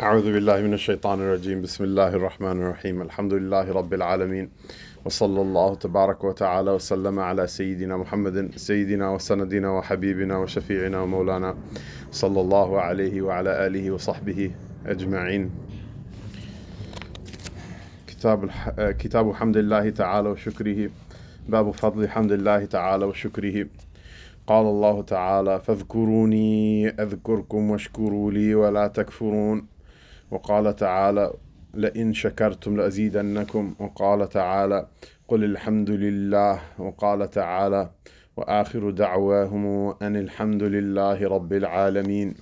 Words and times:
أعوذ 0.00 0.32
بالله 0.32 0.60
من 0.60 0.74
الشيطان 0.74 1.20
الرجيم. 1.20 1.62
بسم 1.62 1.84
الله 1.84 2.08
الرحمن 2.08 2.62
الرحيم. 2.62 3.02
الحمد 3.02 3.32
لله 3.32 3.72
رب 3.72 3.94
العالمين. 3.94 4.50
وصلى 5.04 5.40
الله 5.40 5.74
تبارك 5.74 6.24
وتعالى 6.24 6.70
وسلم 6.70 7.18
على 7.18 7.46
سيدنا 7.46 7.96
محمد 7.96 8.50
سيدنا 8.56 9.10
وسندنا 9.10 9.70
وحبيبنا 9.70 10.36
وشفيعنا 10.38 11.00
ومولانا 11.00 11.56
صلى 12.10 12.40
الله 12.40 12.80
عليه 12.80 13.22
وعلى 13.22 13.66
آله 13.66 13.90
وصحبه 13.90 14.50
أجمعين. 14.86 15.50
كتاب. 18.06 18.50
كتاب 18.98 19.32
حمد 19.32 19.56
الله 19.56 19.90
تعالى 19.90 20.28
وشكره. 20.28 20.90
باب 21.48 21.70
فضل 21.70 22.08
حمد 22.08 22.32
الله 22.32 22.64
تعالى 22.64 23.04
وشكره. 23.04 23.66
قال 24.46 24.66
الله 24.66 25.02
تعالى 25.02 25.60
فاذكروني 25.60 26.88
أذكركم 26.88 27.70
واشكروا 27.70 28.30
لي 28.30 28.54
ولا 28.54 28.86
تكفرون. 28.86 29.71
وقال 30.32 30.76
تعالى 30.76 31.32
لئن 31.74 32.14
شكرتم 32.14 32.76
لأزيدنكم 32.76 33.74
وقال 33.78 34.28
تعالى 34.28 34.86
قل 35.28 35.44
الحمد 35.44 35.90
لله 35.90 36.60
وقال 36.78 37.30
تعالى 37.30 37.90
وآخر 38.36 38.90
دعواهم 38.90 39.94
أن 40.02 40.16
الحمد 40.16 40.62
لله 40.62 41.28
رب 41.28 41.52
العالمين 41.52 42.34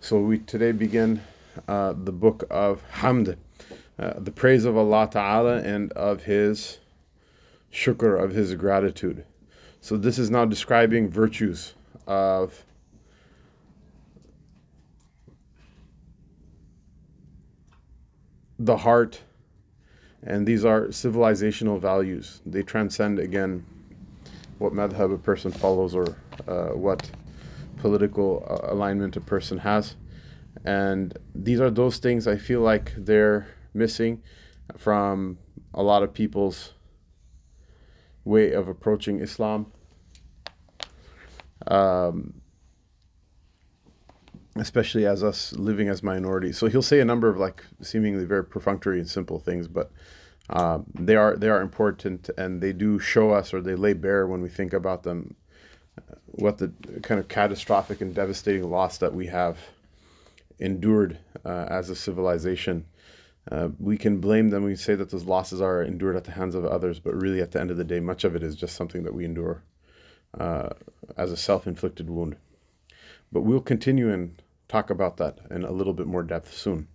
So 0.00 0.20
we 0.20 0.38
today 0.38 0.70
begin 0.70 1.20
uh, 1.66 1.92
the 1.92 2.12
book 2.12 2.44
of 2.50 2.84
Hamd, 2.92 3.36
uh, 3.98 4.14
the 4.18 4.30
praise 4.30 4.64
of 4.64 4.76
Allah 4.76 5.08
Ta'ala 5.10 5.56
and 5.62 5.90
of 5.94 6.22
His 6.22 6.78
shukr, 7.72 8.22
of 8.22 8.30
His 8.30 8.54
gratitude. 8.54 9.24
So 9.80 9.96
this 9.96 10.20
is 10.20 10.30
now 10.30 10.44
describing 10.44 11.10
virtues 11.10 11.74
of 12.06 12.64
the 18.58 18.78
heart, 18.78 19.22
and 20.22 20.46
these 20.46 20.64
are 20.64 20.86
civilizational 20.88 21.80
values. 21.80 22.40
They 22.44 22.62
transcend 22.62 23.18
again 23.18 23.64
what 24.58 24.72
madhab 24.72 25.14
a 25.14 25.18
person 25.18 25.52
follows 25.52 25.94
or 25.94 26.16
uh, 26.46 26.70
what 26.70 27.10
political 27.76 28.44
uh, 28.48 28.72
alignment 28.72 29.16
a 29.16 29.20
person 29.20 29.58
has. 29.58 29.96
And 30.64 31.16
these 31.34 31.60
are 31.60 31.70
those 31.70 31.98
things 31.98 32.26
I 32.26 32.36
feel 32.36 32.60
like 32.60 32.92
they're 32.96 33.46
missing 33.72 34.22
from 34.76 35.38
a 35.72 35.82
lot 35.82 36.02
of 36.02 36.12
people's 36.12 36.72
way 38.24 38.52
of 38.52 38.68
approaching 38.68 39.20
Islam. 39.20 39.72
Um, 41.66 42.40
especially 44.60 45.06
as 45.06 45.22
us 45.22 45.52
living 45.54 45.88
as 45.88 46.02
minorities. 46.02 46.58
So 46.58 46.66
he'll 46.66 46.82
say 46.82 47.00
a 47.00 47.04
number 47.04 47.28
of 47.28 47.38
like 47.38 47.64
seemingly 47.80 48.24
very 48.24 48.44
perfunctory 48.44 48.98
and 48.98 49.08
simple 49.08 49.38
things, 49.38 49.68
but 49.68 49.90
uh, 50.50 50.78
they 50.94 51.16
are 51.16 51.36
they 51.36 51.48
are 51.48 51.60
important 51.60 52.30
and 52.38 52.60
they 52.60 52.72
do 52.72 52.98
show 52.98 53.30
us 53.30 53.52
or 53.52 53.60
they 53.60 53.74
lay 53.74 53.92
bare 53.92 54.26
when 54.26 54.40
we 54.40 54.48
think 54.48 54.72
about 54.72 55.02
them 55.02 55.34
uh, 55.98 56.14
what 56.26 56.58
the 56.58 56.72
kind 57.02 57.20
of 57.20 57.28
catastrophic 57.28 58.00
and 58.00 58.14
devastating 58.14 58.68
loss 58.70 58.98
that 58.98 59.14
we 59.14 59.26
have 59.26 59.58
endured 60.58 61.18
uh, 61.44 61.66
as 61.68 61.90
a 61.90 61.96
civilization. 61.96 62.84
Uh, 63.50 63.68
we 63.78 63.96
can 63.96 64.20
blame 64.20 64.50
them. 64.50 64.64
We 64.64 64.76
say 64.76 64.94
that 64.94 65.10
those 65.10 65.24
losses 65.24 65.60
are 65.60 65.82
endured 65.82 66.16
at 66.16 66.24
the 66.24 66.32
hands 66.32 66.54
of 66.54 66.66
others, 66.66 66.98
but 66.98 67.14
really, 67.14 67.40
at 67.40 67.52
the 67.52 67.60
end 67.60 67.70
of 67.70 67.78
the 67.78 67.84
day, 67.84 67.98
much 67.98 68.24
of 68.24 68.36
it 68.36 68.42
is 68.42 68.54
just 68.54 68.76
something 68.76 69.04
that 69.04 69.14
we 69.14 69.24
endure 69.24 69.62
uh, 70.38 70.70
as 71.16 71.32
a 71.32 71.36
self-inflicted 71.36 72.10
wound. 72.10 72.36
But 73.32 73.42
we'll 73.42 73.60
continue 73.60 74.12
and 74.12 74.42
talk 74.67 74.89
about 74.89 75.17
that 75.17 75.39
in 75.51 75.63
a 75.63 75.71
little 75.71 75.93
bit 75.93 76.07
more 76.07 76.23
depth 76.23 76.53
soon. 76.53 76.87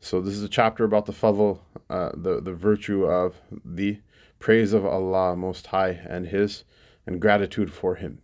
So 0.00 0.20
this 0.20 0.34
is 0.34 0.42
a 0.42 0.48
chapter 0.48 0.84
about 0.84 1.06
the 1.06 1.12
fadl, 1.12 1.60
uh, 1.88 2.10
the 2.14 2.40
the 2.40 2.52
virtue 2.52 3.04
of 3.06 3.40
the 3.64 4.00
praise 4.38 4.72
of 4.72 4.84
Allah 4.84 5.34
Most 5.34 5.68
High 5.68 5.98
and 6.06 6.26
His 6.26 6.64
and 7.06 7.20
gratitude 7.20 7.72
for 7.72 7.94
Him. 7.94 8.20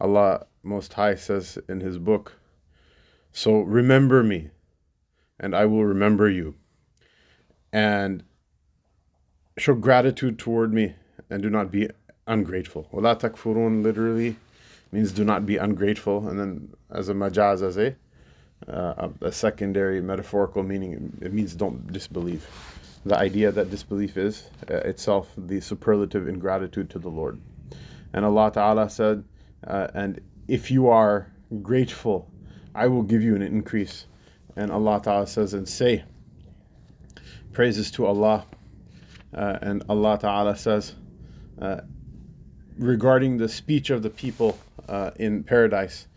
Allah 0.00 0.46
Most 0.62 0.92
High 0.92 1.16
says 1.16 1.58
in 1.68 1.80
His 1.80 1.98
book, 1.98 2.34
"So 3.32 3.62
remember 3.62 4.22
me, 4.22 4.50
and 5.40 5.56
I 5.56 5.66
will 5.66 5.84
remember 5.84 6.30
you, 6.30 6.54
and 7.72 8.22
show 9.58 9.74
gratitude 9.74 10.38
toward 10.38 10.72
me, 10.72 10.94
and 11.28 11.42
do 11.42 11.50
not 11.50 11.72
be 11.72 11.88
ungrateful." 12.28 12.88
وَلَا 12.92 13.18
تَكْفُرُونَ 13.18 13.82
literally 13.82 14.36
means 14.91 15.11
do 15.11 15.23
not 15.23 15.45
be 15.45 15.57
ungrateful, 15.57 16.27
and 16.27 16.39
then 16.39 16.73
as 16.89 17.09
a 17.09 17.13
majaz, 17.13 17.61
as 17.61 17.77
a 17.77 17.95
uh, 18.67 19.09
a 19.21 19.31
secondary 19.31 20.01
metaphorical 20.01 20.63
meaning, 20.63 21.17
it 21.21 21.33
means 21.33 21.55
don't 21.55 21.91
disbelieve. 21.91 22.47
The 23.05 23.17
idea 23.17 23.51
that 23.51 23.71
disbelief 23.71 24.17
is 24.17 24.47
uh, 24.69 24.75
itself 24.75 25.31
the 25.35 25.59
superlative 25.61 26.27
ingratitude 26.27 26.91
to 26.91 26.99
the 26.99 27.09
Lord. 27.09 27.41
And 28.13 28.25
Allah 28.25 28.51
Ta'ala 28.51 28.89
said, 28.89 29.23
uh, 29.65 29.87
and 29.95 30.21
if 30.47 30.69
you 30.69 30.89
are 30.89 31.31
grateful, 31.61 32.29
I 32.75 32.87
will 32.87 33.01
give 33.03 33.23
you 33.23 33.35
an 33.35 33.41
increase. 33.41 34.05
And 34.55 34.71
Allah 34.71 35.01
Ta'ala 35.03 35.25
says, 35.27 35.53
and 35.53 35.67
say, 35.67 36.03
praises 37.53 37.89
to 37.91 38.05
Allah. 38.05 38.45
Uh, 39.33 39.57
and 39.61 39.83
Allah 39.89 40.19
Ta'ala 40.19 40.55
says, 40.55 40.93
uh, 41.59 41.81
regarding 42.81 43.37
the 43.37 43.47
speech 43.47 43.91
of 43.91 44.01
the 44.01 44.09
people 44.09 44.57
uh, 44.89 45.11
in 45.17 45.43
paradise 45.43 46.07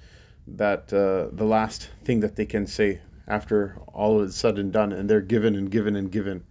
that 0.47 0.93
uh, 0.93 1.29
the 1.37 1.45
last 1.45 1.91
thing 2.03 2.21
that 2.21 2.37
they 2.37 2.47
can 2.47 2.67
say 2.67 3.01
after 3.29 3.77
all 3.93 4.23
is 4.23 4.35
said 4.35 4.59
and 4.59 4.73
done, 4.73 4.93
and 4.93 5.09
they're 5.09 5.21
given 5.21 5.55
and 5.55 5.71
given 5.71 5.95
and 5.95 6.11
given 6.11 6.43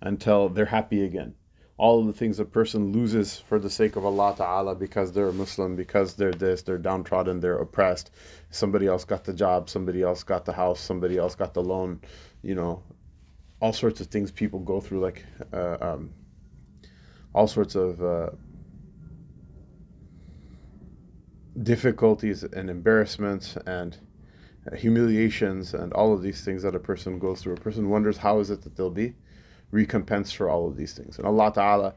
until 0.00 0.48
they're 0.48 0.66
happy 0.66 1.04
again. 1.04 1.34
All 1.76 2.00
of 2.00 2.06
the 2.06 2.12
things 2.12 2.40
a 2.40 2.44
person 2.44 2.92
loses 2.92 3.38
for 3.38 3.58
the 3.58 3.70
sake 3.70 3.96
of 3.96 4.04
Allah 4.04 4.34
Ta'ala 4.36 4.74
because 4.74 5.12
they're 5.12 5.28
a 5.28 5.32
Muslim, 5.32 5.76
because 5.76 6.14
they're 6.14 6.32
this, 6.32 6.62
they're 6.62 6.78
downtrodden, 6.78 7.40
they're 7.40 7.58
oppressed. 7.58 8.10
Somebody 8.50 8.86
else 8.86 9.04
got 9.04 9.24
the 9.24 9.32
job, 9.34 9.70
somebody 9.70 10.02
else 10.02 10.22
got 10.22 10.44
the 10.44 10.52
house, 10.52 10.80
somebody 10.80 11.18
else 11.18 11.34
got 11.34 11.54
the 11.54 11.62
loan, 11.62 12.00
you 12.42 12.54
know, 12.54 12.82
all 13.60 13.72
sorts 13.72 14.00
of 14.00 14.08
things 14.08 14.32
people 14.32 14.60
go 14.60 14.80
through, 14.80 15.00
like 15.00 15.24
uh, 15.52 15.76
um, 15.80 16.10
all 17.34 17.46
sorts 17.46 17.74
of 17.74 18.02
uh, 18.02 18.30
difficulties 21.62 22.42
and 22.42 22.70
embarrassments 22.70 23.56
and 23.66 23.98
humiliations 24.76 25.74
and 25.74 25.92
all 25.92 26.12
of 26.12 26.22
these 26.22 26.44
things 26.44 26.62
that 26.62 26.74
a 26.74 26.78
person 26.78 27.18
goes 27.18 27.40
through. 27.40 27.54
A 27.54 27.56
person 27.56 27.88
wonders 27.88 28.18
how 28.18 28.38
is 28.40 28.50
it 28.50 28.62
that 28.62 28.76
they'll 28.76 28.90
be 28.90 29.14
recompensed 29.70 30.36
for 30.36 30.48
all 30.48 30.66
of 30.66 30.76
these 30.76 30.92
things. 30.94 31.18
And 31.18 31.26
Allah 31.26 31.52
Ta'ala, 31.52 31.94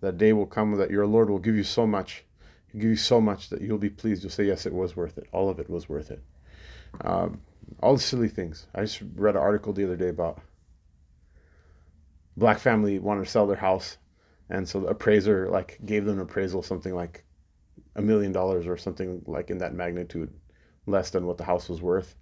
that 0.00 0.18
day 0.18 0.32
will 0.32 0.46
come 0.46 0.76
that 0.76 0.90
your 0.90 1.06
Lord 1.06 1.30
will 1.30 1.38
give 1.38 1.56
you 1.56 1.64
so 1.64 1.86
much. 1.86 2.24
He'll 2.68 2.80
give 2.80 2.90
you 2.90 2.96
so 2.96 3.20
much 3.20 3.48
that 3.50 3.60
you'll 3.60 3.78
be 3.78 3.90
pleased. 3.90 4.22
You'll 4.22 4.30
say, 4.30 4.44
yes, 4.44 4.66
it 4.66 4.72
was 4.72 4.96
worth 4.96 5.18
it. 5.18 5.28
All 5.32 5.48
of 5.48 5.58
it 5.58 5.68
was 5.70 5.88
worth 5.88 6.10
it. 6.10 6.22
Um, 7.02 7.40
all 7.82 7.94
the 7.94 8.00
silly 8.00 8.28
things. 8.28 8.66
I 8.74 8.82
just 8.82 9.02
read 9.14 9.36
an 9.36 9.42
article 9.42 9.72
the 9.72 9.84
other 9.84 9.96
day 9.96 10.08
about 10.08 10.40
black 12.36 12.58
family 12.58 12.98
wanted 12.98 13.24
to 13.24 13.30
sell 13.30 13.46
their 13.46 13.56
house 13.56 13.98
and 14.52 14.68
so 14.68 14.80
the 14.80 14.88
appraiser 14.88 15.48
like 15.48 15.78
gave 15.86 16.04
them 16.04 16.18
an 16.18 16.22
appraisal 16.24 16.62
something 16.62 16.94
like 16.94 17.24
a 17.96 18.02
million 18.02 18.32
dollars 18.32 18.66
or 18.66 18.76
something 18.76 19.22
like 19.26 19.48
in 19.48 19.58
that 19.58 19.72
magnitude 19.74 20.30
less 20.86 21.08
than 21.08 21.26
what 21.26 21.38
the 21.38 21.44
house 21.44 21.70
was 21.70 21.80
worth. 21.80 22.16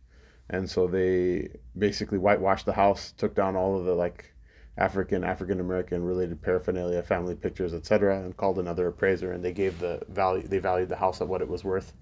And 0.48 0.70
so 0.70 0.86
they 0.86 1.48
basically 1.76 2.18
whitewashed 2.18 2.66
the 2.66 2.72
house 2.72 3.12
took 3.12 3.34
down 3.34 3.56
all 3.56 3.76
of 3.76 3.84
the 3.84 3.94
like 3.94 4.32
african 4.78 5.24
african 5.24 5.58
american 5.58 6.04
related 6.04 6.40
paraphernalia 6.40 7.02
family 7.02 7.34
pictures 7.34 7.74
etc 7.74 8.22
and 8.22 8.36
called 8.36 8.60
another 8.60 8.86
appraiser. 8.86 9.32
And 9.32 9.44
they 9.44 9.52
gave 9.52 9.80
the 9.80 10.00
value 10.08 10.46
they 10.46 10.58
valued 10.58 10.88
the 10.88 10.96
house 10.96 11.20
at 11.20 11.26
what 11.26 11.42
it 11.42 11.48
was 11.48 11.64
worth. 11.64 11.92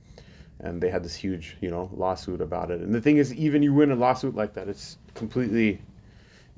And 0.61 0.83
they 0.83 0.91
had 0.91 1.03
this 1.03 1.15
huge 1.15 1.57
you 1.63 1.71
know 1.71 1.89
lawsuit 1.95 2.43
about 2.43 2.71
it. 2.71 2.83
And 2.83 2.95
the 2.95 3.01
thing 3.01 3.17
is 3.17 3.33
even 3.33 3.63
you 3.63 3.73
win 3.73 3.93
a 3.93 3.97
lawsuit 3.97 4.35
like 4.35 4.53
that 4.55 4.69
it's 4.69 4.99
completely 5.15 5.81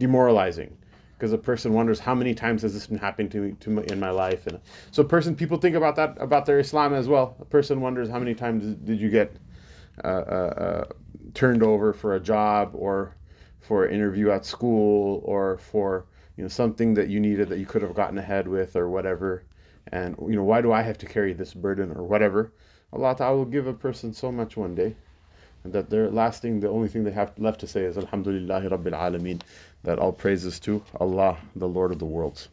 demoralizing 0.00 0.76
because 1.20 1.34
a 1.34 1.38
person 1.38 1.74
wonders 1.74 2.00
how 2.00 2.14
many 2.14 2.34
times 2.34 2.62
has 2.62 2.72
this 2.72 2.86
been 2.86 2.96
happening 2.96 3.28
to 3.28 3.36
me 3.42 3.52
to 3.60 3.68
my, 3.68 3.82
in 3.82 4.00
my 4.00 4.08
life 4.08 4.46
and 4.46 4.58
so 4.90 5.04
person 5.04 5.36
people 5.36 5.58
think 5.58 5.76
about 5.76 5.94
that 5.94 6.16
about 6.18 6.46
their 6.46 6.58
islam 6.58 6.94
as 6.94 7.08
well. 7.08 7.36
A 7.40 7.44
person 7.44 7.82
wonders 7.82 8.08
how 8.08 8.18
many 8.18 8.34
times 8.34 8.74
did 8.76 8.98
you 8.98 9.10
get 9.10 9.36
uh, 10.02 10.06
uh, 10.06 10.10
uh, 10.10 10.84
turned 11.34 11.62
over 11.62 11.92
for 11.92 12.14
a 12.14 12.20
job 12.20 12.70
or 12.72 13.14
for 13.58 13.84
an 13.84 13.94
interview 13.94 14.30
at 14.30 14.46
school 14.46 15.20
or 15.26 15.58
for 15.58 16.06
you 16.38 16.42
know 16.42 16.48
something 16.48 16.94
that 16.94 17.08
you 17.08 17.20
needed 17.20 17.50
that 17.50 17.58
you 17.58 17.66
could 17.66 17.82
have 17.82 17.94
gotten 17.94 18.16
ahead 18.16 18.48
with 18.48 18.74
or 18.74 18.88
whatever. 18.88 19.44
And 19.92 20.16
you 20.22 20.36
know 20.36 20.44
why 20.44 20.62
do 20.62 20.72
i 20.72 20.80
have 20.80 20.96
to 20.98 21.06
carry 21.06 21.34
this 21.34 21.52
burden 21.52 21.92
or 21.92 22.02
whatever? 22.02 22.50
Allah 22.94 23.14
ta'ala 23.14 23.36
will 23.36 23.44
give 23.44 23.66
a 23.66 23.74
person 23.74 24.14
so 24.14 24.32
much 24.32 24.56
one 24.56 24.74
day 24.74 24.96
and 25.64 25.72
that 25.72 25.90
their 25.90 26.10
last 26.10 26.42
thing, 26.42 26.60
the 26.60 26.68
only 26.68 26.88
thing 26.88 27.04
they 27.04 27.10
have 27.10 27.38
left 27.38 27.60
to 27.60 27.66
say 27.66 27.82
is 27.82 27.98
Alhamdulillah 27.98 28.62
Rabbil 28.62 28.92
Alameen, 28.92 29.42
that 29.84 29.98
all 29.98 30.12
praises 30.12 30.60
to 30.60 30.82
Allah, 31.00 31.38
the 31.56 31.68
Lord 31.68 31.92
of 31.92 31.98
the 31.98 32.06
worlds. 32.06 32.48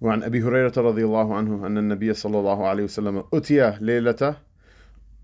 وعن 0.00 0.22
أبي 0.22 0.42
هريرة 0.42 0.72
رضي 0.76 1.04
الله 1.04 1.34
عنه 1.34 1.66
أن 1.66 1.78
النبي 1.78 2.14
صلى 2.14 2.38
الله 2.38 2.66
عليه 2.66 2.84
وسلم 2.84 3.24
أتي 3.34 3.78
ليلة 3.80 4.36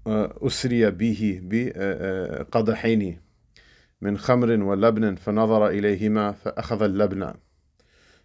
أسري 0.07 0.91
به 0.91 1.41
بقدحين 1.43 3.21
من 4.01 4.19
خمر 4.19 4.51
ولبن 4.51 5.15
فنظر 5.15 5.69
إليهما 5.69 6.33
فأخذ 6.33 6.83
اللبن. 6.83 7.35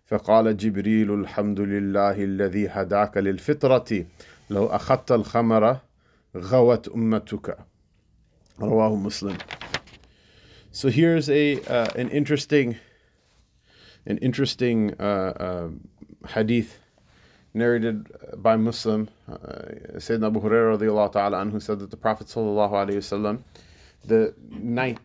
فقال 0.05 0.57
جبريل 0.57 1.13
الحمد 1.13 1.59
لله 1.59 2.23
الذي 2.23 2.67
هداك 2.67 3.17
للفطرة 3.17 4.05
لو 4.49 4.65
أخذت 4.65 5.11
الخمر 5.11 5.77
غوت 6.37 6.87
أمتك. 6.87 7.57
رواه 8.61 8.95
مسلم. 8.95 9.37
So 10.75 10.89
here's 10.89 11.29
a 11.29 11.61
uh, 11.61 11.87
an 11.95 12.09
interesting 12.09 12.75
an 14.05 14.17
interesting 14.17 14.93
uh, 14.99 15.03
uh, 15.03 15.69
hadith 16.27 16.77
narrated 17.53 18.11
by 18.35 18.57
Muslim. 18.57 19.07
Uh, 19.25 19.35
Sayyidina 20.03 20.27
Abu 20.27 20.41
Hurairah 20.41 21.13
ta'ala 21.13 21.37
anhu 21.37 21.61
said 21.61 21.79
that 21.79 21.91
the 21.91 21.95
Prophet 21.95 22.27
sallallahu 22.27 22.71
alaihi 22.71 22.97
wasallam, 22.97 23.43
the 24.03 24.33
night 24.49 24.97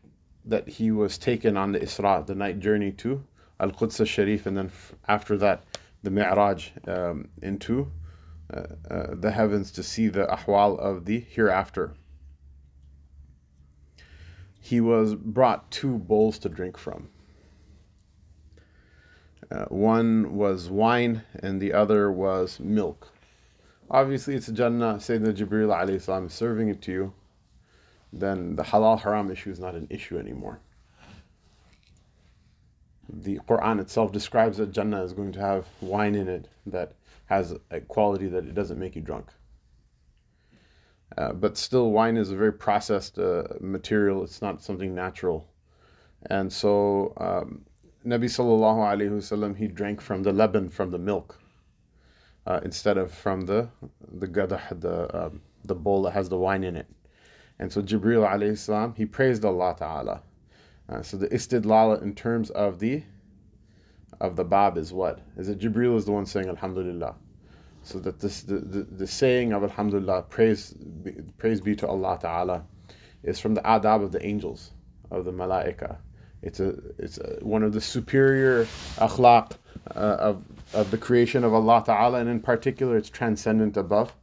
that 0.44 0.68
he 0.68 0.90
was 0.90 1.16
taken 1.16 1.56
on 1.56 1.70
the 1.70 1.78
Isra, 1.78 2.26
the 2.26 2.34
night 2.34 2.58
journey 2.58 2.90
to 2.90 3.22
Al-Quds 3.60 4.00
al-Sharif, 4.00 4.46
and 4.46 4.56
then 4.56 4.66
f- 4.66 4.96
after 5.06 5.38
that, 5.38 5.62
the 6.02 6.10
Mi'raj 6.10 6.72
um, 6.88 7.28
into 7.42 7.92
uh, 8.52 8.62
uh, 8.90 9.06
the 9.14 9.30
heavens 9.30 9.70
to 9.70 9.84
see 9.84 10.08
the 10.08 10.26
ahwal 10.26 10.80
of 10.80 11.04
the 11.04 11.20
hereafter. 11.20 11.92
He 14.60 14.80
was 14.80 15.14
brought 15.14 15.70
two 15.70 15.98
bowls 15.98 16.38
to 16.40 16.48
drink 16.48 16.76
from. 16.76 17.08
Uh, 19.50 19.64
one 19.64 20.36
was 20.36 20.68
wine 20.68 21.22
and 21.42 21.60
the 21.60 21.72
other 21.72 22.12
was 22.12 22.60
milk. 22.60 23.08
Obviously, 23.90 24.36
it's 24.36 24.46
Jannah. 24.46 24.94
Sayyidina 24.94 25.34
Jibreel 25.34 25.74
alayhi 25.74 26.00
salam 26.00 26.26
is 26.26 26.32
serving 26.32 26.68
it 26.68 26.80
to 26.82 26.92
you. 26.92 27.12
Then 28.12 28.54
the 28.54 28.62
halal 28.62 29.00
haram 29.00 29.30
issue 29.30 29.50
is 29.50 29.58
not 29.58 29.74
an 29.74 29.88
issue 29.90 30.18
anymore. 30.18 30.60
The 33.08 33.38
Quran 33.48 33.80
itself 33.80 34.12
describes 34.12 34.58
that 34.58 34.70
Jannah 34.70 35.02
is 35.02 35.12
going 35.12 35.32
to 35.32 35.40
have 35.40 35.66
wine 35.80 36.14
in 36.14 36.28
it 36.28 36.48
that 36.66 36.92
has 37.26 37.54
a 37.70 37.80
quality 37.80 38.28
that 38.28 38.44
it 38.44 38.54
doesn't 38.54 38.78
make 38.78 38.94
you 38.94 39.02
drunk. 39.02 39.30
Uh, 41.18 41.32
but 41.32 41.56
still, 41.56 41.90
wine 41.90 42.16
is 42.16 42.30
a 42.30 42.36
very 42.36 42.52
processed 42.52 43.18
uh, 43.18 43.44
material. 43.60 44.22
It's 44.22 44.40
not 44.40 44.62
something 44.62 44.94
natural. 44.94 45.48
And 46.26 46.52
so, 46.52 47.12
um, 47.16 47.64
Nabi 48.06 48.26
sallallahu 48.26 48.78
alayhi 48.78 49.10
wasallam, 49.10 49.56
he 49.56 49.66
drank 49.66 50.00
from 50.00 50.22
the 50.22 50.32
leban, 50.32 50.70
from 50.70 50.90
the 50.90 50.98
milk, 50.98 51.38
uh, 52.46 52.60
instead 52.64 52.96
of 52.96 53.12
from 53.12 53.42
the 53.42 53.68
the 54.12 54.26
gadah, 54.26 54.80
the 54.80 55.26
um, 55.26 55.42
the 55.64 55.74
bowl 55.74 56.02
that 56.02 56.12
has 56.12 56.28
the 56.28 56.38
wine 56.38 56.64
in 56.64 56.76
it. 56.76 56.86
And 57.58 57.70
so 57.70 57.82
Jibril 57.82 58.26
alayhi 58.26 58.56
salam, 58.56 58.94
he 58.96 59.04
praised 59.04 59.44
Allah 59.44 59.76
Ta'ala. 59.78 60.22
Uh, 60.88 61.02
so 61.02 61.16
the 61.16 61.28
istidlala 61.28 62.02
in 62.02 62.14
terms 62.14 62.50
of 62.50 62.78
the 62.78 63.02
of 64.20 64.36
the 64.36 64.44
bab 64.44 64.78
is 64.78 64.92
what? 64.92 65.20
Is 65.36 65.48
it? 65.48 65.58
Jibril 65.58 65.96
is 65.96 66.04
the 66.04 66.12
one 66.12 66.26
saying 66.26 66.48
Alhamdulillah. 66.48 67.14
So 67.90 67.98
that 67.98 68.20
this 68.20 68.42
the, 68.42 68.58
the, 68.58 68.82
the 68.82 69.06
saying 69.06 69.52
of 69.52 69.64
Alhamdulillah, 69.64 70.22
praise 70.28 70.74
praise 71.38 71.60
be 71.60 71.74
to 71.76 71.88
Allah 71.88 72.18
Ta'ala, 72.20 72.62
is 73.24 73.40
from 73.40 73.54
the 73.54 73.62
adab 73.62 74.04
of 74.04 74.12
the 74.12 74.24
angels, 74.24 74.70
of 75.10 75.24
the 75.24 75.32
malaika. 75.32 75.96
It's 76.40 76.60
a 76.60 76.74
it's 76.98 77.18
a, 77.18 77.38
one 77.42 77.64
of 77.64 77.72
the 77.72 77.80
superior 77.80 78.66
akhlaq 78.96 79.52
uh, 79.96 79.98
of 79.98 80.44
of 80.72 80.92
the 80.92 80.98
creation 80.98 81.42
of 81.42 81.52
Allah 81.52 81.82
Ta'ala, 81.84 82.20
and 82.20 82.30
in 82.30 82.40
particular, 82.40 82.96
it's 82.96 83.10
transcendent 83.10 83.76
above 83.76 84.14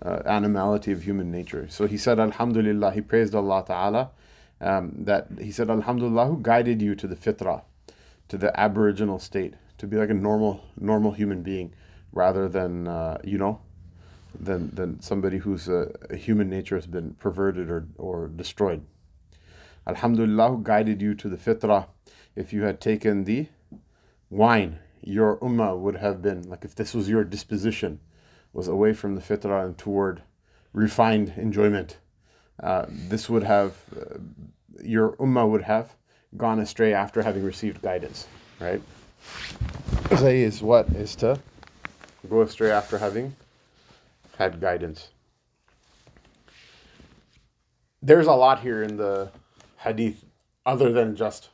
uh, 0.00 0.22
animality 0.26 0.92
of 0.92 1.02
human 1.02 1.32
nature. 1.32 1.66
So 1.68 1.86
he 1.88 1.96
said, 1.96 2.20
Alhamdulillah, 2.20 2.92
he 2.92 3.00
praised 3.00 3.34
Allah 3.34 3.64
Ta'ala. 3.66 4.10
Um, 4.60 4.92
that 5.04 5.28
he 5.40 5.52
said, 5.52 5.70
Alhamdulillah, 5.70 6.26
who 6.26 6.38
guided 6.40 6.82
you 6.82 6.94
to 6.96 7.06
the 7.06 7.16
fitrah, 7.16 7.62
to 8.28 8.36
the 8.36 8.58
aboriginal 8.58 9.18
state, 9.18 9.54
to 9.78 9.86
be 9.86 9.96
like 9.96 10.10
a 10.10 10.14
normal 10.14 10.60
normal 10.78 11.12
human 11.12 11.42
being, 11.42 11.72
rather 12.18 12.48
than 12.48 12.88
uh, 12.88 13.16
you 13.22 13.38
know, 13.38 13.60
than 14.38 14.70
than 14.74 15.00
somebody 15.00 15.38
whose 15.38 15.68
uh, 15.68 15.86
human 16.26 16.50
nature 16.50 16.74
has 16.74 16.86
been 16.86 17.14
perverted 17.14 17.70
or 17.70 17.86
or 17.96 18.28
destroyed. 18.28 18.82
Alhamdulillah, 19.86 20.48
who 20.50 20.62
guided 20.62 21.00
you 21.00 21.14
to 21.14 21.28
the 21.28 21.36
fitrah. 21.36 21.86
If 22.34 22.52
you 22.52 22.62
had 22.62 22.80
taken 22.80 23.24
the 23.24 23.46
wine, 24.30 24.78
your 25.02 25.38
ummah 25.38 25.78
would 25.78 25.96
have 25.96 26.20
been 26.20 26.42
like 26.50 26.64
if 26.64 26.74
this 26.74 26.92
was 26.92 27.08
your 27.08 27.24
disposition, 27.24 28.00
was 28.52 28.68
away 28.68 28.92
from 28.92 29.14
the 29.14 29.22
fitrah 29.22 29.64
and 29.64 29.78
toward 29.78 30.22
refined 30.72 31.32
enjoyment. 31.36 31.98
Uh, 32.62 32.86
this 33.12 33.30
would 33.30 33.44
have 33.44 33.72
uh, 33.96 34.18
your 34.82 35.12
ummah 35.24 35.48
would 35.48 35.62
have 35.62 35.94
gone 36.36 36.58
astray 36.58 36.92
after 36.92 37.22
having 37.22 37.44
received 37.44 37.80
guidance, 37.80 38.26
right? 38.60 38.82
Zay 40.16 40.42
is 40.42 40.62
what 40.62 40.88
is 40.90 41.14
to 41.16 41.38
go 42.28 42.42
astray 42.42 42.70
after 42.70 42.98
having 42.98 43.34
had 44.38 44.60
guidance. 44.60 45.08
There's 48.00 48.26
a 48.26 48.32
lot 48.32 48.60
here 48.60 48.82
in 48.82 48.96
the 48.96 49.30
hadith 49.78 50.24
other 50.64 50.92
than 50.92 51.16
just 51.16 51.50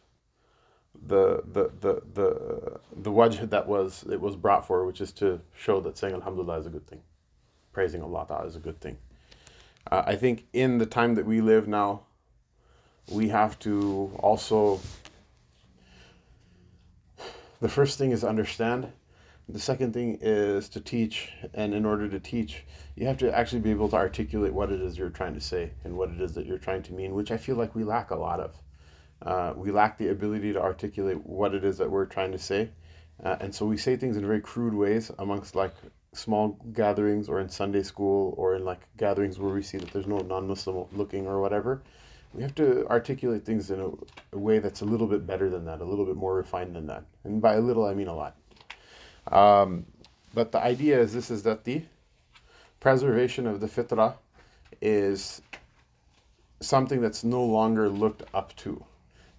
the 1.06 1.42
the 1.52 1.70
the 1.80 2.02
the 2.14 2.80
the 2.96 3.10
wajh 3.10 3.48
that 3.50 3.66
was 3.66 4.04
it 4.10 4.20
was 4.20 4.36
brought 4.36 4.66
for, 4.66 4.86
which 4.86 5.00
is 5.00 5.12
to 5.12 5.40
show 5.54 5.80
that 5.80 5.98
saying 5.98 6.14
Alhamdulillah 6.14 6.58
is 6.58 6.66
a 6.66 6.70
good 6.70 6.86
thing, 6.86 7.00
praising 7.72 8.02
Allah 8.02 8.44
is 8.46 8.56
a 8.56 8.60
good 8.60 8.80
thing. 8.80 8.98
Uh, 9.90 10.02
I 10.06 10.16
think 10.16 10.46
in 10.52 10.78
the 10.78 10.86
time 10.86 11.14
that 11.16 11.26
we 11.26 11.40
live 11.40 11.68
now, 11.68 12.02
we 13.08 13.28
have 13.28 13.58
to 13.60 14.12
also. 14.18 14.80
The 17.60 17.68
first 17.68 17.98
thing 17.98 18.10
is 18.10 18.24
understand. 18.24 18.88
The 19.48 19.60
second 19.60 19.92
thing 19.92 20.18
is 20.22 20.70
to 20.70 20.80
teach, 20.80 21.30
and 21.52 21.74
in 21.74 21.84
order 21.84 22.08
to 22.08 22.18
teach, 22.18 22.64
you 22.96 23.06
have 23.06 23.18
to 23.18 23.36
actually 23.36 23.60
be 23.60 23.70
able 23.70 23.90
to 23.90 23.96
articulate 23.96 24.54
what 24.54 24.72
it 24.72 24.80
is 24.80 24.96
you're 24.96 25.10
trying 25.10 25.34
to 25.34 25.40
say 25.40 25.72
and 25.84 25.98
what 25.98 26.10
it 26.10 26.20
is 26.20 26.34
that 26.34 26.46
you're 26.46 26.58
trying 26.58 26.82
to 26.84 26.94
mean, 26.94 27.14
which 27.14 27.30
I 27.30 27.36
feel 27.36 27.56
like 27.56 27.74
we 27.74 27.84
lack 27.84 28.10
a 28.10 28.16
lot 28.16 28.40
of. 28.40 28.56
Uh, 29.20 29.52
we 29.56 29.70
lack 29.70 29.98
the 29.98 30.08
ability 30.08 30.54
to 30.54 30.60
articulate 30.60 31.24
what 31.26 31.54
it 31.54 31.62
is 31.62 31.76
that 31.78 31.90
we're 31.90 32.06
trying 32.06 32.32
to 32.32 32.38
say. 32.38 32.70
Uh, 33.22 33.36
and 33.40 33.54
so 33.54 33.66
we 33.66 33.76
say 33.76 33.96
things 33.96 34.16
in 34.16 34.26
very 34.26 34.40
crude 34.40 34.74
ways 34.74 35.10
amongst 35.18 35.54
like 35.54 35.74
small 36.14 36.58
gatherings 36.72 37.28
or 37.28 37.40
in 37.40 37.48
Sunday 37.48 37.82
school 37.82 38.34
or 38.38 38.54
in 38.56 38.64
like 38.64 38.80
gatherings 38.96 39.38
where 39.38 39.52
we 39.52 39.62
see 39.62 39.78
that 39.78 39.90
there's 39.92 40.06
no 40.06 40.18
non 40.18 40.48
Muslim 40.48 40.86
looking 40.92 41.26
or 41.26 41.40
whatever. 41.40 41.82
We 42.32 42.42
have 42.42 42.54
to 42.56 42.86
articulate 42.88 43.44
things 43.44 43.70
in 43.70 43.80
a, 43.80 43.90
a, 44.32 44.38
way 44.38 44.58
that's 44.58 44.80
a 44.80 44.84
little 44.84 45.06
bit 45.06 45.24
better 45.24 45.48
than 45.48 45.64
that, 45.66 45.80
a 45.80 45.84
little 45.84 46.04
bit 46.04 46.16
more 46.16 46.34
refined 46.34 46.74
than 46.74 46.86
that. 46.88 47.04
And 47.22 47.40
by 47.40 47.54
a 47.54 47.60
little, 47.60 47.84
I 47.84 47.94
mean 47.94 48.08
a 48.08 48.14
lot. 48.14 48.36
Um, 49.30 49.86
but 50.34 50.52
the 50.52 50.60
idea 50.60 51.00
is 51.00 51.12
this 51.12 51.30
is 51.30 51.42
that 51.44 51.64
the 51.64 51.82
preservation 52.80 53.46
of 53.46 53.60
the 53.60 53.66
fitrah 53.66 54.14
is 54.80 55.40
something 56.60 57.00
that's 57.00 57.24
no 57.24 57.44
longer 57.44 57.88
looked 57.88 58.22
up 58.34 58.54
to 58.56 58.84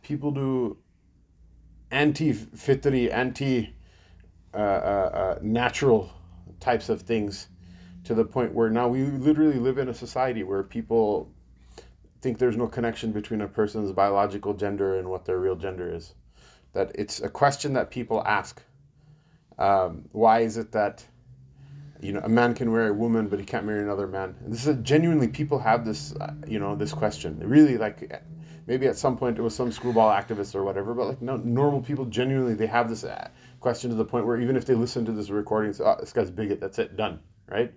people 0.06 0.32
do 0.32 0.77
anti-fitri, 1.92 3.12
anti 3.12 3.74
uh, 4.54 4.58
uh, 4.58 4.60
uh, 4.62 5.39
natural 5.42 6.12
types 6.60 6.89
of 6.89 7.01
things 7.01 7.50
to 8.04 8.13
the 8.13 8.24
point 8.24 8.54
where 8.54 8.70
now 8.70 8.88
we 8.88 9.04
literally 9.04 9.60
live 9.60 9.80
in 9.80 9.89
a 9.89 9.94
society 9.94 10.44
where 10.44 10.63
people 10.63 11.32
think 12.22 12.38
there's 12.38 12.56
no 12.56 12.68
connection 12.68 13.12
between 13.12 13.42
a 13.42 13.48
person's 13.48 13.92
biological 13.92 14.54
gender 14.54 15.00
and 15.00 15.10
what 15.10 15.25
their 15.25 15.39
real 15.39 15.56
gender 15.56 15.94
is. 15.94 16.13
That 16.74 16.92
it's 16.94 17.22
a 17.22 17.30
question 17.30 17.74
that 17.74 17.89
people 17.89 18.24
ask. 18.25 18.62
Um, 19.58 20.06
why 20.12 20.40
is 20.40 20.58
it 20.58 20.72
that 20.74 21.06
you 22.02 22.12
know 22.12 22.22
a 22.24 22.30
man 22.30 22.54
can 22.54 22.72
marry 22.72 22.90
a 22.90 22.94
woman 22.94 23.30
but 23.30 23.40
he 23.40 23.46
can't 23.46 23.66
marry 23.66 23.82
another 23.82 24.08
man? 24.08 24.36
And 24.44 24.54
this 24.54 24.68
is 24.68 24.78
genuinely 24.84 25.28
people 25.28 25.60
have 25.60 25.86
this 25.86 26.16
uh, 26.16 26.34
you 26.48 26.60
know 26.60 26.76
this 26.76 26.94
question. 26.94 27.40
Really 27.40 27.78
like 27.78 28.22
maybe 28.68 28.88
at 28.88 28.98
some 28.98 29.18
point 29.18 29.38
it 29.38 29.42
was 29.42 29.56
some 29.56 29.72
screwball 29.72 30.12
activist 30.12 30.56
or 30.56 30.64
whatever, 30.64 30.94
but 30.94 31.08
like 31.08 31.22
no 31.22 31.38
normal 31.38 31.82
people 31.82 32.06
genuinely 32.06 32.54
they 32.54 32.68
have 32.68 32.90
this 32.90 33.04
uh, 33.04 33.30
question 33.60 33.90
to 33.90 33.96
the 33.96 34.06
point 34.06 34.26
where 34.26 34.40
even 34.40 34.56
if 34.56 34.66
they 34.66 34.76
listen 34.76 35.06
to 35.06 35.12
this 35.12 35.30
recording, 35.30 35.74
say, 35.74 35.84
oh, 35.84 35.98
this 36.00 36.14
guy's 36.14 36.32
bigot, 36.32 36.60
that's 36.60 36.80
it, 36.80 36.96
done, 36.96 37.20
right? 37.48 37.74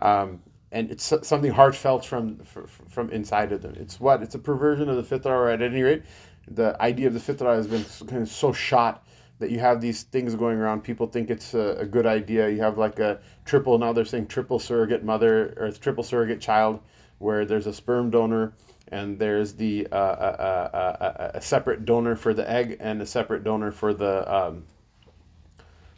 Um, 0.00 0.40
and 0.70 0.90
it's 0.90 1.12
something 1.22 1.50
heartfelt 1.50 2.04
from 2.04 2.38
from 2.40 3.10
inside 3.10 3.52
of 3.52 3.62
them. 3.62 3.74
It's 3.76 3.98
what 3.98 4.22
it's 4.22 4.34
a 4.34 4.38
perversion 4.38 4.88
of 4.88 4.96
the 4.96 5.18
fitrah, 5.18 5.26
or 5.30 5.48
at 5.48 5.62
any 5.62 5.82
rate, 5.82 6.02
the 6.50 6.80
idea 6.80 7.06
of 7.06 7.14
the 7.14 7.20
fitrah 7.20 7.56
has 7.56 7.66
been 7.66 7.84
kind 8.06 8.22
of 8.22 8.28
so 8.28 8.52
shot 8.52 9.06
that 9.38 9.50
you 9.50 9.58
have 9.60 9.80
these 9.80 10.02
things 10.02 10.34
going 10.34 10.58
around. 10.58 10.82
People 10.82 11.06
think 11.06 11.30
it's 11.30 11.54
a, 11.54 11.76
a, 11.78 11.86
good 11.86 12.06
idea. 12.06 12.48
You 12.48 12.60
have 12.60 12.76
like 12.76 12.98
a 12.98 13.20
triple 13.44 13.78
now 13.78 13.92
they're 13.92 14.04
saying 14.04 14.26
triple 14.26 14.58
surrogate 14.58 15.04
mother 15.04 15.54
or 15.56 15.70
triple 15.70 16.02
surrogate 16.02 16.40
child, 16.40 16.80
where 17.18 17.44
there's 17.44 17.66
a 17.66 17.72
sperm 17.72 18.10
donor 18.10 18.52
and 18.90 19.18
there's 19.18 19.54
the 19.54 19.86
uh, 19.92 19.94
uh, 19.94 20.70
uh, 21.00 21.30
a 21.34 21.40
separate 21.40 21.84
donor 21.84 22.16
for 22.16 22.34
the 22.34 22.48
egg 22.50 22.76
and 22.80 23.02
a 23.02 23.06
separate 23.06 23.44
donor 23.44 23.70
for 23.70 23.92
the 23.94 24.34
um, 24.34 24.64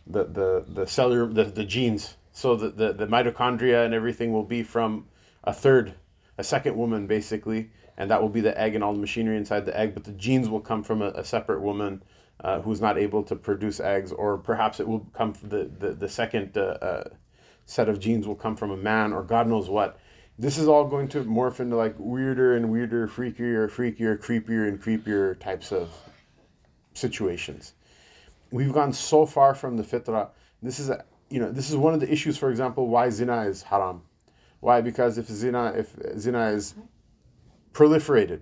the 0.07 0.25
the 0.25 0.65
the 0.69 0.87
cellular 0.87 1.27
the, 1.27 1.45
the 1.45 1.65
genes. 1.65 2.17
So 2.33 2.57
the, 2.57 2.71
the 2.71 2.93
the 2.93 3.07
mitochondria 3.07 3.85
and 3.85 3.95
everything 3.95 4.33
will 4.33 4.45
be 4.45 4.63
from 4.63 5.07
a 5.45 5.53
third 5.53 5.95
a 6.39 6.45
second 6.45 6.77
woman 6.77 7.07
basically, 7.07 7.71
and 7.97 8.11
that 8.11 8.21
will 8.21 8.29
be 8.29 8.41
the 8.41 8.59
egg 8.61 8.75
and 8.75 8.83
all 8.83 8.93
the 8.93 9.01
machinery 9.01 9.37
inside 9.37 9.67
the 9.67 9.79
egg. 9.79 9.95
But 9.95 10.05
the 10.05 10.13
genes 10.13 10.49
will 10.49 10.61
come 10.61 10.83
from 10.83 11.03
a, 11.03 11.09
a 11.09 11.25
separate 11.25 11.61
woman 11.61 12.03
uh, 12.43 12.61
who's 12.61 12.81
not 12.81 12.99
able 12.99 13.23
to 13.25 13.37
produce 13.37 13.81
eggs, 13.81 14.13
or 14.13 14.39
perhaps 14.39 14.81
it 14.81 14.89
will 14.89 15.07
come 15.13 15.33
from 15.33 15.49
the 15.51 15.71
the, 15.79 15.93
the 15.93 16.09
second 16.09 16.57
uh, 16.57 16.61
uh, 16.61 17.05
set 17.67 17.89
of 17.89 18.01
genes 18.01 18.27
will 18.27 18.35
come 18.35 18.57
from 18.57 18.71
a 18.71 18.77
man, 18.77 19.13
or 19.13 19.23
God 19.23 19.47
knows 19.47 19.69
what. 19.69 19.99
This 20.39 20.57
is 20.57 20.69
all 20.69 20.87
going 20.87 21.09
to 21.09 21.23
morph 21.25 21.61
into 21.61 21.77
like 21.77 21.95
weirder 21.99 22.57
and 22.57 22.71
weirder, 22.71 23.07
freakier, 23.09 23.71
freakier, 23.71 24.19
creepier 24.19 24.67
and 24.69 24.83
creepier 24.83 25.39
types 25.39 25.71
of 25.71 25.91
situations. 26.95 27.75
We've 28.51 28.73
gone 28.73 28.95
so 28.95 29.27
far 29.27 29.55
from 29.55 29.77
the 29.77 29.83
fitrah. 29.83 30.31
This 30.63 30.81
is 30.81 30.89
a, 30.89 31.05
you 31.29 31.41
know 31.41 31.53
this 31.53 31.69
is 31.69 31.77
one 31.77 31.93
of 31.93 32.01
the 32.01 32.11
issues. 32.11 32.39
For 32.39 32.51
example, 32.51 32.89
why 32.89 33.11
zina 33.11 33.43
is 33.43 33.63
haram. 33.63 34.03
Why? 34.61 34.81
Because 34.81 35.19
if 35.19 35.27
zina 35.27 35.75
if 35.77 35.95
zina 36.19 36.49
is 36.49 36.75
proliferated, 37.73 38.41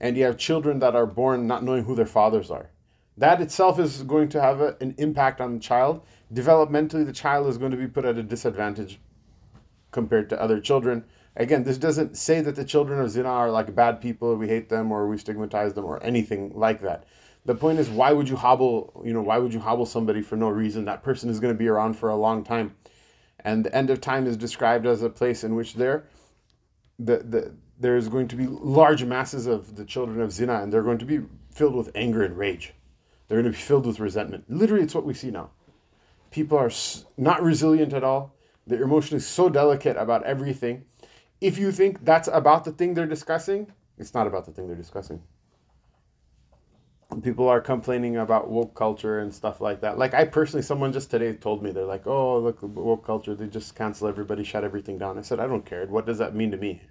and 0.00 0.16
you 0.16 0.24
have 0.24 0.36
children 0.36 0.78
that 0.80 0.94
are 0.94 1.06
born 1.06 1.46
not 1.46 1.64
knowing 1.64 1.84
who 1.84 1.94
their 1.94 2.06
fathers 2.06 2.50
are, 2.50 2.70
that 3.16 3.40
itself 3.40 3.78
is 3.78 4.02
going 4.02 4.28
to 4.28 4.40
have 4.40 4.60
a, 4.60 4.76
an 4.80 4.94
impact 4.98 5.40
on 5.40 5.54
the 5.54 5.60
child. 5.60 6.02
Developmentally, 6.32 7.06
the 7.06 7.12
child 7.12 7.46
is 7.46 7.58
going 7.58 7.70
to 7.70 7.76
be 7.76 7.86
put 7.86 8.04
at 8.04 8.18
a 8.18 8.22
disadvantage 8.22 8.98
compared 9.90 10.28
to 10.28 10.40
other 10.40 10.60
children. 10.60 11.04
Again, 11.36 11.64
this 11.64 11.78
doesn't 11.78 12.16
say 12.16 12.40
that 12.40 12.56
the 12.56 12.64
children 12.64 13.00
of 13.00 13.10
zina 13.10 13.28
are 13.28 13.50
like 13.50 13.74
bad 13.74 14.00
people, 14.00 14.34
we 14.36 14.48
hate 14.48 14.68
them, 14.68 14.90
or 14.90 15.06
we 15.06 15.18
stigmatize 15.18 15.74
them, 15.74 15.84
or 15.84 16.02
anything 16.02 16.52
like 16.54 16.80
that. 16.82 17.04
The 17.44 17.54
point 17.54 17.78
is, 17.78 17.88
why 17.88 18.12
would 18.12 18.28
you 18.28 18.36
hobble? 18.36 19.02
You 19.04 19.12
know, 19.12 19.22
why 19.22 19.38
would 19.38 19.54
you 19.54 19.60
hobble 19.60 19.86
somebody 19.86 20.20
for 20.20 20.36
no 20.36 20.48
reason? 20.48 20.84
That 20.84 21.02
person 21.02 21.30
is 21.30 21.38
going 21.38 21.54
to 21.54 21.58
be 21.58 21.68
around 21.68 21.94
for 21.94 22.10
a 22.10 22.16
long 22.16 22.42
time, 22.42 22.74
and 23.40 23.64
the 23.64 23.74
end 23.74 23.90
of 23.90 24.00
time 24.00 24.26
is 24.26 24.36
described 24.36 24.86
as 24.86 25.02
a 25.02 25.10
place 25.10 25.44
in 25.44 25.54
which 25.54 25.74
there, 25.74 26.08
the 26.98 27.18
the 27.18 27.54
there's 27.78 28.08
going 28.08 28.28
to 28.28 28.36
be 28.36 28.46
large 28.46 29.04
masses 29.04 29.46
of 29.46 29.76
the 29.76 29.84
children 29.84 30.20
of 30.20 30.32
zina, 30.32 30.62
and 30.62 30.72
they're 30.72 30.82
going 30.82 30.98
to 30.98 31.04
be 31.04 31.20
filled 31.50 31.74
with 31.74 31.90
anger 31.94 32.22
and 32.22 32.36
rage. 32.36 32.72
They're 33.28 33.40
going 33.40 33.52
to 33.52 33.56
be 33.56 33.62
filled 33.62 33.86
with 33.86 34.00
resentment. 34.00 34.44
Literally, 34.48 34.84
it's 34.84 34.94
what 34.94 35.04
we 35.04 35.14
see 35.14 35.30
now. 35.30 35.50
People 36.30 36.58
are 36.58 36.70
not 37.16 37.42
resilient 37.42 37.92
at 37.92 38.04
all. 38.04 38.34
They're 38.66 38.82
emotionally 38.82 39.20
so 39.20 39.48
delicate 39.48 39.96
about 39.96 40.24
everything. 40.24 40.84
If 41.40 41.58
you 41.58 41.70
think 41.70 42.04
that's 42.04 42.28
about 42.32 42.64
the 42.64 42.72
thing 42.72 42.94
they're 42.94 43.06
discussing, 43.06 43.72
it's 43.98 44.14
not 44.14 44.26
about 44.26 44.46
the 44.46 44.52
thing 44.52 44.66
they're 44.66 44.76
discussing 44.76 45.22
people 47.22 47.48
are 47.48 47.60
complaining 47.60 48.16
about 48.16 48.50
woke 48.50 48.74
culture 48.74 49.20
and 49.20 49.32
stuff 49.32 49.60
like 49.60 49.80
that. 49.80 49.98
Like 49.98 50.14
I 50.14 50.24
personally, 50.24 50.62
someone 50.62 50.92
just 50.92 51.10
today 51.10 51.32
told 51.34 51.62
me 51.62 51.70
they're 51.70 51.84
like, 51.84 52.06
"Oh, 52.06 52.38
look, 52.38 52.58
woke 52.62 53.06
culture. 53.06 53.34
They 53.34 53.46
just 53.46 53.74
cancel 53.74 54.08
everybody, 54.08 54.44
shut 54.44 54.64
everything 54.64 54.98
down." 54.98 55.18
I 55.18 55.22
said, 55.22 55.40
"I 55.40 55.46
don't 55.46 55.64
care. 55.64 55.86
What 55.86 56.06
does 56.06 56.18
that 56.18 56.34
mean 56.34 56.50
to 56.50 56.56
me? 56.56 56.82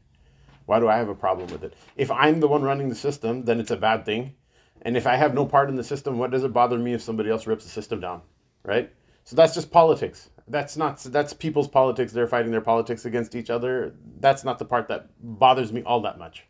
Why 0.65 0.79
do 0.79 0.87
I 0.87 0.97
have 0.97 1.09
a 1.09 1.15
problem 1.15 1.47
with 1.47 1.63
it? 1.63 1.73
If 1.95 2.11
I'm 2.11 2.39
the 2.39 2.47
one 2.47 2.63
running 2.63 2.89
the 2.89 2.95
system, 2.95 3.43
then 3.45 3.59
it's 3.59 3.71
a 3.71 3.77
bad 3.77 4.05
thing. 4.05 4.35
And 4.81 4.97
if 4.97 5.07
I 5.07 5.15
have 5.15 5.33
no 5.33 5.45
part 5.45 5.69
in 5.69 5.75
the 5.75 5.83
system, 5.83 6.17
what 6.17 6.31
does 6.31 6.43
it 6.43 6.53
bother 6.53 6.77
me 6.77 6.93
if 6.93 7.01
somebody 7.01 7.29
else 7.29 7.47
rips 7.47 7.63
the 7.63 7.69
system 7.69 7.99
down, 7.99 8.21
right? 8.63 8.91
So 9.23 9.35
that's 9.35 9.55
just 9.55 9.71
politics. 9.71 10.29
That's 10.47 10.77
not 10.77 10.99
that's 10.99 11.33
people's 11.33 11.67
politics. 11.67 12.11
They're 12.11 12.27
fighting 12.27 12.51
their 12.51 12.61
politics 12.61 13.05
against 13.05 13.35
each 13.35 13.49
other. 13.49 13.95
That's 14.19 14.43
not 14.43 14.59
the 14.59 14.65
part 14.65 14.87
that 14.89 15.09
bothers 15.19 15.73
me 15.73 15.81
all 15.83 16.01
that 16.01 16.19
much. 16.19 16.45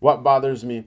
What 0.00 0.24
bothers 0.24 0.64
me 0.64 0.86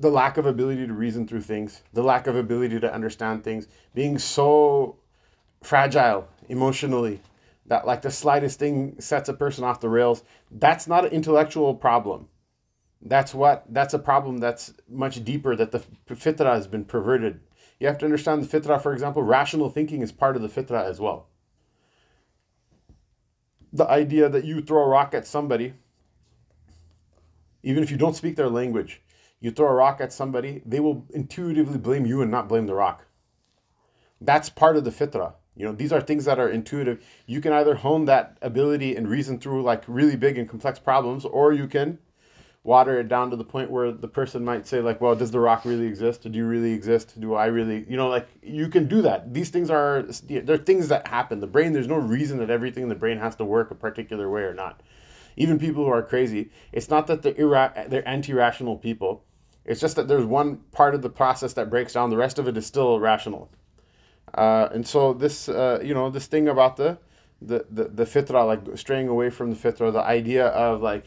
the 0.00 0.10
lack 0.10 0.36
of 0.36 0.46
ability 0.46 0.86
to 0.86 0.92
reason 0.92 1.26
through 1.26 1.40
things, 1.40 1.82
the 1.92 2.02
lack 2.02 2.28
of 2.28 2.36
ability 2.36 2.78
to 2.78 2.92
understand 2.94 3.42
things, 3.42 3.66
being 3.94 4.16
so 4.16 4.96
fragile 5.62 6.28
emotionally 6.48 7.20
that 7.68 7.86
like 7.86 8.02
the 8.02 8.10
slightest 8.10 8.58
thing 8.58 8.96
sets 8.98 9.28
a 9.28 9.34
person 9.34 9.64
off 9.64 9.80
the 9.80 9.88
rails. 9.88 10.24
That's 10.50 10.86
not 10.86 11.04
an 11.04 11.12
intellectual 11.12 11.74
problem. 11.74 12.28
That's 13.00 13.32
what 13.32 13.64
that's 13.68 13.94
a 13.94 13.98
problem 13.98 14.38
that's 14.38 14.74
much 14.88 15.22
deeper 15.24 15.54
that 15.54 15.70
the 15.70 15.82
fitra 16.08 16.54
has 16.54 16.66
been 16.66 16.84
perverted. 16.84 17.40
You 17.78 17.86
have 17.86 17.98
to 17.98 18.06
understand 18.06 18.42
the 18.42 18.60
fitra, 18.60 18.82
for 18.82 18.92
example, 18.92 19.22
rational 19.22 19.70
thinking 19.70 20.02
is 20.02 20.10
part 20.10 20.34
of 20.34 20.42
the 20.42 20.48
fitra 20.48 20.84
as 20.84 20.98
well. 20.98 21.28
The 23.72 23.88
idea 23.88 24.28
that 24.28 24.44
you 24.44 24.62
throw 24.62 24.82
a 24.82 24.88
rock 24.88 25.14
at 25.14 25.26
somebody, 25.26 25.74
even 27.62 27.82
if 27.82 27.90
you 27.90 27.96
don't 27.96 28.16
speak 28.16 28.34
their 28.34 28.48
language, 28.48 29.02
you 29.40 29.52
throw 29.52 29.68
a 29.68 29.74
rock 29.74 30.00
at 30.00 30.12
somebody, 30.12 30.62
they 30.66 30.80
will 30.80 31.06
intuitively 31.10 31.78
blame 31.78 32.06
you 32.06 32.22
and 32.22 32.30
not 32.30 32.48
blame 32.48 32.66
the 32.66 32.74
rock. 32.74 33.04
That's 34.20 34.48
part 34.48 34.76
of 34.76 34.84
the 34.84 34.90
fitra. 34.90 35.34
You 35.58 35.66
know, 35.66 35.72
these 35.72 35.92
are 35.92 36.00
things 36.00 36.24
that 36.24 36.38
are 36.38 36.48
intuitive. 36.48 37.04
You 37.26 37.40
can 37.40 37.52
either 37.52 37.74
hone 37.74 38.04
that 38.04 38.38
ability 38.42 38.96
and 38.96 39.08
reason 39.08 39.38
through 39.38 39.62
like 39.62 39.82
really 39.86 40.16
big 40.16 40.38
and 40.38 40.48
complex 40.48 40.78
problems, 40.78 41.24
or 41.24 41.52
you 41.52 41.66
can 41.66 41.98
water 42.62 43.00
it 43.00 43.08
down 43.08 43.30
to 43.30 43.36
the 43.36 43.44
point 43.44 43.70
where 43.70 43.90
the 43.90 44.08
person 44.08 44.44
might 44.44 44.66
say 44.66 44.80
like, 44.80 45.00
well, 45.00 45.14
does 45.14 45.30
the 45.30 45.40
rock 45.40 45.64
really 45.64 45.86
exist? 45.86 46.22
Do 46.22 46.38
you 46.38 46.46
really 46.46 46.72
exist? 46.72 47.18
Do 47.20 47.34
I 47.34 47.46
really, 47.46 47.84
you 47.88 47.96
know, 47.96 48.08
like 48.08 48.28
you 48.42 48.68
can 48.68 48.86
do 48.86 49.02
that. 49.02 49.34
These 49.34 49.50
things 49.50 49.70
are, 49.70 50.04
they're 50.28 50.56
things 50.56 50.88
that 50.88 51.08
happen. 51.08 51.40
The 51.40 51.46
brain, 51.46 51.72
there's 51.72 51.88
no 51.88 51.96
reason 51.96 52.38
that 52.38 52.50
everything 52.50 52.84
in 52.84 52.88
the 52.88 52.94
brain 52.94 53.18
has 53.18 53.34
to 53.36 53.44
work 53.44 53.70
a 53.70 53.74
particular 53.74 54.30
way 54.30 54.42
or 54.42 54.54
not. 54.54 54.82
Even 55.36 55.58
people 55.58 55.84
who 55.84 55.90
are 55.90 56.02
crazy, 56.02 56.50
it's 56.72 56.88
not 56.88 57.06
that 57.06 57.22
they're, 57.22 57.34
ira- 57.38 57.86
they're 57.88 58.08
anti-rational 58.08 58.76
people 58.76 59.24
it's 59.68 59.82
just 59.82 59.96
that 59.96 60.08
there's 60.08 60.24
one 60.24 60.56
part 60.72 60.94
of 60.94 61.02
the 61.02 61.10
process 61.10 61.52
that 61.52 61.68
breaks 61.68 61.92
down. 61.92 62.08
The 62.08 62.16
rest 62.16 62.38
of 62.38 62.48
it 62.48 62.56
is 62.56 62.66
still 62.66 62.98
rational. 62.98 63.50
Uh, 64.34 64.68
and 64.72 64.86
so 64.86 65.12
this, 65.12 65.48
uh, 65.48 65.80
you 65.82 65.94
know, 65.94 66.10
this 66.10 66.26
thing 66.26 66.48
about 66.48 66.76
the, 66.76 66.98
the, 67.40 67.66
the, 67.70 67.84
the 67.84 68.04
fitra, 68.04 68.46
like 68.46 68.60
straying 68.76 69.08
away 69.08 69.30
from 69.30 69.50
the 69.50 69.56
fitra, 69.56 69.92
the 69.92 70.02
idea 70.02 70.46
of 70.48 70.82
like 70.82 71.06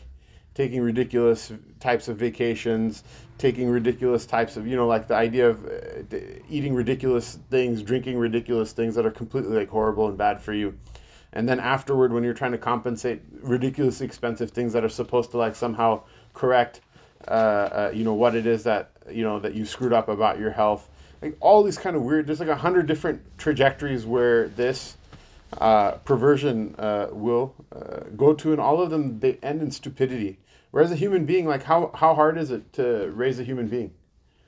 taking 0.54 0.82
ridiculous 0.82 1.51
types 1.80 2.08
of 2.08 2.18
vacations, 2.18 3.04
taking 3.38 3.70
ridiculous 3.70 4.25
types 4.25 4.58
of, 4.58 4.68
you 4.68 4.75
know, 4.75 4.88
like 4.88 5.08
the 5.08 5.16
idea 5.16 5.50
of 5.50 5.66
uh, 5.66 6.18
eating 6.50 6.74
ridiculous 6.74 7.40
things, 7.50 7.82
drinking 7.82 8.18
ridiculous 8.18 8.72
things 8.74 8.96
that 8.96 9.06
are 9.06 9.12
completely 9.12 9.56
like 9.56 9.70
horrible 9.70 10.08
and 10.08 10.18
bad 10.18 10.42
for 10.42 10.54
you. 10.54 10.78
And 11.34 11.48
then 11.48 11.60
afterward, 11.62 12.12
when 12.12 12.24
you're 12.24 12.34
trying 12.34 12.51
to 12.51 12.58
compensate 12.58 13.22
ridiculously 13.42 14.06
expensive 14.06 14.51
things 14.51 14.74
that 14.74 14.84
are 14.84 14.90
supposed 14.90 15.32
to 15.32 15.38
like 15.38 15.56
somehow 15.56 16.04
correct 16.34 16.82
uh, 17.28 17.32
uh, 17.32 17.92
you 17.94 18.04
know 18.04 18.13
what 18.13 18.36
it 18.36 18.48
is 18.48 18.63
that 18.63 18.92
you 19.10 19.24
know 19.24 19.40
that 19.40 19.54
you 19.54 19.66
screwed 19.66 19.94
up 19.94 20.10
about 20.10 20.40
your 20.40 20.51
health 20.51 20.90
like 21.22 21.38
all 21.40 21.63
these 21.63 21.78
kind 21.78 21.96
of 21.96 22.04
weird 22.04 22.28
there's 22.28 22.40
like 22.40 22.50
a 22.50 22.56
hundred 22.56 22.88
different 22.88 23.22
trajectories 23.38 24.06
where 24.06 24.48
this 24.50 24.98
uh, 25.58 25.92
perversion 26.06 26.75
uh, 26.78 27.08
will 27.12 27.54
uh, 27.75 28.01
go 28.16 28.34
to 28.34 28.51
and 28.51 28.62
all 28.62 28.82
of 28.82 28.90
them 28.90 29.20
they 29.20 29.38
end 29.44 29.62
in 29.62 29.72
stupidity. 29.72 30.40
Whereas 30.72 30.92
a 30.92 30.96
human 30.96 31.25
being 31.25 31.46
like 31.46 31.63
how, 31.63 31.92
how 31.94 32.16
hard 32.16 32.38
is 32.38 32.51
it 32.51 32.72
to 32.74 33.12
raise 33.13 33.40
a 33.40 33.44
human 33.44 33.68
being? 33.68 33.94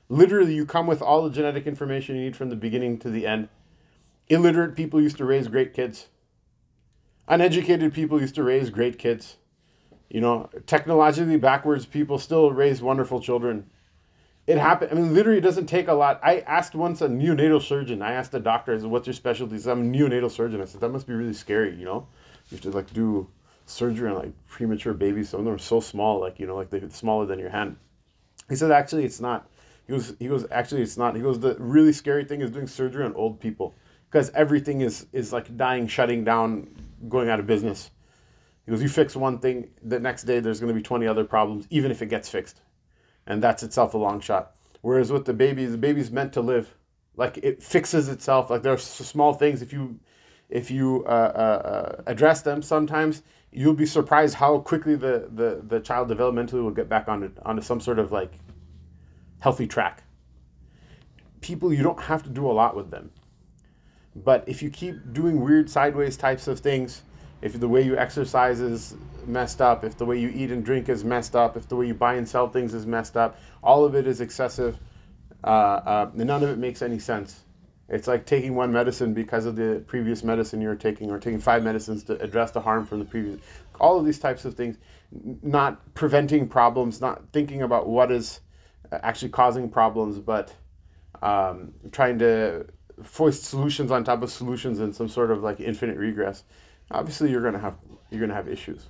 Literally 0.08 0.54
you 0.54 0.66
come 0.66 0.86
with 0.86 1.02
all 1.02 1.22
the 1.22 1.30
genetic 1.30 1.66
information 1.66 2.16
you 2.16 2.22
need 2.22 2.36
from 2.36 2.50
the 2.50 2.56
beginning 2.56 2.98
to 2.98 3.10
the 3.10 3.26
end. 3.26 3.48
Illiterate 4.28 4.74
people 4.74 5.00
used 5.00 5.18
to 5.18 5.24
raise 5.24 5.48
great 5.48 5.74
kids. 5.74 6.08
Uneducated 7.28 7.92
people 7.92 8.20
used 8.20 8.34
to 8.34 8.42
raise 8.42 8.70
great 8.70 8.98
kids. 8.98 9.36
You 10.10 10.20
know, 10.20 10.48
technologically 10.66 11.36
backwards 11.36 11.86
people 11.86 12.18
still 12.18 12.52
raise 12.52 12.80
wonderful 12.80 13.20
children. 13.20 13.70
It 14.46 14.58
happened. 14.58 14.90
I 14.92 14.94
mean, 14.94 15.14
literally, 15.14 15.38
it 15.38 15.42
doesn't 15.42 15.66
take 15.66 15.88
a 15.88 15.94
lot. 15.94 16.20
I 16.22 16.40
asked 16.40 16.74
once 16.74 17.00
a 17.00 17.08
neonatal 17.08 17.62
surgeon. 17.62 18.02
I 18.02 18.12
asked 18.12 18.32
the 18.32 18.40
doctor, 18.40 18.74
"I 18.74 18.78
said, 18.78 18.90
what's 18.90 19.06
your 19.06 19.14
specialty?" 19.14 19.56
"I'm 19.70 19.94
a 19.94 19.96
neonatal 19.96 20.30
surgeon." 20.30 20.60
I 20.60 20.66
said, 20.66 20.82
"That 20.82 20.90
must 20.90 21.06
be 21.06 21.14
really 21.14 21.32
scary, 21.32 21.74
you 21.74 21.86
know. 21.86 22.08
You 22.50 22.56
have 22.56 22.60
to 22.62 22.70
like 22.70 22.92
do 22.92 23.28
surgery 23.64 24.10
on 24.10 24.16
like 24.16 24.32
premature 24.46 24.92
babies. 24.92 25.30
Some 25.30 25.40
of 25.40 25.46
them 25.46 25.54
are 25.54 25.58
so 25.58 25.80
small, 25.80 26.20
like 26.20 26.38
you 26.38 26.46
know, 26.46 26.56
like 26.56 26.68
they're 26.68 26.90
smaller 26.90 27.24
than 27.24 27.38
your 27.38 27.50
hand." 27.50 27.76
He 28.50 28.56
said, 28.56 28.70
"Actually, 28.70 29.06
it's 29.06 29.20
not." 29.20 29.48
He 29.86 29.92
goes, 29.94 30.14
"He 30.18 30.28
goes, 30.28 30.46
actually, 30.50 30.82
it's 30.82 30.98
not." 30.98 31.16
He 31.16 31.22
goes, 31.22 31.40
"The 31.40 31.56
really 31.58 31.92
scary 31.92 32.24
thing 32.24 32.42
is 32.42 32.50
doing 32.50 32.66
surgery 32.66 33.04
on 33.04 33.14
old 33.14 33.40
people 33.40 33.74
because 34.10 34.30
everything 34.30 34.82
is 34.82 35.06
is 35.12 35.32
like 35.32 35.56
dying, 35.56 35.86
shutting 35.86 36.22
down, 36.22 36.68
going 37.08 37.30
out 37.30 37.40
of 37.40 37.46
business." 37.46 37.90
He 38.66 38.70
goes, 38.70 38.82
you 38.82 38.88
fix 38.88 39.14
one 39.14 39.38
thing, 39.40 39.68
the 39.82 40.00
next 40.00 40.24
day 40.24 40.40
there's 40.40 40.58
going 40.58 40.72
to 40.72 40.74
be 40.74 40.82
20 40.82 41.06
other 41.06 41.24
problems, 41.24 41.66
even 41.68 41.90
if 41.90 42.00
it 42.00 42.06
gets 42.06 42.30
fixed. 42.30 42.62
And 43.26 43.42
that's 43.42 43.62
itself 43.62 43.94
a 43.94 43.98
long 43.98 44.20
shot. 44.20 44.54
Whereas 44.82 45.10
with 45.10 45.24
the 45.24 45.32
baby, 45.32 45.64
the 45.66 45.78
baby's 45.78 46.10
meant 46.10 46.32
to 46.34 46.40
live. 46.40 46.74
Like 47.16 47.38
it 47.38 47.62
fixes 47.62 48.08
itself. 48.08 48.50
Like 48.50 48.62
there 48.62 48.72
are 48.72 48.78
small 48.78 49.32
things. 49.32 49.62
If 49.62 49.72
you 49.72 49.98
if 50.50 50.70
you 50.70 51.04
uh, 51.06 51.08
uh, 51.08 51.68
uh, 51.68 52.02
address 52.06 52.42
them, 52.42 52.62
sometimes 52.62 53.22
you'll 53.50 53.74
be 53.74 53.86
surprised 53.86 54.34
how 54.34 54.58
quickly 54.58 54.94
the, 54.94 55.28
the, 55.32 55.62
the 55.66 55.80
child 55.80 56.08
developmentally 56.08 56.62
will 56.62 56.70
get 56.70 56.88
back 56.88 57.08
onto, 57.08 57.30
onto 57.44 57.62
some 57.62 57.80
sort 57.80 57.98
of 57.98 58.12
like 58.12 58.32
healthy 59.38 59.66
track. 59.66 60.02
People, 61.40 61.72
you 61.72 61.82
don't 61.82 62.00
have 62.00 62.22
to 62.24 62.30
do 62.30 62.46
a 62.46 62.52
lot 62.52 62.76
with 62.76 62.90
them. 62.90 63.10
But 64.16 64.44
if 64.46 64.62
you 64.62 64.70
keep 64.70 65.12
doing 65.12 65.40
weird 65.40 65.68
sideways 65.68 66.16
types 66.16 66.46
of 66.46 66.60
things, 66.60 67.02
if 67.44 67.60
the 67.60 67.68
way 67.68 67.82
you 67.82 67.94
exercise 67.98 68.60
is 68.60 68.96
messed 69.26 69.60
up, 69.60 69.84
if 69.84 69.98
the 69.98 70.06
way 70.06 70.18
you 70.18 70.30
eat 70.30 70.50
and 70.50 70.64
drink 70.64 70.88
is 70.88 71.04
messed 71.04 71.36
up, 71.36 71.58
if 71.58 71.68
the 71.68 71.76
way 71.76 71.86
you 71.86 71.92
buy 71.92 72.14
and 72.14 72.26
sell 72.26 72.48
things 72.48 72.72
is 72.72 72.86
messed 72.86 73.18
up, 73.18 73.38
all 73.62 73.84
of 73.84 73.94
it 73.94 74.06
is 74.06 74.22
excessive. 74.22 74.78
Uh, 75.44 75.46
uh, 75.46 76.10
none 76.14 76.42
of 76.42 76.48
it 76.48 76.56
makes 76.56 76.80
any 76.80 76.98
sense. 76.98 77.42
It's 77.90 78.08
like 78.08 78.24
taking 78.24 78.54
one 78.54 78.72
medicine 78.72 79.12
because 79.12 79.44
of 79.44 79.56
the 79.56 79.84
previous 79.86 80.24
medicine 80.24 80.62
you're 80.62 80.74
taking, 80.74 81.10
or 81.10 81.18
taking 81.18 81.38
five 81.38 81.62
medicines 81.62 82.02
to 82.04 82.18
address 82.22 82.50
the 82.50 82.62
harm 82.62 82.86
from 82.86 82.98
the 82.98 83.04
previous. 83.04 83.38
all 83.78 83.98
of 83.98 84.06
these 84.06 84.18
types 84.18 84.46
of 84.46 84.54
things, 84.54 84.78
not 85.42 85.94
preventing 85.94 86.48
problems, 86.48 87.02
not 87.02 87.24
thinking 87.34 87.60
about 87.60 87.86
what 87.86 88.10
is 88.10 88.40
actually 88.90 89.28
causing 89.28 89.68
problems, 89.68 90.18
but 90.18 90.54
um, 91.20 91.74
trying 91.92 92.18
to 92.20 92.64
foist 93.02 93.44
solutions 93.44 93.90
on 93.90 94.02
top 94.02 94.22
of 94.22 94.30
solutions 94.30 94.80
in 94.80 94.94
some 94.94 95.10
sort 95.10 95.30
of 95.30 95.42
like 95.42 95.60
infinite 95.60 95.98
regress. 95.98 96.42
Obviously, 96.90 97.30
you're 97.30 97.42
gonna 97.42 97.58
have 97.58 97.76
you're 98.10 98.20
gonna 98.20 98.34
have 98.34 98.48
issues. 98.48 98.88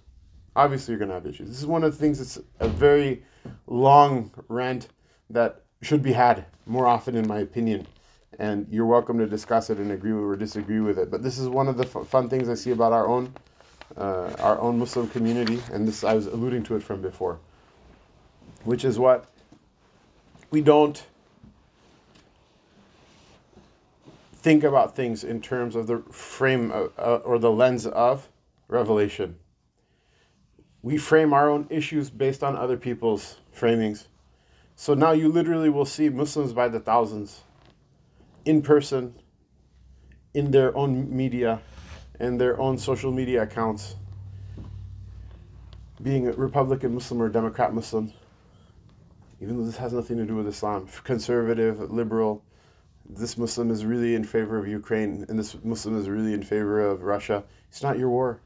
Obviously, 0.56 0.92
you're 0.92 0.98
gonna 0.98 1.14
have 1.14 1.26
issues. 1.26 1.48
This 1.48 1.58
is 1.58 1.66
one 1.66 1.84
of 1.84 1.92
the 1.92 1.98
things 1.98 2.18
that's 2.18 2.38
a 2.60 2.68
very 2.68 3.22
long 3.66 4.30
rant 4.48 4.88
that 5.30 5.62
should 5.82 6.02
be 6.02 6.12
had 6.12 6.46
more 6.66 6.86
often, 6.86 7.16
in 7.16 7.26
my 7.26 7.38
opinion. 7.38 7.86
And 8.38 8.66
you're 8.68 8.86
welcome 8.86 9.18
to 9.18 9.26
discuss 9.26 9.70
it 9.70 9.78
and 9.78 9.92
agree 9.92 10.12
with 10.12 10.24
or 10.24 10.36
disagree 10.36 10.80
with 10.80 10.98
it. 10.98 11.10
But 11.10 11.22
this 11.22 11.38
is 11.38 11.48
one 11.48 11.68
of 11.68 11.76
the 11.76 11.84
f- 11.84 12.08
fun 12.08 12.28
things 12.28 12.48
I 12.48 12.54
see 12.54 12.72
about 12.72 12.92
our 12.92 13.06
own 13.06 13.32
uh, 13.96 14.34
our 14.40 14.60
own 14.60 14.78
Muslim 14.78 15.08
community, 15.08 15.62
and 15.72 15.86
this 15.86 16.04
I 16.04 16.14
was 16.14 16.26
alluding 16.26 16.64
to 16.64 16.76
it 16.76 16.82
from 16.82 17.00
before, 17.00 17.38
which 18.64 18.84
is 18.84 18.98
what 18.98 19.26
we 20.50 20.60
don't 20.60 21.04
think 24.44 24.62
about 24.62 24.94
things 24.94 25.24
in 25.24 25.40
terms 25.40 25.74
of 25.74 25.86
the 25.86 26.00
frame 26.10 26.70
of, 26.70 26.92
uh, 26.98 27.16
or 27.24 27.38
the 27.38 27.50
lens 27.50 27.86
of 27.86 28.28
revelation. 28.68 29.36
We 30.82 30.98
frame 30.98 31.32
our 31.32 31.48
own 31.48 31.66
issues 31.70 32.10
based 32.10 32.44
on 32.44 32.54
other 32.54 32.76
people's 32.76 33.38
framings. 33.56 34.06
So 34.76 34.92
now 34.92 35.12
you 35.12 35.30
literally 35.30 35.70
will 35.70 35.86
see 35.86 36.10
Muslims 36.10 36.52
by 36.52 36.68
the 36.68 36.78
thousands 36.78 37.40
in 38.44 38.60
person, 38.60 39.14
in 40.34 40.50
their 40.50 40.76
own 40.76 41.16
media, 41.16 41.62
and 42.20 42.38
their 42.38 42.60
own 42.60 42.76
social 42.76 43.10
media 43.10 43.44
accounts, 43.44 43.96
being 46.02 46.28
a 46.28 46.32
Republican 46.32 46.92
Muslim 46.92 47.22
or 47.22 47.30
Democrat 47.30 47.72
Muslim, 47.72 48.12
even 49.40 49.56
though 49.56 49.64
this 49.64 49.78
has 49.78 49.94
nothing 49.94 50.18
to 50.18 50.26
do 50.26 50.36
with 50.36 50.46
Islam, 50.46 50.86
conservative, 51.02 51.90
liberal, 51.90 52.44
this 53.08 53.36
Muslim 53.36 53.70
is 53.70 53.84
really 53.84 54.14
in 54.14 54.24
favor 54.24 54.58
of 54.58 54.66
Ukraine 54.66 55.26
and 55.28 55.38
this 55.38 55.56
Muslim 55.62 55.98
is 55.98 56.08
really 56.08 56.32
in 56.32 56.42
favor 56.42 56.80
of 56.80 57.02
Russia. 57.02 57.44
It's 57.68 57.82
not 57.82 57.98
your 57.98 58.10
war. 58.10 58.40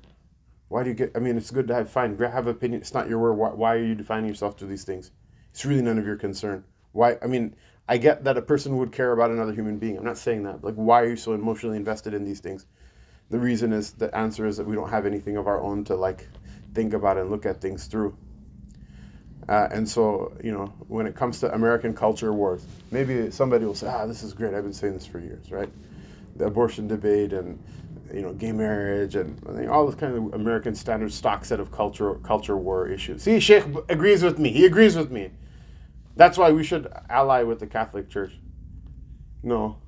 Why 0.68 0.82
do 0.82 0.90
you 0.90 0.94
get? 0.94 1.12
I 1.14 1.20
mean, 1.20 1.36
it's 1.36 1.50
good 1.50 1.68
to 1.68 1.74
have 1.74 1.90
fine, 1.90 2.18
have 2.18 2.46
opinion. 2.46 2.80
It's 2.80 2.92
not 2.92 3.08
your 3.08 3.18
war. 3.18 3.32
Why, 3.34 3.50
why 3.50 3.74
are 3.74 3.84
you 3.84 3.94
defining 3.94 4.28
yourself 4.28 4.56
to 4.58 4.66
these 4.66 4.84
things? 4.84 5.10
It's 5.50 5.64
really 5.64 5.82
none 5.82 5.98
of 5.98 6.04
your 6.04 6.16
concern. 6.16 6.64
Why? 6.92 7.16
I 7.22 7.26
mean, 7.26 7.56
I 7.88 7.96
get 7.96 8.24
that 8.24 8.36
a 8.36 8.42
person 8.42 8.76
would 8.76 8.92
care 8.92 9.12
about 9.12 9.30
another 9.30 9.52
human 9.52 9.78
being. 9.78 9.96
I'm 9.96 10.04
not 10.04 10.18
saying 10.18 10.42
that. 10.42 10.62
Like, 10.62 10.74
why 10.74 11.02
are 11.02 11.08
you 11.08 11.16
so 11.16 11.32
emotionally 11.32 11.78
invested 11.78 12.12
in 12.12 12.24
these 12.24 12.40
things? 12.40 12.66
The 13.30 13.38
reason 13.38 13.72
is 13.72 13.92
the 13.92 14.14
answer 14.14 14.46
is 14.46 14.58
that 14.58 14.66
we 14.66 14.74
don't 14.74 14.90
have 14.90 15.06
anything 15.06 15.36
of 15.36 15.46
our 15.46 15.60
own 15.60 15.84
to 15.84 15.94
like 15.94 16.28
think 16.74 16.92
about 16.92 17.16
and 17.16 17.30
look 17.30 17.46
at 17.46 17.60
things 17.60 17.86
through. 17.86 18.16
Uh, 19.48 19.68
and 19.70 19.88
so, 19.88 20.32
you 20.44 20.52
know, 20.52 20.66
when 20.88 21.06
it 21.06 21.14
comes 21.14 21.40
to 21.40 21.52
American 21.54 21.94
culture 21.94 22.32
wars, 22.32 22.66
maybe 22.90 23.30
somebody 23.30 23.64
will 23.64 23.74
say, 23.74 23.86
ah, 23.88 24.06
this 24.06 24.22
is 24.22 24.34
great. 24.34 24.52
I've 24.52 24.64
been 24.64 24.74
saying 24.74 24.92
this 24.92 25.06
for 25.06 25.18
years, 25.18 25.50
right? 25.50 25.70
The 26.36 26.46
abortion 26.46 26.86
debate 26.86 27.32
and, 27.32 27.58
you 28.12 28.20
know, 28.20 28.34
gay 28.34 28.52
marriage 28.52 29.16
and 29.16 29.68
all 29.70 29.86
this 29.86 29.94
kind 29.94 30.14
of 30.14 30.34
American 30.34 30.74
standard 30.74 31.12
stock 31.12 31.44
set 31.44 31.60
of 31.60 31.72
culture 31.72 32.14
culture 32.16 32.56
war 32.56 32.88
issues. 32.88 33.22
See, 33.22 33.40
Sheikh 33.40 33.64
agrees 33.88 34.22
with 34.22 34.38
me. 34.38 34.50
He 34.50 34.66
agrees 34.66 34.96
with 34.96 35.10
me. 35.10 35.30
That's 36.14 36.36
why 36.36 36.50
we 36.50 36.62
should 36.62 36.92
ally 37.08 37.42
with 37.42 37.60
the 37.60 37.66
Catholic 37.66 38.10
Church. 38.10 38.32
No, 39.42 39.78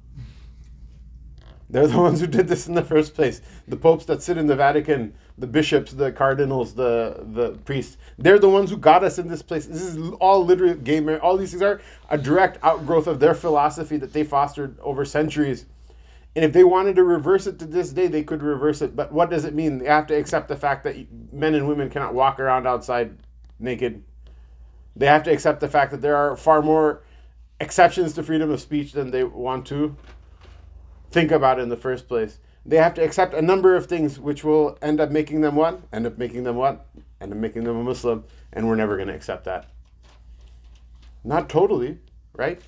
they're 1.71 1.87
the 1.87 1.99
ones 2.01 2.21
who 2.21 2.27
did 2.27 2.49
this 2.49 2.67
in 2.67 2.75
the 2.75 2.85
first 2.85 3.15
place. 3.15 3.41
The 3.69 3.77
popes 3.77 4.05
that 4.07 4.23
sit 4.23 4.37
in 4.37 4.47
the 4.47 4.57
Vatican, 4.57 5.15
the 5.41 5.47
bishops, 5.47 5.93
the 5.93 6.13
cardinals, 6.13 6.75
the 6.75 7.25
the 7.33 7.53
priests, 7.65 7.97
they're 8.19 8.39
the 8.39 8.49
ones 8.49 8.71
who 8.71 8.77
got 8.77 9.03
us 9.03 9.19
in 9.19 9.29
this 9.29 9.43
place. 9.43 9.67
This 9.67 9.83
is 9.83 10.13
all 10.21 10.45
literally 10.45 10.75
gay 10.75 11.01
marriage. 11.01 11.23
All 11.23 11.37
these 11.37 11.51
things 11.51 11.63
are 11.63 11.81
a 12.11 12.19
direct 12.19 12.59
outgrowth 12.63 13.07
of 13.07 13.21
their 13.21 13.35
philosophy 13.35 13.97
that 13.97 14.13
they 14.13 14.23
fostered 14.23 14.79
over 14.81 15.05
centuries. 15.05 15.67
And 16.37 16.45
if 16.45 16.53
they 16.53 16.63
wanted 16.63 16.95
to 16.97 17.03
reverse 17.03 17.47
it 17.47 17.59
to 17.59 17.67
this 17.67 17.91
day, 17.91 18.07
they 18.07 18.23
could 18.23 18.43
reverse 18.43 18.83
it. 18.83 18.95
But 18.95 19.13
what 19.13 19.31
does 19.31 19.45
it 19.45 19.55
mean? 19.55 19.79
They 19.79 19.87
have 19.87 20.07
to 20.09 20.15
accept 20.15 20.49
the 20.49 20.57
fact 20.57 20.85
that 20.85 20.97
men 21.33 21.55
and 21.55 21.67
women 21.67 21.91
cannot 21.91 22.15
walk 22.15 22.39
around 22.39 22.69
outside 22.69 23.19
naked. 23.59 24.05
They 24.95 25.07
have 25.07 25.25
to 25.25 25.33
accept 25.33 25.61
the 25.61 25.69
fact 25.69 25.91
that 25.91 26.03
there 26.03 26.17
are 26.17 26.37
far 26.37 26.63
more 26.63 27.03
exceptions 27.61 28.13
to 28.15 28.23
freedom 28.23 28.51
of 28.51 28.61
speech 28.61 28.93
than 28.93 29.11
they 29.11 29.25
want 29.25 29.67
to 29.67 29.97
think 31.11 31.31
about 31.33 31.59
in 31.59 31.69
the 31.69 31.77
first 31.77 32.07
place. 32.07 32.39
They 32.71 32.77
have 32.77 32.95
to 32.95 33.03
accept 33.03 33.35
a 33.35 33.43
number 33.43 33.75
of 33.75 33.87
things 33.87 34.21
which 34.21 34.45
will 34.45 34.79
end 34.81 35.01
up 35.01 35.11
making 35.11 35.41
them 35.41 35.57
what? 35.57 35.81
End 35.93 36.07
up 36.07 36.19
making 36.19 36.45
them 36.45 36.55
what? 36.55 36.87
End 37.21 37.33
up 37.33 37.39
making 37.39 37.65
them 37.65 37.77
a 37.77 37.83
Muslim, 37.83 38.23
and 38.53 38.69
we're 38.69 38.77
never 38.77 38.95
going 38.95 39.09
to 39.09 39.15
accept 39.15 39.45
that. 39.47 39.71
Not 41.25 41.49
totally, 41.49 41.99
right? 42.37 42.63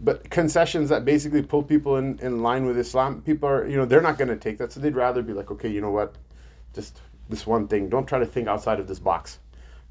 But 0.00 0.30
concessions 0.30 0.90
that 0.90 1.04
basically 1.04 1.42
pull 1.42 1.64
people 1.64 1.96
in, 1.96 2.20
in 2.20 2.40
line 2.40 2.66
with 2.66 2.78
Islam, 2.78 3.20
people 3.22 3.48
are, 3.48 3.66
you 3.66 3.76
know, 3.76 3.84
they're 3.84 4.00
not 4.00 4.16
going 4.16 4.28
to 4.28 4.36
take 4.36 4.58
that. 4.58 4.70
So 4.70 4.78
they'd 4.78 4.94
rather 4.94 5.22
be 5.22 5.32
like, 5.32 5.50
okay, 5.50 5.68
you 5.68 5.80
know 5.80 5.90
what? 5.90 6.14
Just 6.72 7.00
this 7.28 7.48
one 7.48 7.66
thing. 7.66 7.88
Don't 7.88 8.06
try 8.06 8.20
to 8.20 8.26
think 8.26 8.46
outside 8.46 8.78
of 8.78 8.86
this 8.86 9.00
box. 9.00 9.40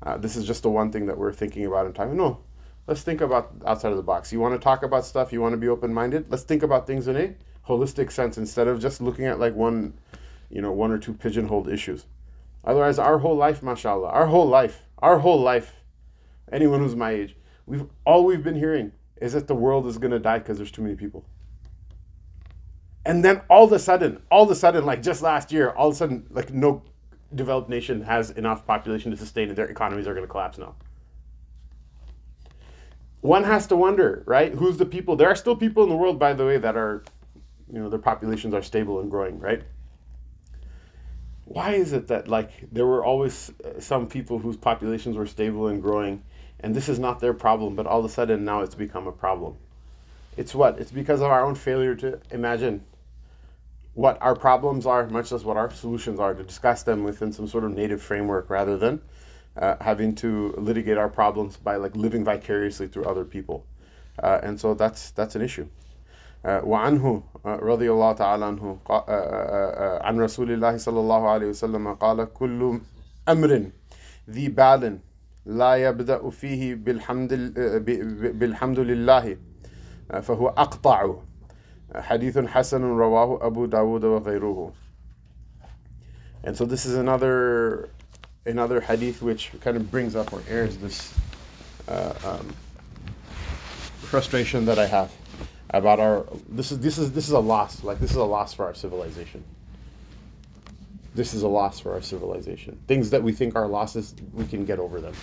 Uh, 0.03 0.15
this 0.15 0.37
is 0.37 0.47
just 0.47 0.63
the 0.63 0.69
one 0.69 0.93
thing 0.93 1.07
that 1.07 1.17
we're 1.17 1.33
thinking 1.33 1.65
about 1.65 1.87
in 1.87 1.91
time. 1.91 2.15
No, 2.15 2.39
let's 2.87 3.01
think 3.01 3.19
about 3.19 3.51
outside 3.67 3.91
of 3.91 3.97
the 3.97 4.03
box. 4.03 4.31
You 4.31 4.39
want 4.39 4.53
to 4.53 4.63
talk 4.63 4.81
about 4.81 5.03
stuff, 5.03 5.33
you 5.33 5.41
want 5.41 5.51
to 5.51 5.57
be 5.57 5.67
open 5.67 5.93
minded, 5.93 6.27
let's 6.29 6.43
think 6.43 6.63
about 6.63 6.87
things 6.87 7.09
in 7.09 7.17
a 7.17 7.35
holistic 7.67 8.11
sense 8.11 8.37
instead 8.37 8.67
of 8.67 8.81
just 8.81 9.01
looking 9.01 9.25
at 9.25 9.39
like 9.39 9.55
one, 9.55 9.93
you 10.49 10.61
know, 10.61 10.71
one 10.71 10.91
or 10.91 10.97
two 10.97 11.13
pigeonholed 11.13 11.69
issues. 11.69 12.05
Otherwise, 12.63 12.99
our 12.99 13.19
whole 13.19 13.35
life, 13.35 13.61
mashallah, 13.61 14.09
our 14.09 14.27
whole 14.27 14.47
life, 14.47 14.81
our 14.99 15.19
whole 15.19 15.41
life, 15.41 15.75
anyone 16.51 16.79
who's 16.79 16.95
my 16.95 17.11
age, 17.11 17.35
we've 17.65 17.85
all 18.05 18.25
we've 18.25 18.43
been 18.43 18.55
hearing 18.55 18.91
is 19.17 19.33
that 19.33 19.47
the 19.47 19.55
world 19.55 19.87
is 19.87 19.97
gonna 19.97 20.19
die 20.19 20.39
because 20.39 20.57
there's 20.57 20.71
too 20.71 20.81
many 20.81 20.95
people. 20.95 21.25
And 23.05 23.23
then 23.23 23.41
all 23.49 23.65
of 23.65 23.71
a 23.73 23.79
sudden, 23.79 24.21
all 24.31 24.43
of 24.43 24.51
a 24.51 24.55
sudden, 24.55 24.85
like 24.85 25.01
just 25.01 25.21
last 25.21 25.51
year, 25.51 25.71
all 25.71 25.89
of 25.89 25.93
a 25.93 25.97
sudden, 25.97 26.25
like 26.29 26.53
no 26.53 26.83
developed 27.35 27.69
nation 27.69 28.01
has 28.01 28.31
enough 28.31 28.65
population 28.65 29.11
to 29.11 29.17
sustain 29.17 29.49
it. 29.49 29.55
Their 29.55 29.67
economies 29.67 30.07
are 30.07 30.13
going 30.13 30.25
to 30.25 30.31
collapse 30.31 30.57
now 30.57 30.75
one 33.23 33.45
has 33.45 33.65
to 33.67 33.75
wonder, 33.77 34.21
right? 34.25 34.53
Who's 34.53 34.75
the 34.75 34.85
people? 34.85 35.15
There 35.15 35.29
are 35.29 35.35
still 35.35 35.55
people 35.55 35.81
in 35.83 35.89
the 35.89 35.95
world, 35.95 36.19
by 36.19 36.33
the 36.33 36.45
way, 36.45 36.57
that 36.57 36.75
are, 36.75 37.03
you 37.71 37.79
know, 37.79 37.89
their 37.89 37.99
populations 37.99 38.53
are 38.53 38.61
stable 38.61 38.99
and 38.99 39.09
growing, 39.09 39.39
right? 39.39 39.63
Why 41.45 41.73
is 41.73 41.93
it 41.93 42.07
that 42.07 42.27
like 42.27 42.51
there 42.71 42.85
were 42.85 43.03
always 43.03 43.51
uh, 43.63 43.79
some 43.79 44.07
people 44.07 44.39
whose 44.39 44.57
populations 44.57 45.17
were 45.17 45.27
stable 45.27 45.67
and 45.67 45.81
growing, 45.81 46.23
and 46.61 46.73
this 46.73 46.87
is 46.87 46.99
not 46.99 47.19
their 47.19 47.33
problem, 47.33 47.75
but 47.75 47.85
all 47.85 47.99
of 47.99 48.05
a 48.05 48.09
sudden 48.09 48.45
now 48.45 48.61
it's 48.61 48.75
become 48.75 49.07
a 49.07 49.11
problem? 49.11 49.57
It's 50.37 50.55
what? 50.55 50.79
It's 50.79 50.91
because 50.91 51.21
of 51.21 51.27
our 51.27 51.45
own 51.45 51.55
failure 51.55 51.95
to 51.95 52.19
imagine 52.31 52.83
what 53.93 54.17
our 54.21 54.35
problems 54.35 54.85
are, 54.85 55.07
much 55.07 55.31
less 55.31 55.43
what 55.43 55.57
our 55.57 55.69
solutions 55.69 56.19
are, 56.19 56.33
to 56.33 56.43
discuss 56.43 56.83
them 56.83 57.03
within 57.03 57.31
some 57.31 57.47
sort 57.47 57.63
of 57.63 57.71
native 57.71 58.01
framework 58.01 58.49
rather 58.49 58.77
than 58.77 59.01
uh, 59.57 59.75
having 59.81 60.15
to 60.15 60.53
litigate 60.57 60.97
our 60.97 61.09
problems 61.09 61.57
by 61.57 61.75
like 61.75 61.95
living 61.95 62.23
vicariously 62.23 62.87
through 62.87 63.05
other 63.05 63.25
people, 63.25 63.67
uh, 64.23 64.39
and 64.41 64.59
so 64.59 64.73
that's 64.73 65.11
that's 65.11 65.35
an 65.35 65.41
issue. 65.41 65.67
وعنه 66.45 67.23
رضي 67.45 67.91
الله 67.91 68.11
تعالى 68.13 68.45
عنه. 68.45 68.77
عن 70.03 70.19
رسول 70.19 70.51
الله 70.51 70.77
صلى 70.77 70.99
الله 70.99 71.29
عليه 71.29 71.47
وسلم 71.47 71.93
قال 71.93 72.33
كل 72.33 72.79
أمر 73.29 73.71
ذي 74.29 74.49
بال 74.49 74.99
لا 75.45 75.75
يبدأ 75.75 76.29
فيه 76.29 76.75
بالحمد 76.75 77.33
بالحمد 78.39 78.79
لله 78.79 79.37
فهو 80.21 80.47
أقطع. 80.47 81.15
حديث 81.95 82.37
حسن 82.37 82.83
رواه 82.83 83.47
أبو 83.47 83.65
داود 83.65 84.03
وغيره. 84.03 84.71
And 86.43 86.57
so 86.57 86.65
this 86.65 86.85
is 86.85 86.95
another 86.95 87.89
another 88.45 88.81
hadith 88.81 89.21
which 89.21 89.51
kind 89.61 89.77
of 89.77 89.89
brings 89.89 90.15
up 90.15 90.33
or 90.33 90.41
airs 90.49 90.77
this 90.77 91.13
uh, 91.87 92.13
um, 92.25 92.53
frustration 94.01 94.65
that 94.65 94.77
I 94.77 94.87
have. 94.87 95.11
About 95.73 95.99
our 95.99 96.25
this 96.47 96.71
is 96.71 96.79
this 96.79 96.97
is 96.97 97.11
this 97.11 97.27
is 97.27 97.33
a 97.33 97.39
loss 97.39 97.83
like 97.83 97.99
this 97.99 98.11
is 98.11 98.17
a 98.17 98.23
loss 98.23 98.53
for 98.53 98.65
our 98.65 98.73
civilization. 98.73 99.43
This 101.15 101.33
is 101.33 101.43
a 101.43 101.47
loss 101.47 101.79
for 101.79 101.93
our 101.93 102.01
civilization. 102.01 102.79
Things 102.87 103.09
that 103.11 103.21
we 103.21 103.33
think 103.33 103.55
are 103.55 103.67
losses 103.67 104.15
we 104.33 104.45
can 104.45 104.65
get 104.65 104.79
over 104.79 105.01
them. 105.01 105.13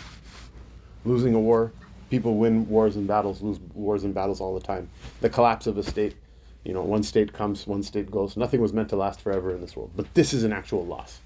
Losing 1.04 1.34
a 1.34 1.40
war 1.40 1.72
people 2.10 2.36
win 2.36 2.68
wars 2.68 2.96
and 2.96 3.06
battles 3.06 3.40
lose 3.40 3.60
wars 3.72 4.04
and 4.04 4.12
battles 4.12 4.40
all 4.40 4.54
the 4.54 4.60
time. 4.60 4.90
The 5.20 5.30
collapse 5.30 5.66
of 5.66 5.78
a 5.78 5.82
state 5.82 6.16
you 6.64 6.74
know 6.74 6.82
one 6.82 7.02
state 7.02 7.32
comes 7.32 7.66
one 7.66 7.82
state 7.82 8.10
goes. 8.10 8.36
Nothing 8.36 8.60
was 8.60 8.72
meant 8.72 8.90
to 8.90 8.96
last 8.96 9.20
forever 9.20 9.54
in 9.54 9.60
this 9.60 9.76
world. 9.76 9.92
But 9.96 10.12
this 10.14 10.34
is 10.34 10.44
an 10.44 10.52
actual 10.52 10.84
loss. 10.84 11.20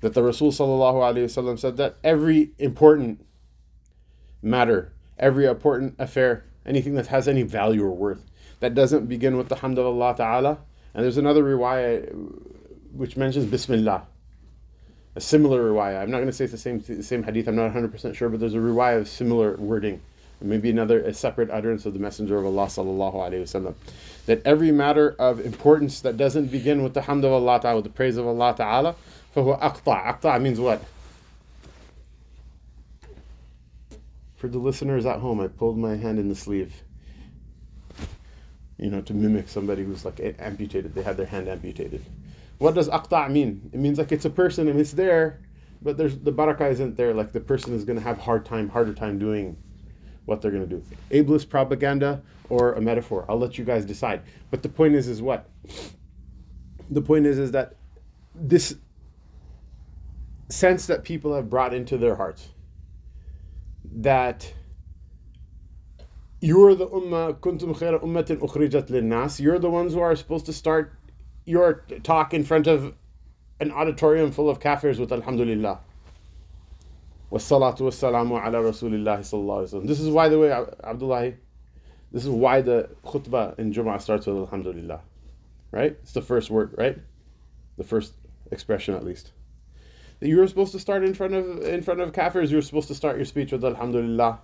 That 0.00 0.14
the 0.14 0.22
Rasul 0.22 0.52
sallallahu 0.52 1.58
said 1.58 1.76
that 1.78 1.96
every 2.04 2.50
important 2.58 3.24
matter, 4.42 4.92
every 5.18 5.46
important 5.46 5.94
affair, 5.98 6.44
anything 6.66 6.94
that 6.94 7.06
has 7.08 7.26
any 7.26 7.42
value 7.42 7.82
or 7.82 7.90
worth, 7.90 8.22
that 8.59 8.73
doesn't 8.75 9.07
begin 9.07 9.37
with 9.37 9.49
the 9.49 9.55
hamd 9.55 9.77
of 9.77 9.85
Allah 9.85 10.15
Ta'ala. 10.15 10.57
And 10.93 11.03
there's 11.03 11.17
another 11.17 11.43
riwayah 11.43 12.13
which 12.93 13.17
mentions 13.17 13.45
Bismillah. 13.45 14.05
a 15.15 15.21
similar 15.21 15.71
riwayah. 15.71 16.01
I'm 16.01 16.11
not 16.11 16.17
going 16.17 16.27
to 16.27 16.33
say 16.33 16.45
it's 16.45 16.51
the 16.51 16.57
same 16.57 16.79
the 16.79 17.03
same 17.03 17.23
hadith. 17.23 17.47
I'm 17.47 17.55
not 17.55 17.63
100 17.63 17.91
percent 17.91 18.15
sure, 18.15 18.29
but 18.29 18.39
there's 18.39 18.55
a 18.55 18.57
riwayah 18.57 19.01
of 19.01 19.07
similar 19.07 19.55
wording, 19.57 20.01
maybe 20.41 20.69
another 20.69 21.01
a 21.01 21.13
separate 21.13 21.49
utterance 21.49 21.85
of 21.85 21.93
the 21.93 21.99
Messenger 21.99 22.37
of 22.37 22.45
Allah 22.45 22.65
sallallahu 22.65 23.15
alaihi 23.15 23.43
wasallam, 23.43 23.75
that 24.25 24.41
every 24.45 24.71
matter 24.71 25.15
of 25.19 25.39
importance 25.39 26.01
that 26.01 26.17
doesn't 26.17 26.47
begin 26.47 26.83
with 26.83 26.93
the 26.93 27.01
hamd 27.01 27.23
of 27.25 27.31
Allah 27.31 27.59
Taala, 27.59 27.75
with 27.75 27.85
the 27.85 27.89
praise 27.91 28.17
of 28.17 28.25
Allah 28.25 28.55
Taala, 28.57 28.95
فهو 29.35 29.59
أقطع. 29.59 30.19
Aqta 30.21 30.41
means 30.41 30.59
what? 30.59 30.81
For 34.35 34.47
the 34.47 34.59
listeners 34.59 35.05
at 35.05 35.19
home, 35.19 35.39
I 35.39 35.47
pulled 35.47 35.77
my 35.77 35.95
hand 35.95 36.19
in 36.19 36.27
the 36.27 36.35
sleeve. 36.35 36.83
You 38.78 38.90
know, 38.90 39.00
to 39.02 39.14
mimic 39.14 39.48
somebody 39.48 39.84
who's 39.84 40.04
like 40.04 40.20
amputated. 40.38 40.94
They 40.94 41.02
had 41.02 41.16
their 41.16 41.26
hand 41.26 41.48
amputated. 41.48 42.04
What 42.58 42.74
does 42.74 42.88
aqta' 42.88 43.30
mean? 43.30 43.70
It 43.72 43.78
means 43.78 43.98
like 43.98 44.12
it's 44.12 44.24
a 44.24 44.30
person 44.30 44.68
and 44.68 44.80
it's 44.80 44.92
there, 44.92 45.40
but 45.82 45.96
there's 45.96 46.18
the 46.18 46.32
barakah 46.32 46.70
isn't 46.70 46.96
there. 46.96 47.12
Like 47.12 47.32
the 47.32 47.40
person 47.40 47.74
is 47.74 47.84
going 47.84 47.98
to 47.98 48.04
have 48.04 48.18
hard 48.18 48.44
time, 48.44 48.68
harder 48.68 48.94
time 48.94 49.18
doing 49.18 49.56
what 50.26 50.42
they're 50.42 50.50
going 50.50 50.68
to 50.68 50.76
do. 50.76 50.84
Ableist 51.10 51.48
propaganda 51.48 52.22
or 52.48 52.74
a 52.74 52.80
metaphor. 52.80 53.24
I'll 53.28 53.38
let 53.38 53.58
you 53.58 53.64
guys 53.64 53.84
decide. 53.84 54.22
But 54.50 54.62
the 54.62 54.68
point 54.68 54.94
is, 54.94 55.08
is 55.08 55.22
what? 55.22 55.48
The 56.90 57.02
point 57.02 57.26
is, 57.26 57.38
is 57.38 57.52
that 57.52 57.74
this 58.34 58.76
sense 60.48 60.86
that 60.86 61.04
people 61.04 61.34
have 61.34 61.50
brought 61.50 61.74
into 61.74 61.98
their 61.98 62.16
hearts 62.16 62.48
that 63.90 64.52
you're 66.40 66.74
the 66.74 66.86
ummah 66.86 67.38
kuntum 67.40 67.76
khayra 67.76 68.02
ummatin 68.02 68.38
ukhrijat 68.38 68.88
linnas. 68.88 69.40
You're 69.40 69.58
the 69.58 69.70
ones 69.70 69.92
who 69.92 70.00
are 70.00 70.14
supposed 70.16 70.46
to 70.46 70.52
start 70.52 70.92
your 71.44 71.84
talk 72.02 72.34
in 72.34 72.44
front 72.44 72.66
of 72.66 72.94
an 73.60 73.72
auditorium 73.72 74.30
full 74.30 74.48
of 74.48 74.60
kafirs 74.60 74.98
with 74.98 75.12
alhamdulillah. 75.12 75.80
Wassalatu 77.30 77.80
wassalamu 77.80 78.44
ala 78.44 78.58
rasulillah 78.62 79.18
sallallahu 79.18 79.60
alaihi 79.60 79.74
wasallam 79.74 79.86
this 79.86 80.00
is 80.00 80.08
why 80.08 80.30
the 80.30 80.38
way 80.38 80.50
abdullah 80.50 81.32
this 82.10 82.24
is 82.24 82.30
why 82.30 82.62
the 82.62 82.88
khutbah 83.04 83.58
in 83.58 83.70
Jum'ah 83.70 84.00
starts 84.00 84.26
with 84.26 84.38
alhamdulillah 84.38 85.00
right? 85.70 85.96
It's 86.02 86.12
the 86.12 86.22
first 86.22 86.50
word 86.50 86.74
right? 86.78 86.98
The 87.76 87.84
first 87.84 88.14
expression 88.50 88.94
at 88.94 89.04
least. 89.04 89.32
You 90.20 90.38
were 90.38 90.46
supposed 90.48 90.72
to 90.72 90.80
start 90.80 91.04
in 91.04 91.14
front 91.14 91.34
of 91.34 91.62
in 91.62 91.82
front 91.82 92.00
of 92.00 92.12
kafirs. 92.12 92.48
You 92.48 92.56
were 92.56 92.62
supposed 92.62 92.88
to 92.88 92.94
start 92.94 93.16
your 93.16 93.24
speech 93.24 93.52
with 93.52 93.64
Alhamdulillah, 93.64 94.40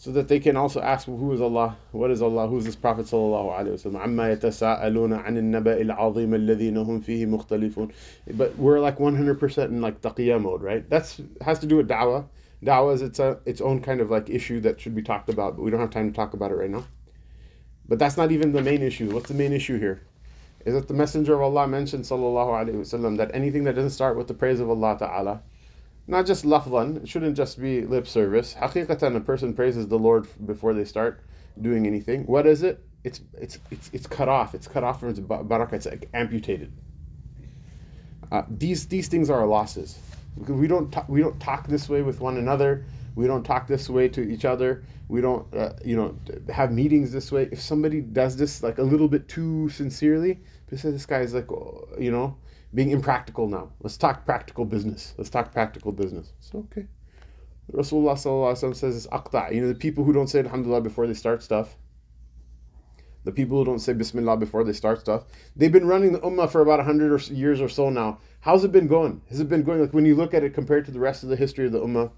so 0.00 0.12
that 0.12 0.28
they 0.28 0.38
can 0.38 0.56
also 0.56 0.80
ask, 0.80 1.06
"Who 1.06 1.32
is 1.32 1.40
Allah? 1.40 1.76
What 1.92 2.10
is 2.10 2.20
Allah? 2.20 2.46
Who 2.48 2.58
is 2.58 2.64
this 2.64 2.76
Prophet 2.76 3.06
sallallahu 3.06 3.58
alaihi 3.58 3.74
wasallam?" 3.74 4.02
عَمَّا 4.02 4.36
يَتَسَاءَلُونَ 4.36 5.24
عَنِ 5.24 5.36
النَّبَإِ 5.38 5.86
الْعَظِيمِ 5.86 6.34
الَّذِينَ 6.34 6.74
هُمْ 6.74 7.02
فِيهِ 7.02 7.26
مُخْتَلِفُونَ 7.26 7.92
But 8.36 8.56
we're 8.58 8.80
like 8.80 8.98
100% 8.98 9.64
in 9.64 9.80
like 9.80 10.02
taqiyya 10.02 10.40
mode, 10.40 10.62
right? 10.62 10.88
That's 10.88 11.20
has 11.40 11.58
to 11.60 11.66
do 11.66 11.76
with 11.76 11.88
da'wah. 11.88 12.26
Da'wah 12.64 12.94
is 12.94 13.02
its 13.02 13.18
a, 13.18 13.38
its 13.46 13.60
own 13.60 13.80
kind 13.80 14.00
of 14.00 14.10
like 14.10 14.28
issue 14.28 14.60
that 14.60 14.80
should 14.80 14.94
be 14.94 15.02
talked 15.02 15.28
about, 15.28 15.56
but 15.56 15.62
we 15.62 15.70
don't 15.70 15.80
have 15.80 15.90
time 15.90 16.10
to 16.10 16.14
talk 16.14 16.34
about 16.34 16.50
it 16.50 16.56
right 16.56 16.70
now. 16.70 16.84
But 17.88 17.98
that's 17.98 18.16
not 18.16 18.32
even 18.32 18.52
the 18.52 18.62
main 18.62 18.82
issue. 18.82 19.10
What's 19.10 19.28
the 19.28 19.34
main 19.34 19.52
issue 19.52 19.78
here? 19.78 20.02
is 20.66 20.74
that 20.74 20.88
the 20.88 20.94
Messenger 20.94 21.34
of 21.34 21.42
Allah 21.42 21.68
mentioned 21.68 22.04
sallallahu 22.04 22.68
alaihi 22.68 22.74
wasallam 22.74 23.16
that 23.18 23.30
anything 23.32 23.62
that 23.64 23.76
doesn't 23.76 23.90
start 23.90 24.16
with 24.16 24.26
the 24.26 24.34
praise 24.34 24.58
of 24.58 24.68
Allah 24.68 24.96
Ta'ala, 24.98 25.42
not 26.07 26.25
just 26.25 26.43
lafzan, 26.45 27.03
it 27.03 27.09
shouldn't 27.09 27.37
just 27.37 27.59
be 27.59 27.85
lip 27.85 28.07
service. 28.07 28.53
Haqiqatan, 28.53 29.15
a 29.15 29.19
person 29.19 29.53
praises 29.53 29.87
the 29.87 29.97
Lord 29.99 30.27
before 30.45 30.73
they 30.73 30.85
start 30.85 31.21
doing 31.61 31.85
anything. 31.85 32.25
What 32.25 32.45
is 32.45 32.63
it? 32.63 32.83
It's 33.03 33.21
it's 33.33 33.59
it's, 33.71 33.89
it's 33.93 34.07
cut 34.07 34.29
off. 34.29 34.53
It's 34.53 34.67
cut 34.67 34.83
off 34.83 34.99
from 34.99 35.09
its 35.09 35.19
barakah. 35.19 35.73
It's 35.73 35.85
like 35.85 36.09
amputated. 36.13 36.71
Uh, 38.31 38.43
these 38.49 38.87
these 38.87 39.07
things 39.07 39.29
are 39.29 39.45
losses. 39.45 39.99
We 40.47 40.67
don't 40.67 40.91
talk, 40.91 41.09
we 41.09 41.21
don't 41.21 41.39
talk 41.39 41.67
this 41.67 41.89
way 41.89 42.01
with 42.01 42.21
one 42.21 42.37
another. 42.37 42.85
We 43.15 43.27
don't 43.27 43.43
talk 43.43 43.67
this 43.67 43.89
way 43.89 44.07
to 44.09 44.21
each 44.21 44.45
other. 44.45 44.83
We 45.09 45.19
don't, 45.19 45.53
uh, 45.53 45.73
you 45.83 45.97
know, 45.97 46.15
have 46.53 46.71
meetings 46.71 47.11
this 47.11 47.31
way. 47.31 47.49
If 47.51 47.59
somebody 47.59 47.99
does 47.99 48.37
this 48.37 48.63
like 48.63 48.77
a 48.77 48.83
little 48.83 49.09
bit 49.09 49.27
too 49.27 49.67
sincerely, 49.69 50.39
because 50.65 50.83
this 50.83 51.05
guy 51.05 51.19
is 51.19 51.33
like, 51.33 51.51
oh, 51.51 51.89
you 51.99 52.11
know, 52.11 52.37
being 52.73 52.91
impractical 52.91 53.47
now. 53.47 53.71
Let's 53.81 53.97
talk 53.97 54.25
practical 54.25 54.65
business. 54.65 55.13
Let's 55.17 55.29
talk 55.29 55.51
practical 55.51 55.91
business. 55.91 56.33
It's 56.39 56.53
okay. 56.53 56.87
Rasulullah 57.71 58.13
sallallahu 58.13 58.75
says 58.75 58.95
it's 58.95 59.07
aqta. 59.07 59.53
You 59.53 59.61
know, 59.61 59.67
the 59.67 59.75
people 59.75 60.03
who 60.03 60.13
don't 60.13 60.27
say 60.27 60.39
Alhamdulillah 60.39 60.81
before 60.81 61.07
they 61.07 61.13
start 61.13 61.41
stuff, 61.41 61.77
the 63.23 63.31
people 63.31 63.57
who 63.57 63.65
don't 63.65 63.79
say 63.79 63.93
Bismillah 63.93 64.37
before 64.37 64.63
they 64.63 64.73
start 64.73 64.99
stuff, 64.99 65.25
they've 65.55 65.71
been 65.71 65.87
running 65.87 66.11
the 66.11 66.19
Ummah 66.19 66.49
for 66.49 66.61
about 66.61 66.79
100 66.79 67.29
years 67.29 67.61
or 67.61 67.69
so 67.69 67.89
now. 67.89 68.17
How's 68.41 68.63
it 68.63 68.71
been 68.71 68.87
going? 68.87 69.21
Has 69.29 69.39
it 69.39 69.47
been 69.47 69.63
going, 69.63 69.79
like 69.79 69.93
when 69.93 70.05
you 70.05 70.15
look 70.15 70.33
at 70.33 70.43
it 70.43 70.53
compared 70.53 70.85
to 70.85 70.91
the 70.91 70.99
rest 70.99 71.23
of 71.23 71.29
the 71.29 71.35
history 71.35 71.65
of 71.67 71.71
the 71.71 71.79
Ummah? 71.79 72.11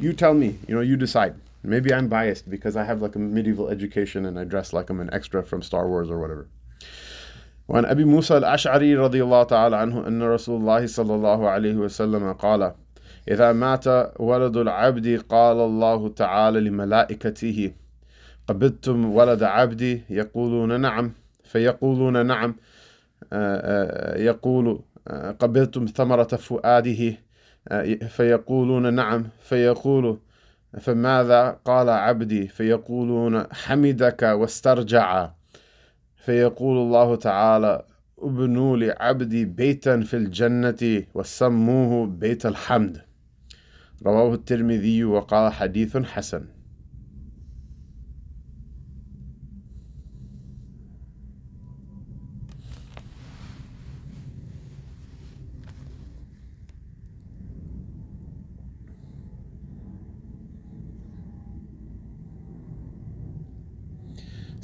You 0.00 0.12
tell 0.12 0.34
me, 0.34 0.58
you 0.66 0.74
know, 0.74 0.80
you 0.80 0.96
decide. 0.96 1.36
Maybe 1.62 1.94
I'm 1.94 2.08
biased 2.08 2.50
because 2.50 2.76
I 2.76 2.84
have 2.84 3.00
like 3.00 3.14
a 3.14 3.18
medieval 3.18 3.68
education 3.68 4.26
and 4.26 4.38
I 4.38 4.44
dress 4.44 4.72
like 4.72 4.90
I'm 4.90 5.00
an 5.00 5.08
extra 5.12 5.42
from 5.42 5.62
Star 5.62 5.88
Wars 5.88 6.10
or 6.10 6.18
whatever. 6.18 6.48
وعن 7.68 7.84
أبي 7.84 8.04
موسى 8.04 8.36
الأشعري 8.36 8.96
رضي 8.96 9.22
الله 9.22 9.42
تعالى 9.42 9.76
عنه 9.76 10.06
أن 10.06 10.22
رسول 10.22 10.60
الله 10.60 10.86
صلى 10.86 11.14
الله 11.14 11.48
عليه 11.48 11.74
وسلم 11.74 12.32
قال 12.32 12.72
إذا 13.28 13.52
مات 13.52 13.84
ولد 14.20 14.56
العبد 14.56 15.22
قال 15.28 15.56
الله 15.56 16.08
تعالى 16.08 16.60
لملائكته 16.60 17.72
قبضتم 18.48 19.14
ولد 19.14 19.42
عبدي 19.42 20.02
يقولون 20.10 20.80
نعم. 20.80 21.12
فيقولون 21.44 22.26
نعم 22.26 22.54
يقول 24.16 24.82
قبضتم 25.40 25.86
ثمرة 25.86 26.36
فؤاده؟ 26.36 27.16
فيقولون 28.08 28.94
نعم. 28.94 29.26
فيقول 29.42 30.18
فماذا؟ 30.80 31.58
قال 31.64 31.88
عبدي. 31.88 32.48
فيقولون 32.48 33.44
حمدك 33.52 34.22
واسترجع. 34.22 35.30
فيقول 36.24 36.78
الله 36.78 37.16
تعالى 37.16 37.84
ابنوا 38.18 38.76
لعبدي 38.76 39.44
بيتا 39.44 40.00
في 40.00 40.16
الجنة 40.16 41.04
وسموه 41.14 42.06
بيت 42.06 42.46
الحمد 42.46 43.02
رواه 44.06 44.34
الترمذي 44.34 45.04
وقال 45.04 45.52
حديث 45.52 45.96
حسن. 45.96 46.53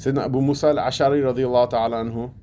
Sayyidina 0.01 0.25
Abu 0.25 0.41
Musa 0.41 0.69
al-Ashari 0.69 1.21
radiallahu 1.21 1.69
ta'ala 1.69 2.03
anhu, 2.03 2.33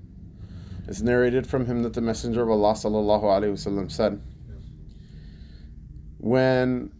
it's 0.86 1.00
narrated 1.00 1.44
from 1.44 1.66
him 1.66 1.82
that 1.82 1.92
the 1.92 2.00
Messenger 2.00 2.42
of 2.42 2.50
Allah 2.50 2.74
sallallahu 2.74 3.24
alayhi 3.24 3.52
wasallam 3.52 3.90
said, 3.90 4.22
when 6.18 6.92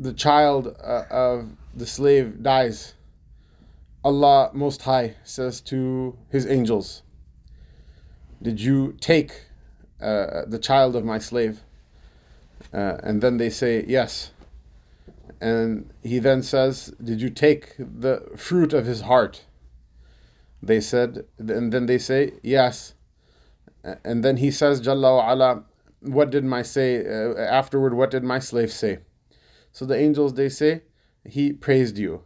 the 0.00 0.12
child 0.12 0.74
uh, 0.82 1.04
of 1.08 1.48
the 1.76 1.86
slave 1.86 2.42
dies, 2.42 2.94
Allah 4.04 4.50
Most 4.52 4.82
High 4.82 5.14
says 5.22 5.60
to 5.60 6.18
His 6.28 6.44
angels, 6.44 7.04
Did 8.42 8.60
you 8.60 8.96
take 9.00 9.30
uh, 10.00 10.42
the 10.48 10.58
child 10.58 10.96
of 10.96 11.04
my 11.04 11.20
slave? 11.20 11.60
Uh, 12.74 12.96
and 13.04 13.22
then 13.22 13.36
they 13.36 13.48
say, 13.48 13.84
Yes. 13.86 14.32
And 15.40 15.92
He 16.02 16.18
then 16.18 16.42
says, 16.42 16.92
Did 17.00 17.22
you 17.22 17.30
take 17.30 17.76
the 17.78 18.28
fruit 18.36 18.72
of 18.72 18.86
his 18.86 19.02
heart? 19.02 19.44
They 20.62 20.80
said, 20.80 21.24
and 21.38 21.72
then 21.72 21.86
they 21.86 21.98
say, 21.98 22.34
yes. 22.42 22.94
And 24.04 24.22
then 24.22 24.36
he 24.36 24.50
says, 24.52 24.80
Jalla 24.80 25.28
ala, 25.28 25.64
what 26.00 26.30
did 26.30 26.44
my 26.44 26.62
say, 26.62 27.04
uh, 27.04 27.36
afterward, 27.38 27.94
what 27.94 28.10
did 28.10 28.22
my 28.22 28.38
slave 28.38 28.70
say? 28.70 28.98
So 29.72 29.84
the 29.84 29.98
angels, 29.98 30.34
they 30.34 30.48
say, 30.48 30.82
he 31.24 31.52
praised 31.52 31.98
you. 31.98 32.22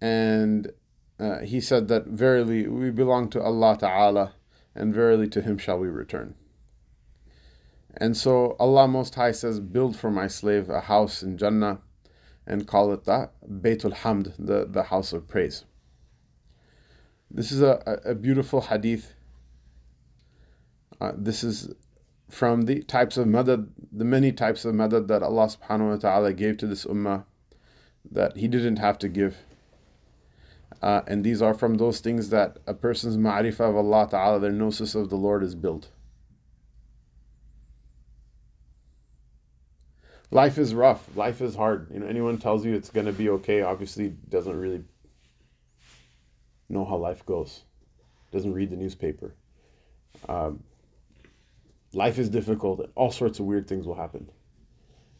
And 0.00 0.72
uh, 1.20 1.40
he 1.40 1.60
said 1.60 1.86
that, 1.88 2.06
verily, 2.06 2.66
we 2.66 2.90
belong 2.90 3.30
to 3.30 3.42
Allah 3.42 3.76
Ta'ala, 3.78 4.34
and 4.74 4.92
verily 4.92 5.28
to 5.28 5.40
him 5.40 5.58
shall 5.58 5.78
we 5.78 5.88
return. 5.88 6.34
And 7.96 8.16
so 8.16 8.56
Allah 8.58 8.88
Most 8.88 9.14
High 9.14 9.32
says, 9.32 9.60
build 9.60 9.96
for 9.96 10.10
my 10.10 10.26
slave 10.26 10.68
a 10.68 10.80
house 10.80 11.22
in 11.22 11.38
Jannah, 11.38 11.80
and 12.44 12.66
call 12.66 12.92
it 12.92 13.04
that, 13.04 13.34
Baytul 13.48 13.94
Hamd, 13.94 14.34
the, 14.36 14.66
the 14.68 14.84
house 14.84 15.12
of 15.12 15.28
praise. 15.28 15.64
This 17.34 17.50
is 17.50 17.62
a, 17.62 18.00
a 18.04 18.14
beautiful 18.14 18.60
hadith. 18.60 19.14
Uh, 21.00 21.12
this 21.16 21.42
is 21.42 21.72
from 22.28 22.62
the 22.62 22.82
types 22.82 23.16
of 23.16 23.26
madad, 23.26 23.68
the 23.90 24.04
many 24.04 24.32
types 24.32 24.64
of 24.64 24.74
madad 24.74 25.08
that 25.08 25.22
Allah 25.22 25.46
subhanahu 25.46 25.90
wa 25.90 25.96
ta'ala 25.96 26.32
gave 26.34 26.58
to 26.58 26.66
this 26.66 26.84
ummah 26.84 27.24
that 28.10 28.36
He 28.36 28.48
didn't 28.48 28.76
have 28.76 28.98
to 28.98 29.08
give. 29.08 29.38
Uh, 30.82 31.02
and 31.06 31.24
these 31.24 31.40
are 31.40 31.54
from 31.54 31.76
those 31.76 32.00
things 32.00 32.28
that 32.30 32.58
a 32.66 32.74
person's 32.74 33.16
ma'rifah 33.16 33.70
of 33.70 33.76
Allah 33.76 34.08
ta'ala, 34.10 34.40
their 34.40 34.52
gnosis 34.52 34.94
of 34.94 35.08
the 35.08 35.16
Lord 35.16 35.42
is 35.42 35.54
built. 35.54 35.88
life 40.32 40.58
is 40.58 40.74
rough. 40.74 41.06
Life 41.14 41.40
is 41.40 41.54
hard. 41.54 41.88
You 41.92 42.00
know, 42.00 42.06
anyone 42.06 42.38
tells 42.38 42.64
you 42.64 42.74
it's 42.74 42.90
going 42.90 43.06
to 43.06 43.12
be 43.12 43.28
okay, 43.28 43.62
obviously 43.62 44.08
doesn't 44.28 44.58
really 44.58 44.82
know 46.68 46.84
how 46.84 46.96
life 46.96 47.24
goes. 47.26 47.62
Doesn't 48.30 48.52
read 48.52 48.70
the 48.70 48.76
newspaper. 48.76 49.34
Um, 50.28 50.62
life 51.92 52.18
is 52.18 52.28
difficult. 52.28 52.80
And 52.80 52.88
all 52.94 53.10
sorts 53.10 53.38
of 53.38 53.46
weird 53.46 53.68
things 53.68 53.86
will 53.86 53.94
happen. 53.94 54.30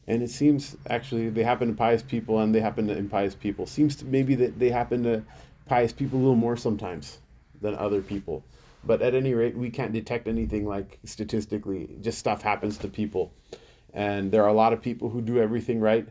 And 0.07 0.23
it 0.23 0.31
seems 0.31 0.77
actually 0.91 1.29
they 1.29 1.45
happen 1.45 1.69
to 1.69 1.75
pious 1.75 2.03
people 2.03 2.41
and 2.41 2.55
they 2.55 2.61
happen 2.61 2.87
to 2.89 2.97
impious 2.97 3.35
people. 3.35 3.67
Seems 3.67 3.97
to 3.97 4.05
maybe 4.05 4.35
that 4.37 4.59
they 4.59 4.71
happen 4.71 5.03
to 5.05 5.23
pious 5.67 5.93
people 5.93 6.19
a 6.19 6.21
little 6.21 6.35
more 6.35 6.57
sometimes 6.57 7.19
than 7.61 7.75
other 7.77 8.01
people. 8.01 8.45
But 8.85 9.01
at 9.01 9.15
any 9.15 9.33
rate, 9.35 9.57
we 9.57 9.71
can't 9.71 9.93
detect 9.93 10.27
anything 10.27 10.67
like 10.67 10.99
statistically. 11.05 11.97
Just 12.01 12.19
stuff 12.19 12.43
happens 12.43 12.79
to 12.79 12.89
people. 12.89 13.33
And 13.95 14.33
there 14.33 14.43
are 14.43 14.49
a 14.49 14.55
lot 14.55 14.73
of 14.73 14.83
people 14.83 15.09
who 15.09 15.21
do 15.21 15.39
everything 15.39 15.79
right. 15.79 16.09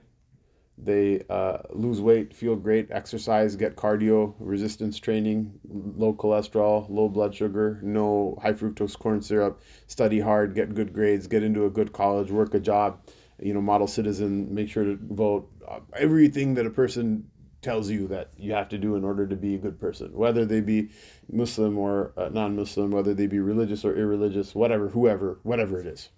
They 0.84 1.24
uh, 1.30 1.60
lose 1.70 2.02
weight, 2.02 2.36
feel 2.36 2.56
great, 2.56 2.90
exercise, 2.90 3.56
get 3.56 3.76
cardio, 3.76 4.34
resistance 4.40 4.98
training, 5.00 5.54
low 5.70 6.14
cholesterol, 6.14 6.90
low 6.90 7.08
blood 7.08 7.36
sugar, 7.36 7.80
no 7.84 8.40
high 8.42 8.54
fructose 8.54 8.98
corn 8.98 9.22
syrup, 9.22 9.62
study 9.86 10.20
hard, 10.20 10.56
get 10.56 10.74
good 10.74 10.92
grades, 10.92 11.28
get 11.28 11.44
into 11.44 11.66
a 11.66 11.70
good 11.70 11.94
college, 11.94 12.32
work 12.32 12.56
a 12.56 12.60
job, 12.60 13.00
you 13.40 13.54
know, 13.54 13.62
model 13.62 13.86
citizen, 13.86 14.54
make 14.54 14.70
sure 14.70 14.84
to 14.84 14.98
vote. 15.00 15.48
Uh, 15.68 15.82
everything 15.96 16.56
that 16.56 16.66
a 16.66 16.72
person 16.72 17.30
tells 17.62 17.92
you 17.92 18.08
that 18.08 18.32
you 18.38 18.52
have 18.54 18.70
to 18.70 18.78
do 18.80 18.96
in 18.96 19.04
order 19.04 19.28
to 19.28 19.36
be 19.36 19.54
a 19.54 19.60
good 19.60 19.80
person, 19.80 20.12
whether 20.14 20.46
they 20.46 20.62
be 20.62 20.90
Muslim 21.32 21.78
or 21.78 22.12
uh, 22.18 22.30
non 22.30 22.56
Muslim, 22.56 22.90
whether 22.90 23.14
they 23.14 23.28
be 23.28 23.40
religious 23.40 23.86
or 23.86 23.96
irreligious, 23.96 24.56
whatever, 24.56 24.90
whoever, 24.90 25.40
whatever 25.44 25.80
it 25.80 25.86
is. 25.86 26.10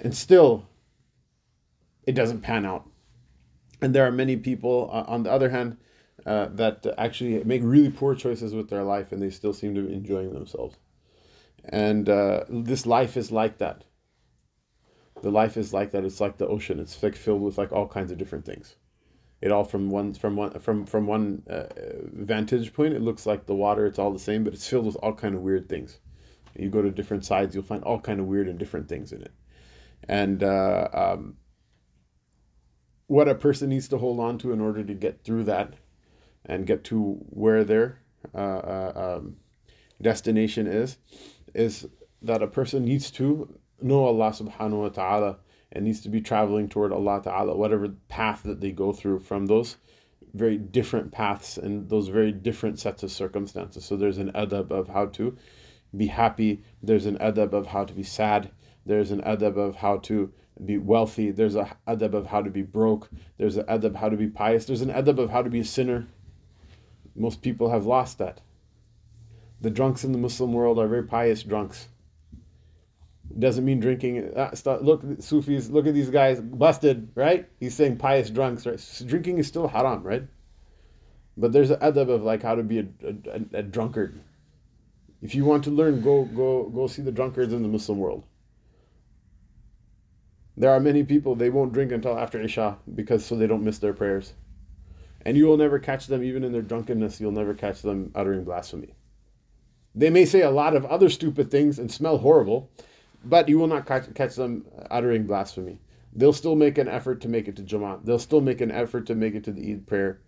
And 0.00 0.14
still, 0.14 0.66
it 2.06 2.12
doesn't 2.12 2.40
pan 2.40 2.64
out. 2.64 2.88
And 3.82 3.94
there 3.94 4.06
are 4.06 4.12
many 4.12 4.36
people, 4.36 4.88
uh, 4.92 5.04
on 5.06 5.22
the 5.22 5.30
other 5.30 5.50
hand, 5.50 5.76
uh, 6.24 6.46
that 6.52 6.86
actually 6.96 7.44
make 7.44 7.60
really 7.62 7.90
poor 7.90 8.14
choices 8.14 8.54
with 8.54 8.70
their 8.70 8.82
life 8.82 9.12
and 9.12 9.20
they 9.20 9.30
still 9.30 9.52
seem 9.52 9.74
to 9.74 9.82
be 9.82 9.92
enjoying 9.92 10.32
themselves. 10.32 10.76
And 11.68 12.08
uh, 12.08 12.44
this 12.48 12.86
life 12.86 13.16
is 13.16 13.30
like 13.30 13.58
that. 13.58 13.84
The 15.22 15.30
life 15.30 15.56
is 15.56 15.72
like 15.72 15.92
that. 15.92 16.04
It's 16.04 16.20
like 16.20 16.38
the 16.38 16.46
ocean. 16.46 16.78
It's 16.78 17.02
like 17.02 17.16
filled 17.16 17.42
with 17.42 17.58
like 17.58 17.72
all 17.72 17.86
kinds 17.86 18.12
of 18.12 18.18
different 18.18 18.44
things 18.44 18.76
it 19.40 19.52
all 19.52 19.64
from 19.64 19.90
one 19.90 20.14
from 20.14 20.36
one 20.36 20.58
from 20.58 20.86
from 20.86 21.06
one 21.06 21.42
uh, 21.48 21.66
vantage 22.12 22.72
point 22.72 22.94
it 22.94 23.02
looks 23.02 23.26
like 23.26 23.46
the 23.46 23.54
water 23.54 23.86
it's 23.86 23.98
all 23.98 24.12
the 24.12 24.18
same 24.18 24.44
but 24.44 24.54
it's 24.54 24.66
filled 24.66 24.86
with 24.86 24.96
all 24.96 25.12
kind 25.12 25.34
of 25.34 25.42
weird 25.42 25.68
things 25.68 25.98
you 26.54 26.70
go 26.70 26.80
to 26.80 26.90
different 26.90 27.24
sides 27.24 27.54
you'll 27.54 27.64
find 27.64 27.84
all 27.84 28.00
kind 28.00 28.18
of 28.18 28.26
weird 28.26 28.48
and 28.48 28.58
different 28.58 28.88
things 28.88 29.12
in 29.12 29.22
it 29.22 29.32
and 30.08 30.42
uh, 30.42 30.88
um, 30.92 31.36
what 33.06 33.28
a 33.28 33.34
person 33.34 33.68
needs 33.68 33.88
to 33.88 33.98
hold 33.98 34.20
on 34.20 34.38
to 34.38 34.52
in 34.52 34.60
order 34.60 34.82
to 34.82 34.94
get 34.94 35.22
through 35.22 35.44
that 35.44 35.74
and 36.44 36.66
get 36.66 36.84
to 36.84 37.18
where 37.30 37.64
their 37.64 38.00
uh, 38.34 38.38
uh 38.38 39.18
um, 39.18 39.36
destination 40.02 40.66
is 40.66 40.98
is 41.54 41.86
that 42.22 42.42
a 42.42 42.46
person 42.46 42.84
needs 42.84 43.10
to 43.10 43.58
know 43.80 44.04
Allah 44.04 44.30
subhanahu 44.30 44.82
wa 44.82 44.88
ta'ala 44.88 45.38
and 45.72 45.84
needs 45.84 46.00
to 46.00 46.08
be 46.08 46.20
traveling 46.20 46.68
toward 46.68 46.92
Allah 46.92 47.20
Ta'ala, 47.22 47.56
whatever 47.56 47.88
path 48.08 48.42
that 48.44 48.60
they 48.60 48.72
go 48.72 48.92
through 48.92 49.20
from 49.20 49.46
those 49.46 49.76
very 50.34 50.56
different 50.58 51.12
paths 51.12 51.56
and 51.58 51.88
those 51.88 52.08
very 52.08 52.32
different 52.32 52.78
sets 52.78 53.02
of 53.02 53.10
circumstances. 53.10 53.84
So 53.84 53.96
there's 53.96 54.18
an 54.18 54.32
adab 54.32 54.70
of 54.70 54.88
how 54.88 55.06
to 55.06 55.36
be 55.96 56.06
happy, 56.06 56.62
there's 56.82 57.06
an 57.06 57.18
adab 57.18 57.52
of 57.52 57.66
how 57.66 57.84
to 57.84 57.94
be 57.94 58.02
sad, 58.02 58.50
there's 58.84 59.10
an 59.10 59.22
adab 59.22 59.56
of 59.56 59.76
how 59.76 59.98
to 59.98 60.32
be 60.64 60.78
wealthy, 60.78 61.30
there's 61.30 61.56
a 61.56 61.76
adab 61.86 62.14
of 62.14 62.26
how 62.26 62.42
to 62.42 62.50
be 62.50 62.62
broke, 62.62 63.10
there's 63.38 63.56
an 63.56 63.66
adab 63.66 63.94
how 63.94 64.08
to 64.08 64.16
be 64.16 64.28
pious, 64.28 64.64
there's 64.64 64.82
an 64.82 64.90
adab 64.90 65.18
of 65.18 65.30
how 65.30 65.42
to 65.42 65.50
be 65.50 65.60
a 65.60 65.64
sinner. 65.64 66.06
Most 67.14 67.42
people 67.42 67.70
have 67.70 67.86
lost 67.86 68.18
that. 68.18 68.40
The 69.60 69.70
drunks 69.70 70.04
in 70.04 70.12
the 70.12 70.18
Muslim 70.18 70.52
world 70.52 70.78
are 70.78 70.86
very 70.86 71.04
pious 71.04 71.42
drunks 71.42 71.88
doesn't 73.38 73.64
mean 73.64 73.80
drinking. 73.80 74.34
Uh, 74.34 74.54
start, 74.54 74.82
look, 74.82 75.02
Sufis, 75.20 75.68
look 75.68 75.86
at 75.86 75.94
these 75.94 76.10
guys 76.10 76.40
busted, 76.40 77.08
right? 77.14 77.48
He's 77.60 77.74
saying 77.74 77.98
pious 77.98 78.30
drunks, 78.30 78.66
right? 78.66 78.80
Drinking 79.06 79.38
is 79.38 79.46
still 79.46 79.68
haram, 79.68 80.02
right? 80.02 80.24
But 81.36 81.52
there's 81.52 81.70
an 81.70 81.80
adab 81.80 82.08
of 82.08 82.22
like 82.22 82.42
how 82.42 82.54
to 82.54 82.62
be 82.62 82.78
a, 82.78 82.86
a, 83.04 83.58
a, 83.58 83.62
drunkard. 83.62 84.18
If 85.20 85.34
you 85.34 85.44
want 85.44 85.64
to 85.64 85.70
learn, 85.70 86.00
go 86.00 86.24
go 86.24 86.64
go 86.64 86.86
see 86.86 87.02
the 87.02 87.12
drunkards 87.12 87.52
in 87.52 87.62
the 87.62 87.68
Muslim 87.68 87.98
world. 87.98 88.24
There 90.56 90.70
are 90.70 90.80
many 90.80 91.04
people 91.04 91.34
they 91.34 91.50
won't 91.50 91.72
drink 91.72 91.92
until 91.92 92.18
after 92.18 92.40
Isha 92.40 92.78
because 92.94 93.24
so 93.24 93.36
they 93.36 93.46
don't 93.46 93.64
miss 93.64 93.78
their 93.78 93.92
prayers. 93.92 94.32
And 95.24 95.36
you 95.36 95.46
will 95.46 95.56
never 95.56 95.78
catch 95.78 96.06
them 96.06 96.22
even 96.22 96.44
in 96.44 96.52
their 96.52 96.62
drunkenness, 96.62 97.20
you'll 97.20 97.32
never 97.32 97.52
catch 97.52 97.82
them 97.82 98.12
uttering 98.14 98.44
blasphemy. 98.44 98.94
They 99.94 100.10
may 100.10 100.24
say 100.24 100.42
a 100.42 100.50
lot 100.50 100.76
of 100.76 100.84
other 100.86 101.08
stupid 101.08 101.50
things 101.50 101.78
and 101.78 101.90
smell 101.90 102.18
horrible, 102.18 102.70
but 103.24 103.48
you 103.48 103.58
will 103.58 103.66
not 103.66 103.86
catch, 103.86 104.12
catch 104.14 104.36
them 104.36 104.64
uttering 104.90 105.26
blasphemy. 105.26 105.80
They'll 106.14 106.32
still 106.32 106.54
make 106.54 106.78
an 106.78 106.88
effort 106.88 107.20
to 107.22 107.28
make 107.28 107.48
it 107.48 107.56
to 107.56 107.62
Jamaat. 107.62 108.04
They'll 108.04 108.18
still 108.18 108.40
make 108.40 108.60
an 108.60 108.70
effort 108.70 109.06
to 109.06 109.14
make 109.14 109.34
it 109.34 109.44
to 109.44 109.52
the 109.52 109.72
Eid 109.72 109.86
prayer. 109.86 110.20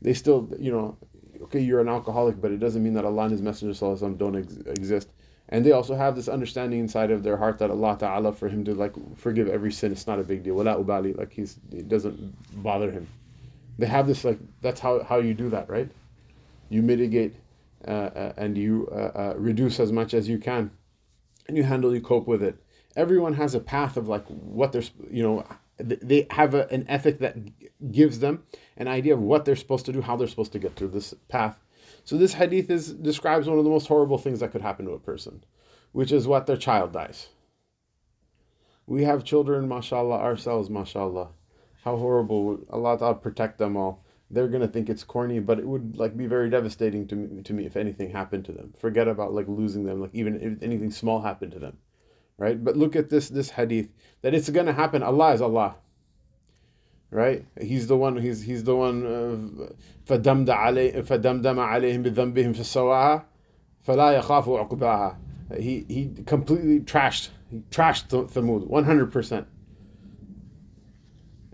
They 0.00 0.14
still, 0.14 0.48
you 0.58 0.70
know, 0.70 0.96
okay, 1.42 1.60
you're 1.60 1.80
an 1.80 1.88
alcoholic, 1.88 2.40
but 2.40 2.52
it 2.52 2.58
doesn't 2.58 2.82
mean 2.82 2.94
that 2.94 3.04
Allah 3.04 3.22
and 3.22 3.32
His 3.32 3.42
Messenger 3.42 3.96
don't 4.16 4.36
ex- 4.36 4.56
exist. 4.66 5.12
And 5.48 5.66
they 5.66 5.72
also 5.72 5.94
have 5.94 6.16
this 6.16 6.28
understanding 6.28 6.80
inside 6.80 7.10
of 7.10 7.22
their 7.22 7.36
heart 7.36 7.58
that 7.58 7.70
Allah 7.70 7.96
Ta'ala, 7.98 8.32
for 8.32 8.48
Him 8.48 8.64
to 8.64 8.74
like 8.74 8.94
forgive 9.16 9.48
every 9.48 9.72
sin, 9.72 9.92
it's 9.92 10.06
not 10.06 10.18
a 10.18 10.24
big 10.24 10.42
deal. 10.42 10.54
Wala 10.54 10.76
ubali, 10.76 11.16
like 11.16 11.32
He's, 11.32 11.58
it 11.70 11.88
doesn't 11.88 12.62
bother 12.62 12.90
Him. 12.90 13.06
They 13.78 13.86
have 13.86 14.06
this, 14.06 14.24
like, 14.24 14.38
that's 14.60 14.80
how, 14.80 15.02
how 15.02 15.18
you 15.18 15.34
do 15.34 15.50
that, 15.50 15.68
right? 15.68 15.90
You 16.68 16.82
mitigate 16.82 17.34
uh, 17.86 17.90
uh, 17.90 18.32
and 18.36 18.56
you 18.56 18.88
uh, 18.92 18.94
uh 18.94 19.34
reduce 19.36 19.80
as 19.80 19.90
much 19.90 20.14
as 20.14 20.28
you 20.28 20.38
can 20.38 20.70
and 21.48 21.56
you 21.56 21.64
handle, 21.64 21.94
you 21.94 22.00
cope 22.00 22.26
with 22.26 22.42
it. 22.42 22.56
Everyone 22.96 23.34
has 23.34 23.54
a 23.54 23.60
path 23.60 23.96
of 23.96 24.08
like 24.08 24.26
what 24.26 24.72
they're, 24.72 24.82
you 25.10 25.22
know, 25.22 25.46
they 25.78 26.26
have 26.30 26.54
a, 26.54 26.68
an 26.68 26.86
ethic 26.88 27.18
that 27.18 27.36
gives 27.90 28.20
them 28.20 28.44
an 28.76 28.88
idea 28.88 29.14
of 29.14 29.20
what 29.20 29.44
they're 29.44 29.56
supposed 29.56 29.86
to 29.86 29.92
do, 29.92 30.00
how 30.00 30.16
they're 30.16 30.28
supposed 30.28 30.52
to 30.52 30.58
get 30.58 30.76
through 30.76 30.88
this 30.88 31.14
path. 31.28 31.58
So 32.04 32.16
this 32.16 32.34
hadith 32.34 32.70
is 32.70 32.92
describes 32.92 33.48
one 33.48 33.58
of 33.58 33.64
the 33.64 33.70
most 33.70 33.86
horrible 33.86 34.18
things 34.18 34.40
that 34.40 34.52
could 34.52 34.62
happen 34.62 34.86
to 34.86 34.92
a 34.92 34.98
person, 34.98 35.44
which 35.92 36.12
is 36.12 36.26
what 36.26 36.46
their 36.46 36.56
child 36.56 36.92
dies. 36.92 37.28
We 38.86 39.04
have 39.04 39.24
children, 39.24 39.68
mashallah, 39.68 40.18
ourselves, 40.18 40.68
mashallah. 40.68 41.30
How 41.84 41.96
horrible! 41.96 42.60
Allah 42.70 42.98
Ta'ala 42.98 43.14
protect 43.14 43.58
them 43.58 43.76
all 43.76 44.04
they're 44.32 44.48
gonna 44.48 44.66
think 44.66 44.88
it's 44.88 45.04
corny, 45.04 45.38
but 45.40 45.58
it 45.58 45.68
would 45.68 45.96
like 45.98 46.16
be 46.16 46.26
very 46.26 46.48
devastating 46.48 47.06
to 47.08 47.14
me, 47.14 47.42
to 47.42 47.52
me 47.52 47.66
if 47.66 47.76
anything 47.76 48.10
happened 48.10 48.46
to 48.46 48.52
them. 48.52 48.72
Forget 48.78 49.06
about 49.06 49.34
like 49.34 49.46
losing 49.46 49.84
them, 49.84 50.00
like 50.00 50.14
even 50.14 50.40
if 50.40 50.62
anything 50.62 50.90
small 50.90 51.20
happened 51.20 51.52
to 51.52 51.58
them, 51.58 51.76
right? 52.38 52.62
But 52.62 52.76
look 52.76 52.96
at 52.96 53.10
this 53.10 53.28
this 53.28 53.50
hadith 53.50 53.90
that 54.22 54.34
it's 54.34 54.48
gonna 54.48 54.72
happen. 54.72 55.02
Allah 55.02 55.34
is 55.34 55.42
Allah, 55.42 55.76
right? 57.11 57.45
He's 57.59 57.87
the 57.87 57.97
one. 57.97 58.17
He's 58.17 58.41
he's 58.41 58.63
the 58.63 58.75
one. 58.75 59.69
فدمد 60.05 60.49
عليه 60.49 61.01
فدمدم 61.01 61.59
عليهم 61.59 62.03
بذنبهم 62.03 62.53
فسواها 62.53 63.25
فلا 63.87 64.21
يخاف 64.21 64.49
عقباها. 64.49 65.17
He 65.59 65.85
he 65.87 66.23
completely 66.25 66.79
trashed. 66.79 67.29
He 67.49 67.63
trashed 67.71 68.09
Thamud 68.09 68.67
one 68.67 68.83
hundred 68.83 69.11
percent 69.11 69.47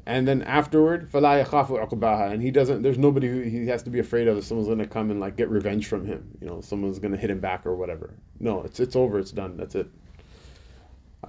and 0.06 0.28
then 0.28 0.42
afterward, 0.42 1.10
فَلَا 1.10 1.46
يَخَافُ 1.46 1.68
عُقْبَاهَا 1.68 2.34
And 2.34 2.42
he 2.42 2.52
doesn't, 2.52 2.82
there's 2.82 2.98
nobody 2.98 3.28
who 3.30 3.42
he 3.42 3.68
has 3.68 3.84
to 3.84 3.90
be 3.90 4.00
afraid 4.00 4.28
of 4.28 4.38
if 4.38 4.44
someone's 4.44 4.68
going 4.68 4.80
to 4.80 4.88
come 4.88 5.12
and 5.12 5.20
like 5.20 5.38
get 5.38 5.50
revenge 5.50 5.88
from 5.88 6.06
him. 6.06 6.38
You 6.42 6.48
know, 6.48 6.62
someone's 6.62 7.00
going 7.00 7.14
to 7.14 7.18
hit 7.18 7.30
him 7.30 7.40
back 7.40 7.66
or 7.66 7.76
whatever. 7.76 8.14
No, 8.40 8.64
it's 8.64 8.80
it's 8.80 8.96
over, 8.96 9.18
it's 9.18 9.32
done, 9.32 9.56
that's 9.56 9.76
it. 9.76 9.88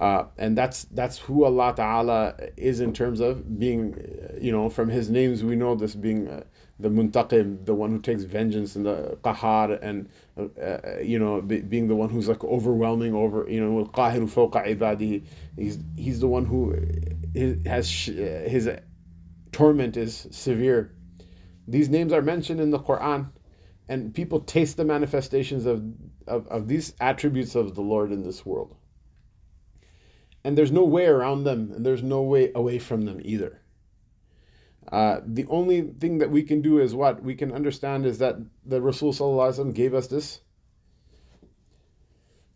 Uh, 0.00 0.24
and 0.38 0.56
that's 0.56 0.84
that's 0.84 1.18
who 1.18 1.44
Allah 1.44 1.74
Ta'ala 1.76 2.34
is 2.56 2.80
in 2.80 2.94
terms 2.94 3.20
of 3.20 3.58
being, 3.58 3.94
you 4.40 4.50
know, 4.50 4.70
from 4.70 4.88
His 4.88 5.10
names 5.10 5.44
we 5.44 5.56
know 5.56 5.74
this 5.74 5.94
being 5.94 6.26
uh, 6.26 6.42
the 6.78 6.88
Muntaqim, 6.88 7.66
the 7.66 7.74
one 7.74 7.90
who 7.90 8.00
takes 8.00 8.22
vengeance, 8.22 8.76
and 8.76 8.86
the 8.86 9.18
Qahar, 9.22 9.78
and, 9.82 10.08
uh, 10.38 10.44
uh, 10.58 10.98
you 11.02 11.18
know, 11.18 11.42
be, 11.42 11.60
being 11.60 11.88
the 11.88 11.94
one 11.94 12.08
who's 12.08 12.28
like 12.28 12.42
overwhelming 12.42 13.14
over, 13.14 13.46
you 13.48 13.60
know, 13.60 13.84
Qahiru 13.84 14.26
fawqa. 14.26 15.22
He's, 15.58 15.78
he's 15.96 16.20
the 16.20 16.28
one 16.28 16.46
who 16.46 16.74
has 17.66 17.90
his 17.90 18.70
torment 19.52 19.98
is 19.98 20.26
severe. 20.30 20.94
These 21.68 21.90
names 21.90 22.14
are 22.14 22.22
mentioned 22.22 22.60
in 22.60 22.70
the 22.70 22.78
Quran, 22.78 23.28
and 23.88 24.14
people 24.14 24.40
taste 24.40 24.78
the 24.78 24.84
manifestations 24.84 25.66
of, 25.66 25.84
of, 26.26 26.46
of 26.48 26.68
these 26.68 26.94
attributes 27.00 27.54
of 27.54 27.74
the 27.74 27.82
Lord 27.82 28.12
in 28.12 28.22
this 28.22 28.46
world. 28.46 28.74
And 30.42 30.56
there's 30.56 30.72
no 30.72 30.84
way 30.84 31.06
around 31.06 31.44
them, 31.44 31.72
and 31.72 31.84
there's 31.84 32.02
no 32.02 32.22
way 32.22 32.50
away 32.54 32.78
from 32.78 33.02
them 33.02 33.20
either. 33.22 33.60
Uh, 34.90 35.20
the 35.24 35.46
only 35.48 35.82
thing 35.82 36.18
that 36.18 36.30
we 36.30 36.42
can 36.42 36.62
do 36.62 36.80
is 36.80 36.94
what 36.94 37.22
we 37.22 37.34
can 37.34 37.52
understand 37.52 38.06
is 38.06 38.18
that 38.18 38.36
the 38.64 38.80
Rasul 38.80 39.72
gave 39.72 39.94
us 39.94 40.08
this 40.08 40.40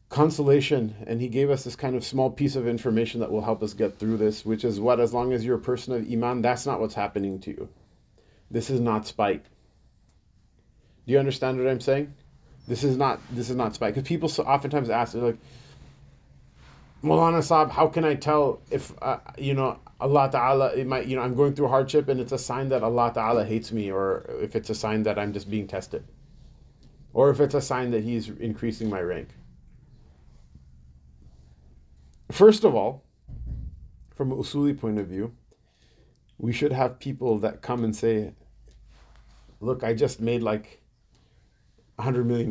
consolation 0.08 0.94
and 1.06 1.20
he 1.20 1.28
gave 1.28 1.50
us 1.50 1.64
this 1.64 1.74
kind 1.74 1.96
of 1.96 2.04
small 2.04 2.30
piece 2.30 2.54
of 2.56 2.68
information 2.68 3.20
that 3.20 3.32
will 3.32 3.42
help 3.42 3.62
us 3.64 3.74
get 3.74 3.98
through 3.98 4.16
this 4.16 4.44
which 4.44 4.62
is 4.62 4.78
what 4.78 5.00
as 5.00 5.12
long 5.12 5.32
as 5.32 5.44
you're 5.44 5.56
a 5.56 5.60
person 5.60 5.92
of 5.92 6.08
iman 6.08 6.40
that's 6.40 6.66
not 6.66 6.78
what's 6.78 6.94
happening 6.94 7.40
to 7.40 7.50
you. 7.50 7.68
This 8.50 8.70
is 8.70 8.80
not 8.80 9.06
spite. 9.06 9.44
Do 11.06 11.12
you 11.12 11.18
understand 11.18 11.58
what 11.58 11.66
i'm 11.66 11.80
saying? 11.80 12.14
This 12.68 12.84
is 12.84 12.96
not 12.96 13.20
this 13.32 13.50
is 13.50 13.56
not 13.56 13.74
spite. 13.74 13.94
Because 13.94 14.08
people 14.08 14.28
so 14.28 14.44
oftentimes 14.44 14.88
ask 14.88 15.12
they're 15.12 15.22
like 15.22 15.38
Molana 17.04 17.38
Saab, 17.38 17.70
how 17.70 17.86
can 17.86 18.04
I 18.04 18.14
tell 18.14 18.62
if 18.70 18.92
uh, 19.02 19.18
you 19.36 19.54
know 19.54 19.78
Allah 20.00 20.30
Ta'ala 20.32 20.74
it 20.74 20.86
might 20.86 21.06
you 21.06 21.16
know 21.16 21.22
I'm 21.22 21.34
going 21.34 21.54
through 21.54 21.68
hardship 21.68 22.08
and 22.08 22.18
it's 22.18 22.32
a 22.32 22.38
sign 22.38 22.70
that 22.70 22.82
Allah 22.82 23.12
Ta'ala 23.14 23.44
hates 23.44 23.72
me 23.72 23.92
or 23.92 24.24
if 24.40 24.56
it's 24.56 24.70
a 24.70 24.74
sign 24.74 25.02
that 25.02 25.18
I'm 25.18 25.32
just 25.32 25.50
being 25.50 25.66
tested 25.66 26.04
or 27.12 27.30
if 27.30 27.40
it's 27.40 27.54
a 27.54 27.60
sign 27.60 27.90
that 27.90 28.02
he's 28.02 28.30
increasing 28.30 28.88
my 28.88 29.00
rank 29.00 29.28
First 32.30 32.64
of 32.64 32.74
all, 32.74 33.04
from 34.14 34.32
an 34.32 34.38
usuli 34.38 34.78
point 34.78 34.98
of 34.98 35.06
view, 35.06 35.34
we 36.38 36.52
should 36.52 36.72
have 36.72 36.98
people 36.98 37.38
that 37.38 37.62
come 37.62 37.84
and 37.84 37.94
say, 37.94 38.32
look, 39.60 39.84
I 39.84 39.94
just 39.94 40.20
made 40.20 40.42
like 40.42 40.82
$100 41.98 42.24
million. 42.24 42.50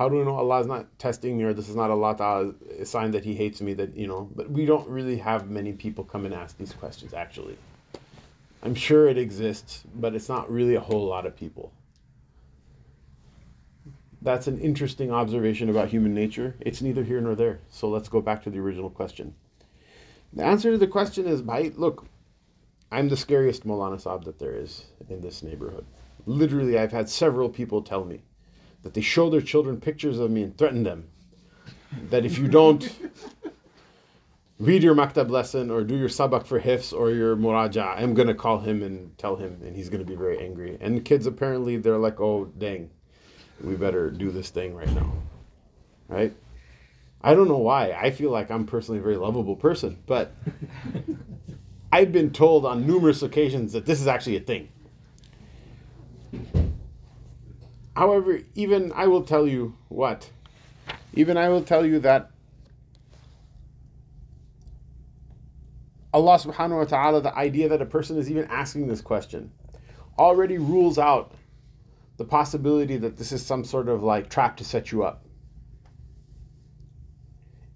How 0.00 0.08
do 0.08 0.16
we 0.16 0.24
know 0.24 0.34
Allah 0.34 0.60
is 0.60 0.66
not 0.66 0.98
testing 0.98 1.36
me 1.36 1.44
or 1.44 1.52
this 1.52 1.68
is 1.68 1.76
not 1.76 1.90
Allah 1.90 2.54
a 2.78 2.86
sign 2.86 3.10
that 3.10 3.22
He 3.22 3.34
hates 3.34 3.60
me? 3.60 3.74
That, 3.74 3.94
you 3.94 4.06
know, 4.06 4.30
but 4.34 4.50
we 4.50 4.64
don't 4.64 4.88
really 4.88 5.18
have 5.18 5.50
many 5.50 5.74
people 5.74 6.04
come 6.04 6.24
and 6.24 6.34
ask 6.34 6.56
these 6.56 6.72
questions 6.72 7.12
actually. 7.12 7.58
I'm 8.62 8.74
sure 8.74 9.08
it 9.08 9.18
exists, 9.18 9.84
but 9.94 10.14
it's 10.14 10.28
not 10.28 10.50
really 10.50 10.74
a 10.74 10.80
whole 10.80 11.06
lot 11.06 11.26
of 11.26 11.36
people 11.36 11.72
that's 14.22 14.46
an 14.46 14.58
interesting 14.60 15.10
observation 15.10 15.70
about 15.70 15.88
human 15.88 16.14
nature. 16.14 16.54
It's 16.60 16.82
neither 16.82 17.02
here 17.02 17.20
nor 17.20 17.34
there. 17.34 17.60
So 17.70 17.88
let's 17.88 18.08
go 18.08 18.20
back 18.20 18.42
to 18.44 18.50
the 18.50 18.58
original 18.58 18.90
question. 18.90 19.34
The 20.32 20.44
answer 20.44 20.70
to 20.72 20.78
the 20.78 20.86
question 20.86 21.26
is, 21.26 21.42
by 21.42 21.72
look, 21.76 22.06
I'm 22.92 23.08
the 23.08 23.16
scariest 23.16 23.66
Molana 23.66 24.02
Saab 24.02 24.24
that 24.24 24.38
there 24.38 24.54
is 24.54 24.84
in 25.08 25.20
this 25.20 25.42
neighborhood. 25.42 25.86
Literally, 26.26 26.78
I've 26.78 26.92
had 26.92 27.08
several 27.08 27.48
people 27.48 27.82
tell 27.82 28.04
me 28.04 28.22
that 28.82 28.94
they 28.94 29.00
show 29.00 29.30
their 29.30 29.40
children 29.40 29.80
pictures 29.80 30.18
of 30.18 30.30
me 30.30 30.42
and 30.42 30.56
threaten 30.56 30.82
them 30.82 31.08
that 32.10 32.24
if 32.24 32.38
you 32.38 32.48
don't 32.48 32.90
read 34.58 34.82
your 34.82 34.94
maktab 34.94 35.28
lesson 35.30 35.70
or 35.70 35.82
do 35.82 35.96
your 35.96 36.08
sabak 36.08 36.46
for 36.46 36.60
hifz 36.60 36.92
or 36.92 37.10
your 37.10 37.36
muraja, 37.36 37.94
I'm 37.96 38.14
going 38.14 38.28
to 38.28 38.34
call 38.34 38.60
him 38.60 38.82
and 38.82 39.16
tell 39.18 39.36
him, 39.36 39.60
and 39.62 39.76
he's 39.76 39.88
going 39.88 40.04
to 40.04 40.08
be 40.08 40.16
very 40.16 40.38
angry. 40.38 40.78
And 40.80 40.96
the 40.96 41.00
kids 41.00 41.26
apparently, 41.26 41.76
they're 41.76 41.98
like, 41.98 42.20
oh, 42.20 42.46
dang 42.56 42.90
we 43.62 43.76
better 43.76 44.10
do 44.10 44.30
this 44.30 44.50
thing 44.50 44.74
right 44.74 44.90
now. 44.92 45.12
Right? 46.08 46.34
I 47.22 47.34
don't 47.34 47.48
know 47.48 47.58
why. 47.58 47.92
I 47.92 48.10
feel 48.10 48.30
like 48.30 48.50
I'm 48.50 48.66
personally 48.66 49.00
a 49.00 49.02
very 49.02 49.16
lovable 49.16 49.56
person, 49.56 49.98
but 50.06 50.34
I've 51.92 52.12
been 52.12 52.30
told 52.30 52.64
on 52.64 52.86
numerous 52.86 53.22
occasions 53.22 53.72
that 53.72 53.84
this 53.84 54.00
is 54.00 54.06
actually 54.06 54.36
a 54.36 54.40
thing. 54.40 54.68
However, 57.96 58.40
even 58.54 58.92
I 58.92 59.06
will 59.06 59.22
tell 59.22 59.46
you 59.46 59.76
what? 59.88 60.30
Even 61.14 61.36
I 61.36 61.48
will 61.48 61.62
tell 61.62 61.84
you 61.84 61.98
that 62.00 62.30
Allah 66.12 66.38
subhanahu 66.38 66.78
wa 66.78 66.84
ta'ala, 66.84 67.20
the 67.20 67.36
idea 67.36 67.68
that 67.68 67.82
a 67.82 67.86
person 67.86 68.18
is 68.18 68.30
even 68.30 68.44
asking 68.46 68.88
this 68.88 69.00
question, 69.00 69.52
already 70.18 70.58
rules 70.58 70.98
out 70.98 71.34
the 72.16 72.24
possibility 72.24 72.96
that 72.96 73.16
this 73.16 73.32
is 73.32 73.44
some 73.44 73.64
sort 73.64 73.88
of 73.88 74.02
like 74.02 74.28
trap 74.28 74.56
to 74.58 74.64
set 74.64 74.92
you 74.92 75.04
up. 75.04 75.24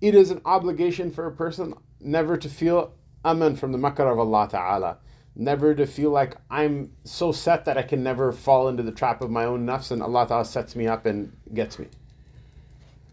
It 0.01 0.15
is 0.15 0.31
an 0.31 0.43
obligation 0.45 1.11
for 1.11 1.27
a 1.27 1.33
person 1.33 1.75
never 2.01 2.37
to 2.37 2.49
feel 2.49 2.93
aman 3.25 3.57
from 3.57 3.73
the 3.73 3.79
makar 3.79 4.11
of 4.11 4.19
Allah 4.19 4.49
Ta'ala. 4.51 4.99
Never 5.37 5.75
to 5.75 5.87
feel 5.87 6.11
like 6.11 6.37
I'm 6.49 6.93
so 7.03 7.33
set 7.33 7.65
that 7.65 7.77
I 7.77 7.83
can 7.83 8.03
never 8.03 8.31
fall 8.31 8.69
into 8.69 8.83
the 8.83 8.93
trap 8.93 9.21
of 9.21 9.31
my 9.31 9.45
own 9.45 9.67
nafs 9.67 9.91
and 9.91 10.03
Allah 10.03 10.27
Ta'ala 10.29 10.45
sets 10.45 10.77
me 10.77 10.87
up 10.87 11.07
and 11.07 11.37
gets 11.53 11.79
me. 11.79 11.89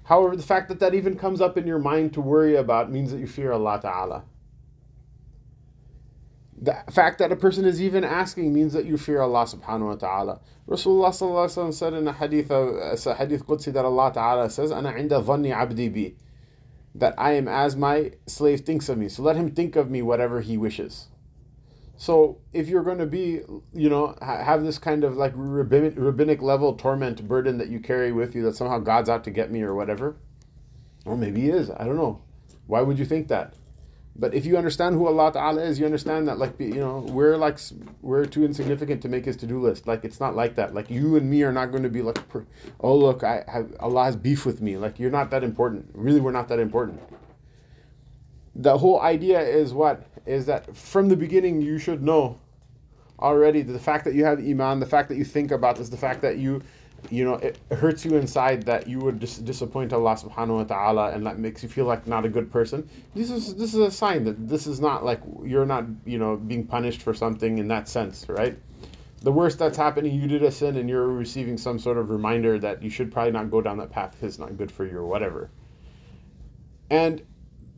However, 0.03 0.35
the 0.35 0.43
fact 0.43 0.69
that 0.69 0.79
that 0.79 0.93
even 0.93 1.17
comes 1.17 1.41
up 1.41 1.57
in 1.57 1.65
your 1.65 1.79
mind 1.79 2.13
to 2.13 2.21
worry 2.21 2.55
about 2.55 2.91
means 2.91 3.11
that 3.11 3.19
you 3.19 3.27
fear 3.27 3.51
Allah 3.51 3.79
Ta'ala. 3.81 4.23
The 6.61 6.77
fact 6.91 7.17
that 7.17 7.31
a 7.31 7.35
person 7.35 7.65
is 7.65 7.81
even 7.81 8.03
asking 8.03 8.53
means 8.53 8.73
that 8.73 8.85
you 8.85 8.95
fear 8.95 9.21
Allah 9.21 9.45
subhanahu 9.45 9.87
wa 9.87 9.95
ta'ala. 9.95 10.39
Rasulullah 10.67 11.09
sallallahu 11.09 11.73
said 11.73 11.93
in 11.93 12.07
a 12.07 12.13
hadith, 12.13 12.51
uh, 12.51 12.93
a 12.93 13.15
hadith 13.15 13.47
Qudsi 13.47 13.73
that 13.73 13.83
Allah 13.83 14.11
ta'ala 14.13 14.47
says, 14.47 14.71
Ana 14.71 14.93
inda 14.93 15.23
dhanni 15.23 15.51
abdi 15.51 15.89
bi. 15.89 16.13
That 16.93 17.15
I 17.17 17.31
am 17.31 17.47
as 17.47 17.75
my 17.75 18.11
slave 18.27 18.61
thinks 18.61 18.89
of 18.89 18.99
me. 18.99 19.09
So 19.09 19.23
let 19.23 19.37
him 19.37 19.49
think 19.49 19.75
of 19.75 19.89
me 19.89 20.03
whatever 20.03 20.41
he 20.41 20.55
wishes. 20.55 21.07
So 22.01 22.39
if 22.51 22.67
you're 22.67 22.81
going 22.81 22.97
to 22.97 23.05
be, 23.05 23.41
you 23.75 23.87
know, 23.87 24.15
have 24.23 24.63
this 24.63 24.79
kind 24.79 25.03
of 25.03 25.17
like 25.17 25.33
rabbinic, 25.35 25.93
rabbinic 25.95 26.41
level 26.41 26.73
torment 26.73 27.27
burden 27.27 27.59
that 27.59 27.69
you 27.69 27.79
carry 27.79 28.11
with 28.11 28.33
you 28.33 28.41
that 28.45 28.55
somehow 28.55 28.79
God's 28.79 29.07
out 29.07 29.23
to 29.25 29.29
get 29.29 29.51
me 29.51 29.61
or 29.61 29.75
whatever, 29.75 30.15
or 31.05 31.15
maybe 31.15 31.41
he 31.41 31.49
is, 31.51 31.69
I 31.69 31.83
don't 31.83 31.97
know. 31.97 32.23
Why 32.65 32.81
would 32.81 32.97
you 32.97 33.05
think 33.05 33.27
that? 33.27 33.53
But 34.15 34.33
if 34.33 34.47
you 34.47 34.57
understand 34.57 34.95
who 34.95 35.05
Allah 35.05 35.31
Ta'ala 35.31 35.61
is, 35.61 35.77
you 35.77 35.85
understand 35.85 36.27
that 36.27 36.39
like 36.39 36.59
you 36.59 36.73
know, 36.73 37.05
we're 37.07 37.37
like 37.37 37.59
we're 38.01 38.25
too 38.25 38.45
insignificant 38.45 39.03
to 39.03 39.07
make 39.07 39.25
his 39.25 39.37
to-do 39.37 39.61
list. 39.61 39.85
Like 39.85 40.03
it's 40.03 40.19
not 40.19 40.35
like 40.35 40.55
that. 40.55 40.73
Like 40.73 40.89
you 40.89 41.17
and 41.17 41.29
me 41.29 41.43
are 41.43 41.53
not 41.53 41.69
going 41.69 41.83
to 41.83 41.89
be 41.89 42.01
like 42.01 42.17
oh 42.79 42.95
look, 42.97 43.23
I 43.23 43.43
have 43.47 43.75
Allah 43.79 44.05
has 44.05 44.15
beef 44.15 44.43
with 44.43 44.59
me. 44.59 44.75
Like 44.75 44.97
you're 44.97 45.11
not 45.11 45.29
that 45.29 45.43
important. 45.43 45.91
Really 45.93 46.19
we're 46.19 46.31
not 46.31 46.47
that 46.47 46.57
important. 46.57 46.99
The 48.55 48.79
whole 48.79 48.99
idea 48.99 49.39
is 49.39 49.71
what? 49.71 50.10
Is 50.25 50.45
that 50.45 50.75
from 50.75 51.09
the 51.09 51.15
beginning 51.15 51.61
you 51.61 51.77
should 51.77 52.01
know 52.01 52.39
already 53.19 53.61
the 53.61 53.79
fact 53.79 54.05
that 54.05 54.13
you 54.13 54.25
have 54.25 54.39
iman, 54.39 54.79
the 54.79 54.85
fact 54.85 55.09
that 55.09 55.17
you 55.17 55.23
think 55.23 55.51
about 55.51 55.75
this, 55.75 55.89
the 55.89 55.97
fact 55.97 56.21
that 56.21 56.37
you 56.37 56.61
you 57.09 57.25
know, 57.25 57.35
it 57.35 57.57
hurts 57.71 58.05
you 58.05 58.15
inside 58.15 58.63
that 58.63 58.87
you 58.87 58.99
would 58.99 59.19
dis- 59.19 59.39
disappoint 59.39 59.91
Allah 59.93 60.15
subhanahu 60.15 60.57
wa 60.57 60.63
ta'ala 60.63 61.11
and 61.11 61.25
that 61.25 61.39
makes 61.39 61.63
you 61.63 61.69
feel 61.69 61.85
like 61.85 62.05
not 62.05 62.25
a 62.25 62.29
good 62.29 62.51
person. 62.51 62.87
This 63.15 63.31
is 63.31 63.55
this 63.55 63.73
is 63.73 63.79
a 63.79 63.91
sign 63.91 64.23
that 64.25 64.47
this 64.47 64.67
is 64.67 64.79
not 64.79 65.03
like 65.03 65.21
you're 65.43 65.65
not, 65.65 65.85
you 66.05 66.19
know, 66.19 66.37
being 66.37 66.65
punished 66.65 67.01
for 67.01 67.13
something 67.13 67.57
in 67.57 67.67
that 67.69 67.89
sense, 67.89 68.27
right? 68.29 68.57
The 69.23 69.31
worst 69.31 69.59
that's 69.59 69.77
happening, 69.77 70.19
you 70.19 70.27
did 70.27 70.43
a 70.43 70.51
sin 70.51 70.77
and 70.77 70.89
you're 70.89 71.07
receiving 71.07 71.57
some 71.57 71.79
sort 71.79 71.97
of 71.97 72.09
reminder 72.09 72.59
that 72.59 72.81
you 72.81 72.89
should 72.89 73.11
probably 73.11 73.31
not 73.31 73.51
go 73.51 73.61
down 73.61 73.77
that 73.77 73.91
path 73.91 74.11
because 74.11 74.33
it's 74.33 74.39
not 74.39 74.57
good 74.57 74.71
for 74.71 74.85
you 74.85 74.97
or 74.97 75.05
whatever. 75.05 75.49
And 76.89 77.21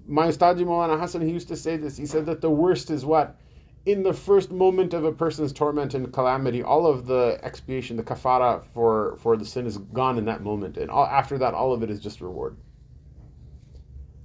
my 0.07 0.27
Ustadi 0.27 0.63
Maulana 0.65 0.99
Hassan, 0.99 1.21
he 1.21 1.31
used 1.31 1.47
to 1.49 1.55
say 1.55 1.77
this. 1.77 1.97
He 1.97 2.05
said 2.05 2.25
that 2.25 2.41
the 2.41 2.49
worst 2.49 2.89
is 2.91 3.05
what? 3.05 3.37
in 3.85 4.03
the 4.03 4.13
first 4.13 4.49
moment 4.51 4.93
of 4.93 5.03
a 5.03 5.11
person's 5.11 5.51
torment 5.51 5.93
and 5.93 6.11
calamity, 6.13 6.63
all 6.63 6.87
of 6.87 7.05
the 7.05 7.37
expiation, 7.43 7.97
the 7.97 8.03
kafara 8.03 8.63
for, 8.73 9.17
for 9.17 9.35
the 9.35 9.45
sin 9.45 9.65
is 9.65 9.77
gone 9.77 10.17
in 10.17 10.25
that 10.25 10.41
moment. 10.41 10.77
And 10.77 10.89
all, 10.89 11.05
after 11.05 11.37
that, 11.39 11.53
all 11.53 11.73
of 11.73 11.83
it 11.83 11.89
is 11.89 11.99
just 11.99 12.21
reward. 12.21 12.55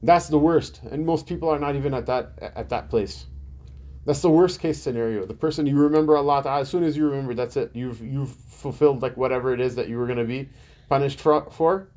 That's 0.03 0.29
the 0.29 0.39
worst. 0.39 0.81
And 0.89 1.05
most 1.05 1.27
people 1.27 1.49
are 1.49 1.59
not 1.59 1.75
even 1.75 1.93
at 1.93 2.07
that 2.07 2.39
at 2.41 2.69
that 2.69 2.89
place. 2.89 3.27
That's 4.07 4.23
the 4.23 4.31
worst 4.31 4.61
case 4.61 4.81
scenario. 4.81 5.27
The 5.27 5.35
person 5.35 5.67
you 5.67 5.77
remember 5.77 6.17
Allah 6.17 6.43
Ta'ala, 6.45 6.61
as 6.61 6.69
soon 6.69 6.85
as 6.85 6.97
you 6.97 7.09
remember, 7.09 7.35
that's 7.35 7.57
it. 7.57 7.73
You've 7.75 8.01
you've 8.01 8.31
fulfilled 8.31 9.03
like 9.03 9.17
whatever 9.17 9.53
it 9.53 9.61
is 9.61 9.75
that 9.75 9.89
you 9.89 9.99
were 9.99 10.07
gonna 10.07 10.25
be 10.25 10.49
punished 10.89 11.21
for, 11.21 11.51
for. 11.51 11.89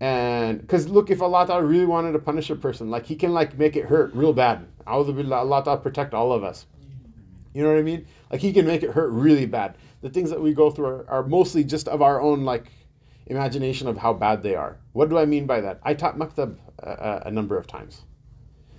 And 0.00 0.60
because 0.60 0.88
look, 0.88 1.10
if 1.10 1.20
Allah 1.20 1.46
Ta'ala 1.46 1.64
really 1.64 1.86
wanted 1.86 2.12
to 2.12 2.18
punish 2.18 2.50
a 2.50 2.56
person, 2.56 2.90
like 2.90 3.06
he 3.06 3.16
can 3.16 3.32
like 3.32 3.58
make 3.58 3.76
it 3.76 3.84
hurt 3.84 4.14
real 4.14 4.32
bad. 4.32 4.66
Allah 4.86 5.62
Ta'ala 5.64 5.78
protect 5.78 6.14
all 6.14 6.32
of 6.32 6.44
us. 6.44 6.66
You 7.52 7.62
know 7.62 7.70
what 7.70 7.78
I 7.78 7.82
mean? 7.82 8.06
Like 8.30 8.40
he 8.40 8.52
can 8.52 8.66
make 8.66 8.82
it 8.82 8.90
hurt 8.90 9.10
really 9.10 9.46
bad. 9.46 9.76
The 10.02 10.10
things 10.10 10.30
that 10.30 10.40
we 10.40 10.54
go 10.54 10.70
through 10.70 10.86
are, 10.86 11.10
are 11.10 11.22
mostly 11.24 11.64
just 11.64 11.88
of 11.88 12.02
our 12.02 12.20
own 12.20 12.44
like 12.44 12.70
imagination 13.26 13.88
of 13.88 13.96
how 13.96 14.12
bad 14.12 14.42
they 14.42 14.54
are. 14.54 14.78
What 14.92 15.08
do 15.08 15.18
I 15.18 15.24
mean 15.24 15.46
by 15.46 15.60
that? 15.62 15.80
I 15.82 15.94
taught 15.94 16.16
maktab 16.16 16.56
a, 16.78 17.22
a 17.26 17.30
number 17.30 17.58
of 17.58 17.66
times. 17.66 18.02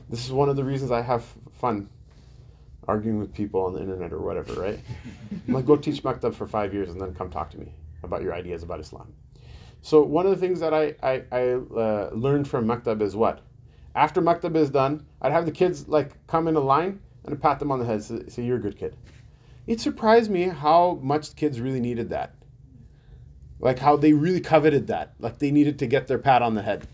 This 0.09 0.25
is 0.25 0.31
one 0.31 0.49
of 0.49 0.55
the 0.55 0.63
reasons 0.63 0.91
I 0.91 1.01
have 1.01 1.25
fun 1.51 1.89
arguing 2.87 3.19
with 3.19 3.33
people 3.33 3.61
on 3.61 3.73
the 3.73 3.81
internet 3.81 4.11
or 4.11 4.19
whatever, 4.19 4.53
right? 4.53 4.79
I'm 5.47 5.53
like, 5.53 5.65
go 5.65 5.75
teach 5.75 6.01
maktab 6.01 6.33
for 6.33 6.47
five 6.47 6.73
years 6.73 6.89
and 6.89 6.99
then 6.99 7.13
come 7.13 7.29
talk 7.29 7.51
to 7.51 7.59
me 7.59 7.73
about 8.03 8.23
your 8.23 8.33
ideas 8.33 8.63
about 8.63 8.79
Islam. 8.79 9.13
So 9.81 10.01
one 10.03 10.25
of 10.25 10.31
the 10.31 10.37
things 10.37 10.59
that 10.59 10.73
I, 10.73 10.95
I, 11.01 11.23
I 11.31 11.41
uh, 11.51 12.09
learned 12.13 12.47
from 12.47 12.65
maktab 12.65 13.01
is 13.01 13.15
what? 13.15 13.41
After 13.95 14.21
maktab 14.21 14.55
is 14.55 14.69
done, 14.69 15.05
I'd 15.21 15.31
have 15.31 15.45
the 15.45 15.51
kids 15.51 15.87
like 15.87 16.11
come 16.27 16.47
in 16.47 16.55
a 16.55 16.59
line 16.59 16.99
and 17.25 17.41
pat 17.41 17.59
them 17.59 17.71
on 17.71 17.79
the 17.79 17.85
head, 17.85 18.03
say, 18.03 18.27
say 18.27 18.43
you're 18.43 18.57
a 18.57 18.61
good 18.61 18.77
kid. 18.77 18.95
It 19.67 19.79
surprised 19.79 20.31
me 20.31 20.43
how 20.43 20.99
much 21.01 21.35
kids 21.35 21.61
really 21.61 21.79
needed 21.79 22.09
that. 22.09 22.35
Like 23.59 23.79
how 23.79 23.97
they 23.97 24.13
really 24.13 24.41
coveted 24.41 24.87
that. 24.87 25.13
Like 25.19 25.39
they 25.39 25.51
needed 25.51 25.79
to 25.79 25.87
get 25.87 26.07
their 26.07 26.17
pat 26.17 26.41
on 26.41 26.55
the 26.55 26.61
head. 26.61 26.87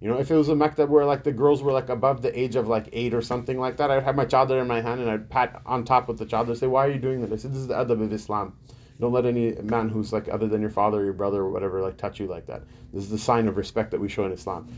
You 0.00 0.08
know, 0.08 0.18
if 0.18 0.30
it 0.30 0.34
was 0.34 0.48
a 0.48 0.54
maktab 0.54 0.88
where 0.88 1.04
like 1.04 1.24
the 1.24 1.32
girls 1.32 1.62
were 1.62 1.72
like 1.72 1.90
above 1.90 2.22
the 2.22 2.38
age 2.38 2.56
of 2.56 2.68
like 2.68 2.88
eight 2.92 3.12
or 3.12 3.20
something 3.20 3.58
like 3.58 3.76
that, 3.76 3.90
I'd 3.90 4.02
have 4.02 4.16
my 4.16 4.24
chadar 4.24 4.60
in 4.60 4.66
my 4.66 4.80
hand 4.80 5.00
and 5.00 5.10
I'd 5.10 5.28
pat 5.28 5.60
on 5.66 5.84
top 5.84 6.08
of 6.08 6.16
the 6.16 6.24
chadar 6.24 6.56
say, 6.56 6.66
Why 6.66 6.86
are 6.86 6.90
you 6.90 6.98
doing 6.98 7.20
that? 7.20 7.32
I 7.32 7.36
said, 7.36 7.52
This 7.52 7.60
is 7.60 7.66
the 7.66 7.74
adab 7.74 8.02
of 8.02 8.12
Islam. 8.12 8.56
Don't 9.00 9.12
let 9.12 9.24
any 9.24 9.52
man 9.62 9.88
who's 9.88 10.12
like 10.12 10.28
other 10.28 10.46
than 10.46 10.60
your 10.60 10.70
father 10.70 11.00
or 11.00 11.04
your 11.04 11.14
brother 11.14 11.40
or 11.40 11.50
whatever 11.50 11.80
like 11.80 11.96
touch 11.96 12.20
you 12.20 12.26
like 12.26 12.46
that. 12.46 12.62
This 12.92 13.02
is 13.02 13.10
the 13.10 13.18
sign 13.18 13.48
of 13.48 13.56
respect 13.56 13.90
that 13.92 14.00
we 14.00 14.08
show 14.08 14.26
in 14.26 14.32
Islam, 14.32 14.68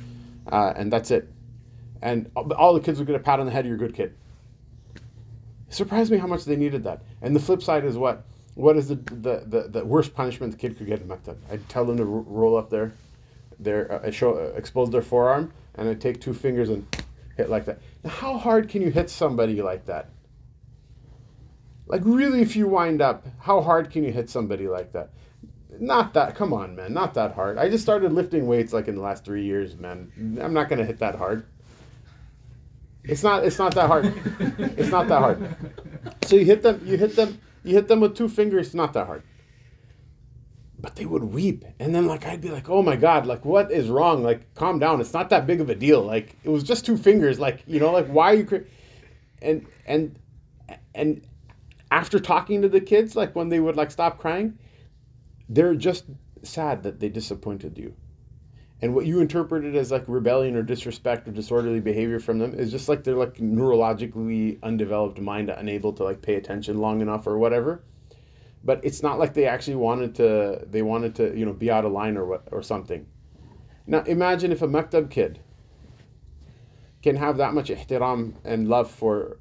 uh, 0.51 0.73
and 0.77 0.93
that's 0.93 1.11
it. 1.11 1.29
And 2.03 2.31
all 2.35 2.75
the 2.75 2.81
kids 2.81 2.99
would 2.99 3.07
get 3.07 3.17
a 3.17 3.21
pat 3.21 3.41
on 3.41 3.47
the 3.47 3.53
head. 3.53 3.67
You're 3.67 3.77
a 3.77 3.79
good 3.79 3.95
kid. 3.95 4.15
It 5.69 5.75
surprised 5.75 6.13
me 6.13 6.19
how 6.19 6.27
much 6.27 6.45
they 6.45 6.57
needed 6.57 6.85
that. 6.85 7.03
And 7.21 7.35
the 7.35 7.41
flip 7.41 7.63
side 7.63 7.85
is 7.85 7.97
what? 7.97 8.25
What 8.55 8.77
is 8.77 8.89
the 8.89 8.97
the, 8.97 9.45
the, 9.47 9.69
the 9.69 9.85
worst 9.85 10.15
punishment 10.15 10.53
the 10.53 10.59
kid 10.59 10.79
could 10.79 10.87
get 10.87 11.01
in 11.01 11.09
maktab? 11.09 11.37
I'd 11.51 11.69
tell 11.69 11.85
them 11.85 11.97
to 11.97 12.05
roll 12.05 12.57
up 12.57 12.71
their 12.71 12.93
their 13.59 13.93
uh, 13.93 14.11
show 14.11 14.35
uh, 14.35 14.57
expose 14.57 14.91
their 14.91 15.03
forearm, 15.03 15.53
and 15.75 15.89
I 15.89 15.95
take 15.95 16.21
two 16.21 16.35
fingers 16.35 16.69
and 16.69 16.87
hit 17.37 17.51
like 17.51 17.65
that. 17.65 17.81
Now, 18.05 18.11
how 18.11 18.39
hard 18.39 18.69
can 18.69 18.83
you 18.83 18.91
hit 18.91 19.11
somebody 19.11 19.63
like 19.63 19.87
that? 19.87 20.11
Like 21.93 22.01
really, 22.07 22.41
if 22.41 22.57
you 22.57 22.69
wind 22.69 23.03
up, 23.03 23.27
how 23.39 23.61
hard 23.61 23.91
can 23.91 24.03
you 24.03 24.13
hit 24.13 24.31
somebody 24.31 24.67
like 24.67 24.93
that? 24.93 25.11
Not 25.79 26.15
that. 26.15 26.35
Come 26.35 26.55
on, 26.55 26.75
man. 26.75 26.95
Not 26.95 27.13
that 27.15 27.35
hard. 27.35 27.59
I 27.59 27.69
just 27.69 27.83
started 27.83 28.15
lifting 28.15 28.47
weights 28.47 28.73
like 28.73 28.89
in 28.89 28.95
the 28.95 29.03
last 29.03 29.27
three 29.27 29.45
years, 29.45 29.77
man. 29.77 30.11
I'm 30.41 30.55
not 30.55 30.71
gonna 30.71 30.87
hit 30.87 31.01
that 31.01 31.17
hard. 31.17 31.45
It's 33.05 33.23
not. 33.23 33.45
It's 33.45 33.59
not 33.59 33.75
that 33.75 33.89
hard. 33.89 34.07
it's 34.79 34.91
not 34.91 35.07
that 35.09 35.19
hard. 35.19 35.55
So 36.25 36.37
you 36.37 36.47
hit 36.47 36.63
them. 36.63 36.81
You 36.83 36.97
hit 36.97 37.15
them. 37.15 37.39
You 37.63 37.75
hit 37.75 37.89
them 37.89 38.01
with 38.01 38.17
two 38.17 38.31
fingers. 38.31 38.75
Not 38.75 38.95
that 38.95 39.07
hard. 39.07 39.23
But 40.81 40.97
they 40.97 41.05
would 41.05 41.25
weep, 41.25 41.67
and 41.79 41.95
then 41.95 42.07
like 42.07 42.25
I'd 42.25 42.41
be 42.41 42.49
like, 42.49 42.71
"Oh 42.71 42.81
my 42.81 42.97
god! 42.97 43.27
Like 43.27 43.45
what 43.45 43.71
is 43.71 43.91
wrong? 43.91 44.23
Like 44.23 44.55
calm 44.55 44.79
down. 44.79 44.99
It's 45.03 45.13
not 45.13 45.29
that 45.29 45.47
big 45.47 45.61
of 45.61 45.69
a 45.69 45.75
deal. 45.75 46.01
Like 46.01 46.37
it 46.43 46.49
was 46.49 46.63
just 46.63 46.87
two 46.87 46.97
fingers. 46.97 47.39
Like 47.39 47.63
you 47.67 47.81
know, 47.81 47.93
like 47.93 48.07
why 48.07 48.33
are 48.33 48.37
you?" 48.37 48.47
Cr-? 48.47 48.57
And 49.43 49.67
and 49.85 50.19
and 50.95 51.27
after 51.93 52.19
talking 52.19 52.63
to 52.63 52.71
the 52.71 52.81
kids, 52.81 53.15
like 53.15 53.37
when 53.37 53.51
they 53.51 53.61
would 53.61 53.77
like 53.77 53.91
stop 53.91 54.19
crying, 54.19 54.59
they're 55.51 55.75
just 55.75 56.07
sad 56.43 56.83
that 56.85 57.01
they 57.01 57.11
disappointed 57.11 57.77
you. 57.77 57.95
And 58.81 58.95
what 58.95 59.05
you 59.05 59.21
interpreted 59.21 59.77
as 59.77 59.93
like 59.93 60.05
rebellion 60.07 60.57
or 60.57 60.63
disrespect 60.63 61.29
or 61.29 61.33
disorderly 61.33 61.81
behavior 61.81 62.19
from 62.19 62.39
them 62.39 62.55
is 62.55 62.71
just 62.71 62.89
like 62.89 63.05
they're 63.05 63.15
like 63.15 63.35
neurologically 63.35 64.59
undeveloped 64.63 65.21
mind, 65.21 65.51
unable 65.51 65.93
to 65.93 66.03
like 66.03 66.23
pay 66.23 66.37
attention 66.37 66.79
long 66.79 67.03
enough 67.03 67.27
or 67.27 67.37
whatever. 67.37 67.85
But 68.65 68.81
it's 68.83 69.03
not 69.03 69.19
like 69.19 69.35
they 69.35 69.45
actually 69.47 69.77
wanted 69.77 70.15
to. 70.15 70.65
They 70.67 70.83
wanted 70.83 71.15
to, 71.17 71.37
you 71.37 71.45
know, 71.45 71.53
be 71.53 71.71
out 71.71 71.85
of 71.85 71.93
line 71.93 72.17
or 72.17 72.25
what 72.25 72.49
or 72.51 72.63
something. 72.63 73.07
Now 73.87 74.03
imagine 74.05 74.51
if 74.51 74.63
a 74.63 74.69
maktab 74.69 75.11
kid 75.11 75.41
can 77.03 77.17
have 77.17 77.37
that 77.37 77.53
much 77.53 77.69
ihtiram 77.69 78.35
and 78.45 78.67
love 78.67 78.91
for 78.91 79.37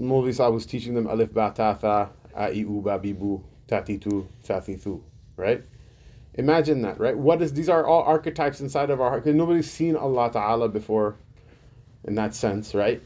Maulvi 0.00 0.38
I 0.40 0.48
was 0.48 0.64
teaching 0.64 0.94
them 0.94 1.06
alif 1.06 1.32
ba 1.34 1.52
ta 1.54 1.74
tha 1.74 2.08
a 2.34 2.44
i 2.44 2.60
u 2.60 2.80
ba 2.80 2.98
bi 2.98 3.12
bu 3.12 3.42
tatitu 3.68 4.26
tathitu, 4.42 5.00
right? 5.36 5.62
Imagine 6.34 6.82
that, 6.82 6.98
right? 6.98 7.16
What 7.16 7.42
is 7.42 7.52
these 7.52 7.68
are 7.68 7.86
all 7.86 8.02
archetypes 8.02 8.60
inside 8.60 8.90
of 8.90 9.00
our 9.00 9.10
heart 9.10 9.24
because 9.24 9.36
nobody's 9.36 9.70
seen 9.70 9.96
Allah 9.96 10.30
Ta'ala 10.32 10.68
before 10.68 11.16
in 12.04 12.14
that 12.14 12.34
sense, 12.34 12.74
right? 12.74 13.02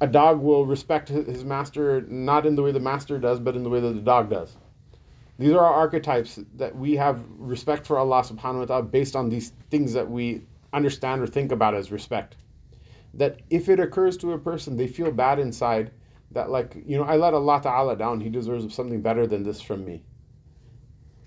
A 0.00 0.06
dog 0.06 0.40
will 0.40 0.66
respect 0.66 1.08
his 1.08 1.44
master 1.44 2.02
not 2.02 2.46
in 2.46 2.54
the 2.54 2.62
way 2.62 2.72
the 2.72 2.80
master 2.80 3.18
does, 3.18 3.40
but 3.40 3.56
in 3.56 3.64
the 3.64 3.70
way 3.70 3.80
that 3.80 3.94
the 3.94 4.00
dog 4.00 4.30
does. 4.30 4.54
These 5.38 5.52
are 5.52 5.64
our 5.64 5.72
archetypes 5.74 6.38
that 6.56 6.76
we 6.76 6.94
have 6.94 7.24
respect 7.38 7.86
for 7.86 7.98
Allah 7.98 8.22
subhanahu 8.22 8.60
wa 8.60 8.64
ta'ala 8.66 8.82
based 8.84 9.16
on 9.16 9.28
these 9.28 9.50
things 9.70 9.92
that 9.94 10.08
we 10.08 10.42
understand 10.72 11.22
or 11.22 11.26
think 11.26 11.50
about 11.50 11.74
as 11.74 11.90
respect 11.90 12.36
that 13.16 13.40
if 13.50 13.68
it 13.68 13.80
occurs 13.80 14.16
to 14.18 14.32
a 14.32 14.38
person, 14.38 14.76
they 14.76 14.86
feel 14.86 15.10
bad 15.10 15.38
inside 15.38 15.90
that, 16.32 16.50
like, 16.50 16.76
you 16.86 16.96
know, 16.96 17.04
I 17.04 17.16
let 17.16 17.34
Allah 17.34 17.60
Ta'ala 17.62 17.96
down. 17.96 18.20
He 18.20 18.28
deserves 18.28 18.74
something 18.74 19.00
better 19.00 19.26
than 19.26 19.42
this 19.44 19.60
from 19.60 19.84
me. 19.84 20.02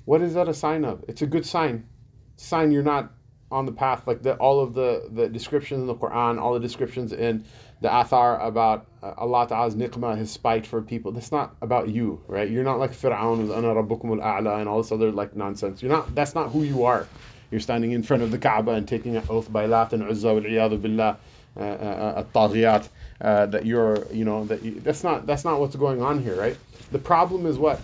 What 0.06 0.22
is 0.22 0.34
that 0.34 0.48
a 0.48 0.54
sign 0.54 0.86
of? 0.86 1.04
It's 1.08 1.22
a 1.22 1.28
good 1.28 1.46
sign. 1.46 1.88
Sign 2.36 2.72
you're 2.72 2.84
not 2.84 3.12
on 3.52 3.66
the 3.66 3.72
path. 3.72 4.06
Like 4.08 4.22
the, 4.22 4.36
all 4.36 4.60
of 4.60 4.74
the, 4.74 5.08
the 5.12 5.30
descriptions 5.30 5.82
in 5.82 5.88
the 5.88 5.96
Quran, 5.96 6.40
all 6.40 6.54
the 6.54 6.60
descriptions 6.60 7.14
in 7.14 7.46
the 7.82 7.88
Athar 7.88 8.46
about 8.46 8.88
uh, 9.04 9.14
Allah 9.18 9.48
Ta'ala's 9.48 9.76
niqmah, 9.76 10.18
his 10.18 10.32
spite 10.32 10.66
for 10.66 10.82
people. 10.82 11.12
That's 11.12 11.32
not 11.32 11.56
about 11.62 11.90
you, 11.90 12.22
right? 12.28 12.50
You're 12.50 12.64
not 12.64 12.80
like 12.80 12.92
Fir'aun 12.92 13.40
with 13.40 13.52
Ana 13.52 13.68
Rabbukum 13.68 14.22
al-A'la 14.22 14.60
and 14.60 14.68
all 14.68 14.82
this 14.82 14.92
other 14.92 15.12
like 15.12 15.36
nonsense. 15.36 15.82
You're 15.82 15.92
not, 15.92 16.14
that's 16.16 16.36
not 16.36 16.52
who 16.52 16.64
you 16.64 16.84
are. 16.84 17.08
You're 17.52 17.62
standing 17.62 17.92
in 17.92 18.04
front 18.04 18.24
of 18.24 18.32
the 18.32 18.38
Kaaba 18.38 18.72
and 18.72 18.88
taking 18.88 19.16
an 19.16 19.24
oath 19.30 19.52
by 19.52 19.66
Lat 19.68 19.94
and 19.94 20.04
Uzza 20.04 20.34
wal 20.34 20.42
billah 20.78 21.18
at-taghiyat, 21.58 22.88
uh, 23.22 23.24
uh, 23.24 23.46
that 23.48 23.66
you're, 23.66 24.06
you 24.12 24.26
know, 24.26 24.46
that 24.46 24.64
you, 24.64 24.80
that's 24.82 25.04
not 25.04 25.26
that's 25.26 25.44
not 25.44 25.60
what's 25.60 25.76
going 25.76 26.02
on 26.02 26.22
here, 26.22 26.36
right? 26.36 26.58
The 26.92 27.00
problem 27.00 27.46
is 27.46 27.58
what 27.58 27.80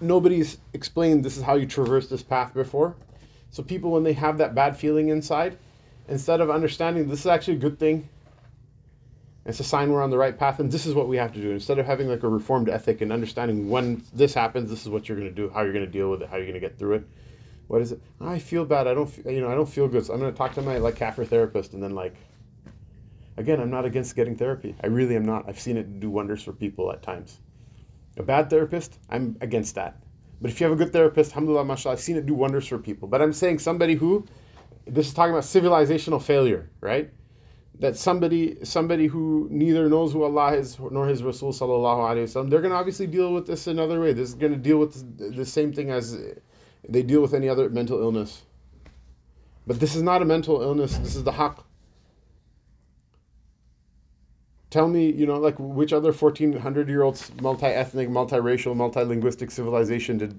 nobody's 0.00 0.58
explained. 0.72 1.24
This 1.24 1.36
is 1.36 1.42
how 1.42 1.54
you 1.54 1.66
traverse 1.66 2.08
this 2.08 2.22
path 2.22 2.52
before. 2.54 2.94
So 3.50 3.62
people, 3.62 3.90
when 3.90 4.02
they 4.02 4.12
have 4.12 4.38
that 4.38 4.54
bad 4.54 4.76
feeling 4.76 5.08
inside, 5.08 5.56
instead 6.08 6.40
of 6.40 6.50
understanding 6.50 7.08
this 7.08 7.20
is 7.20 7.26
actually 7.26 7.56
a 7.56 7.60
good 7.60 7.78
thing, 7.78 8.08
it's 9.46 9.60
a 9.60 9.64
sign 9.64 9.92
we're 9.92 10.02
on 10.02 10.10
the 10.10 10.18
right 10.18 10.36
path, 10.36 10.58
and 10.58 10.70
this 10.70 10.86
is 10.86 10.92
what 10.92 11.06
we 11.06 11.16
have 11.16 11.32
to 11.32 11.40
do. 11.40 11.52
Instead 11.52 11.78
of 11.78 11.86
having 11.86 12.08
like 12.08 12.24
a 12.24 12.28
reformed 12.28 12.68
ethic 12.68 13.00
and 13.00 13.12
understanding 13.12 13.70
when 13.70 14.02
this 14.12 14.34
happens, 14.34 14.68
this 14.68 14.82
is 14.82 14.88
what 14.88 15.08
you're 15.08 15.16
going 15.16 15.30
to 15.30 15.34
do, 15.34 15.48
how 15.48 15.62
you're 15.62 15.72
going 15.72 15.86
to 15.86 15.90
deal 15.90 16.10
with 16.10 16.20
it, 16.20 16.28
how 16.28 16.36
you're 16.36 16.46
going 16.46 16.60
to 16.60 16.60
get 16.60 16.76
through 16.78 16.94
it. 16.94 17.04
What 17.68 17.80
is 17.80 17.92
it? 17.92 18.00
I 18.20 18.38
feel 18.38 18.64
bad. 18.64 18.86
I 18.86 18.94
don't, 18.94 19.10
you 19.24 19.40
know, 19.40 19.48
I 19.48 19.54
don't 19.54 19.68
feel 19.68 19.88
good. 19.88 20.04
So 20.04 20.12
I'm 20.12 20.20
going 20.20 20.32
to 20.32 20.36
talk 20.36 20.54
to 20.54 20.62
my 20.62 20.78
like 20.78 20.96
kafir 20.96 21.24
therapist, 21.24 21.74
and 21.74 21.82
then 21.82 21.94
like 21.94 22.14
Again, 23.38 23.60
I'm 23.60 23.70
not 23.70 23.84
against 23.84 24.16
getting 24.16 24.36
therapy. 24.36 24.74
I 24.82 24.86
really 24.86 25.16
am 25.16 25.24
not. 25.24 25.48
I've 25.48 25.60
seen 25.60 25.76
it 25.76 26.00
do 26.00 26.10
wonders 26.10 26.42
for 26.42 26.52
people 26.52 26.90
at 26.92 27.02
times. 27.02 27.40
A 28.16 28.22
bad 28.22 28.48
therapist, 28.48 28.98
I'm 29.10 29.36
against 29.40 29.74
that. 29.74 30.02
But 30.40 30.50
if 30.50 30.60
you 30.60 30.64
have 30.64 30.72
a 30.72 30.76
good 30.76 30.92
therapist, 30.92 31.32
alhamdulillah, 31.32 31.64
mashallah, 31.64 31.94
I've 31.94 32.00
seen 32.00 32.16
it 32.16 32.26
do 32.26 32.34
wonders 32.34 32.66
for 32.66 32.78
people. 32.78 33.08
But 33.08 33.20
I'm 33.20 33.32
saying 33.32 33.58
somebody 33.58 33.94
who, 33.94 34.26
this 34.86 35.08
is 35.08 35.14
talking 35.14 35.32
about 35.32 35.44
civilizational 35.44 36.22
failure, 36.22 36.70
right? 36.80 37.10
That 37.78 37.96
somebody 37.96 38.64
somebody 38.64 39.06
who 39.06 39.48
neither 39.50 39.86
knows 39.90 40.14
who 40.14 40.22
Allah 40.22 40.54
is 40.54 40.78
nor 40.78 41.06
His 41.06 41.22
Rasul 41.22 41.52
sallallahu 41.52 41.98
alaihi 41.98 42.24
wasallam, 42.24 42.48
they're 42.48 42.62
going 42.62 42.70
to 42.70 42.76
obviously 42.76 43.06
deal 43.06 43.34
with 43.34 43.46
this 43.46 43.66
another 43.66 44.00
way. 44.00 44.14
This 44.14 44.30
is 44.30 44.34
going 44.34 44.52
to 44.52 44.58
deal 44.58 44.78
with 44.78 45.36
the 45.36 45.44
same 45.44 45.74
thing 45.74 45.90
as 45.90 46.18
they 46.88 47.02
deal 47.02 47.20
with 47.20 47.34
any 47.34 47.50
other 47.50 47.68
mental 47.68 48.00
illness. 48.00 48.44
But 49.66 49.78
this 49.78 49.94
is 49.94 50.02
not 50.02 50.22
a 50.22 50.24
mental 50.24 50.62
illness. 50.62 50.96
This 50.96 51.16
is 51.16 51.24
the 51.24 51.32
haqq. 51.32 51.65
Tell 54.70 54.88
me, 54.88 55.10
you 55.10 55.26
know, 55.26 55.38
like 55.38 55.56
which 55.58 55.92
other 55.92 56.12
1400 56.12 56.88
year 56.88 57.02
old 57.02 57.20
multi-ethnic, 57.40 58.08
multiracial, 58.08 58.74
multilinguistic 58.74 59.50
civilization 59.50 60.18
did 60.18 60.38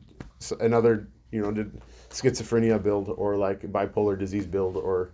another, 0.59 1.07
you 1.32 1.41
know, 1.41 1.51
did 1.51 1.82
schizophrenia 2.09 2.82
build 2.82 3.09
or 3.09 3.36
like 3.36 3.61
bipolar 3.61 4.17
disease 4.17 4.45
build 4.45 4.78
or 4.78 5.11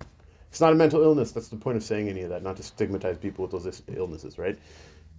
it's 0.49 0.61
not 0.61 0.71
a 0.71 0.75
mental 0.75 1.01
illness. 1.01 1.31
That's 1.31 1.47
the 1.47 1.55
point 1.55 1.77
of 1.77 1.83
saying 1.83 2.09
any 2.09 2.21
of 2.21 2.29
that, 2.29 2.43
not 2.43 2.57
to 2.57 2.63
stigmatize 2.63 3.17
people 3.17 3.43
with 3.43 3.51
those 3.51 3.81
illnesses, 3.95 4.37
right? 4.37 4.57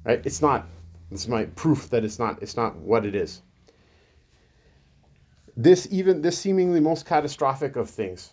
Right? 0.04 0.24
It's 0.24 0.40
not. 0.40 0.68
This 1.10 1.22
is 1.22 1.28
my 1.28 1.46
proof 1.46 1.90
that 1.90 2.04
it's 2.04 2.18
not. 2.18 2.40
It's 2.40 2.56
not 2.56 2.76
what 2.76 3.04
it 3.04 3.16
is. 3.16 3.42
This 5.56 5.88
even 5.90 6.22
this 6.22 6.38
seemingly 6.38 6.80
most 6.80 7.04
catastrophic 7.06 7.74
of 7.74 7.90
things, 7.90 8.32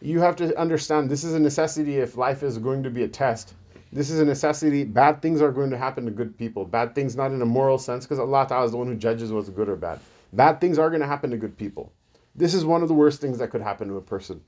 you 0.00 0.20
have 0.20 0.36
to 0.36 0.58
understand. 0.58 1.08
This 1.10 1.24
is 1.24 1.34
a 1.34 1.40
necessity 1.40 1.96
if 1.96 2.16
life 2.16 2.42
is 2.42 2.58
going 2.58 2.82
to 2.82 2.90
be 2.90 3.04
a 3.04 3.08
test 3.08 3.54
this 3.92 4.10
is 4.10 4.20
a 4.20 4.24
necessity. 4.24 4.84
Bad 4.84 5.22
things 5.22 5.40
are 5.40 5.52
going 5.52 5.70
to 5.70 5.78
happen 5.78 6.04
to 6.04 6.10
good 6.10 6.36
people. 6.36 6.64
Bad 6.64 6.94
things, 6.94 7.16
not 7.16 7.32
in 7.32 7.40
a 7.40 7.46
moral 7.46 7.78
sense, 7.78 8.04
because 8.04 8.18
Allah 8.18 8.46
Ta'ala 8.48 8.66
is 8.66 8.72
the 8.72 8.76
one 8.76 8.86
who 8.86 8.96
judges 8.96 9.32
what's 9.32 9.48
good 9.48 9.68
or 9.68 9.76
bad. 9.76 9.98
Bad 10.32 10.60
things 10.60 10.78
are 10.78 10.90
going 10.90 11.00
to 11.00 11.06
happen 11.06 11.30
to 11.30 11.36
good 11.36 11.56
people. 11.56 11.92
This 12.34 12.54
is 12.54 12.64
one 12.64 12.82
of 12.82 12.88
the 12.88 12.94
worst 12.94 13.20
things 13.20 13.38
that 13.38 13.48
could 13.50 13.62
happen 13.62 13.88
to 13.88 13.96
a 13.96 14.02
person, 14.02 14.42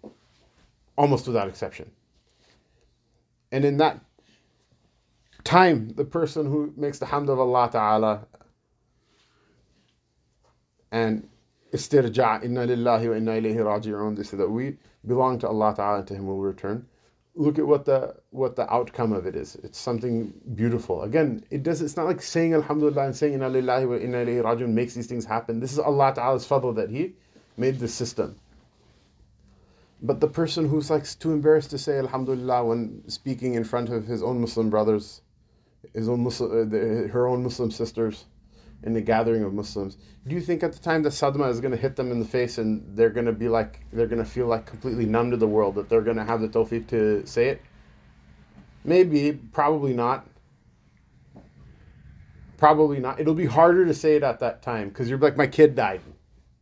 almost 0.97 1.26
without 1.26 1.49
exception. 1.49 1.91
And 3.51 3.64
in 3.64 3.78
that 3.78 4.01
time, 5.43 5.88
the 5.88 6.05
person 6.05 6.47
who 6.47 6.72
makes 6.76 6.99
the 6.99 7.07
hamd 7.07 7.30
of 7.30 7.41
Allah 7.41 7.68
Ta'ala 7.72 8.26
and 10.93 11.28
istirja, 11.72 12.45
inna 12.45 12.66
lillahi 12.66 13.09
wa 13.09 13.14
inna 13.14 13.32
ilayhi 13.32 13.57
raji'un, 13.57 14.16
they 14.16 14.22
say 14.22 14.36
that 14.36 14.51
we 14.51 14.76
belong 15.07 15.38
to 15.38 15.49
Allah 15.49 15.74
Ta'ala 15.74 15.99
and 15.99 16.07
to 16.09 16.14
Him 16.14 16.26
will 16.26 16.41
return 16.41 16.86
look 17.35 17.59
at 17.59 17.66
what 17.66 17.85
the 17.85 18.16
what 18.31 18.57
the 18.57 18.72
outcome 18.72 19.12
of 19.12 19.26
it 19.26 19.37
is. 19.37 19.57
It's 19.57 19.78
something 19.78 20.33
beautiful. 20.55 21.03
Again, 21.03 21.45
it 21.51 21.62
does. 21.62 21.81
It's 21.83 21.97
not 21.97 22.07
like 22.07 22.22
saying 22.22 22.55
Alhamdulillah 22.55 23.07
and 23.07 23.16
saying 23.16 23.35
Inna 23.35 23.49
lillahi 23.49 23.89
wa 23.89 23.97
inna 23.97 24.18
ilayhi 24.18 24.43
rajiun 24.43 24.68
makes 24.68 24.95
these 24.95 25.07
things 25.07 25.24
happen. 25.24 25.61
This 25.61 25.72
is 25.72 25.78
Allah 25.78 26.12
Ta'ala's 26.14 26.47
fadl 26.47 26.74
that 26.76 26.91
He 26.91 27.14
made 27.57 27.78
this 27.78 27.95
system. 27.95 28.37
But 30.03 30.20
the 30.20 30.28
person 30.28 30.68
who's 30.68 30.91
like 30.91 31.05
too 31.18 31.33
embarrassed 31.33 31.70
to 31.70 31.78
say 31.78 31.99
Alhamdulillah 31.99 32.64
when 32.64 33.03
speaking 33.09 33.55
in 33.55 33.64
front 33.64 33.91
of 33.91 34.07
his 34.07 34.22
own 34.22 34.41
Muslim 34.41 34.70
brothers, 34.70 35.20
his 35.93 36.09
own 36.09 36.20
Muslim, 36.20 36.51
uh, 36.72 37.09
her 37.12 37.26
own 37.26 37.43
Muslim 37.43 37.70
sisters, 37.70 38.24
in 38.83 38.93
the 38.93 39.01
gathering 39.01 39.45
of 39.45 39.53
Muslims. 39.53 39.99
Do 40.26 40.35
you 40.35 40.41
think 40.41 40.62
at 40.62 40.72
the 40.72 40.78
time 40.78 41.03
the 41.03 41.09
sadma 41.09 41.51
is 41.51 41.61
going 41.61 41.72
to 41.72 41.76
hit 41.76 41.97
them 41.97 42.11
in 42.11 42.18
the 42.18 42.26
face 42.26 42.59
and 42.59 42.97
they're 42.97 43.11
going 43.11 43.26
to 43.26 43.33
be 43.33 43.49
like, 43.49 43.81
they're 43.93 44.07
going 44.07 44.22
to 44.22 44.28
feel 44.28 44.47
like 44.47 44.66
completely 44.66 45.07
numb 45.07 45.31
to 45.31 45.37
the 45.37 45.47
world, 45.47 45.74
that 45.74 45.89
they're 45.89 46.01
going 46.01 46.16
to 46.16 46.24
have 46.24 46.41
the 46.41 46.49
tawfiq 46.49 46.87
to 46.89 47.26
say 47.26 47.49
it? 47.49 47.62
Maybe, 48.85 49.33
probably 49.33 49.93
not. 49.93 50.26
Probably 52.57 53.01
not. 53.01 53.20
It'll 53.20 53.35
be 53.35 53.47
harder 53.47 53.87
to 53.87 53.95
say 53.95 54.16
it 54.16 54.22
at 54.22 54.41
that 54.41 54.62
time 54.62 54.89
because 54.89 55.09
you're 55.09 55.18
like, 55.18 55.37
my 55.37 55.47
kid 55.47 55.74
died. 55.74 56.01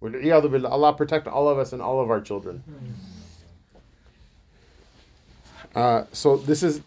Allah 0.01 0.95
protect 0.95 1.27
all 1.27 1.49
of 1.49 1.59
us 1.59 1.73
and 1.73 1.83
all 1.83 2.01
of 2.01 2.11
our 2.11 2.21
children. 2.21 2.63
Uh, 5.75 6.05
so 6.13 6.37
this 6.37 6.63
is, 6.63 6.81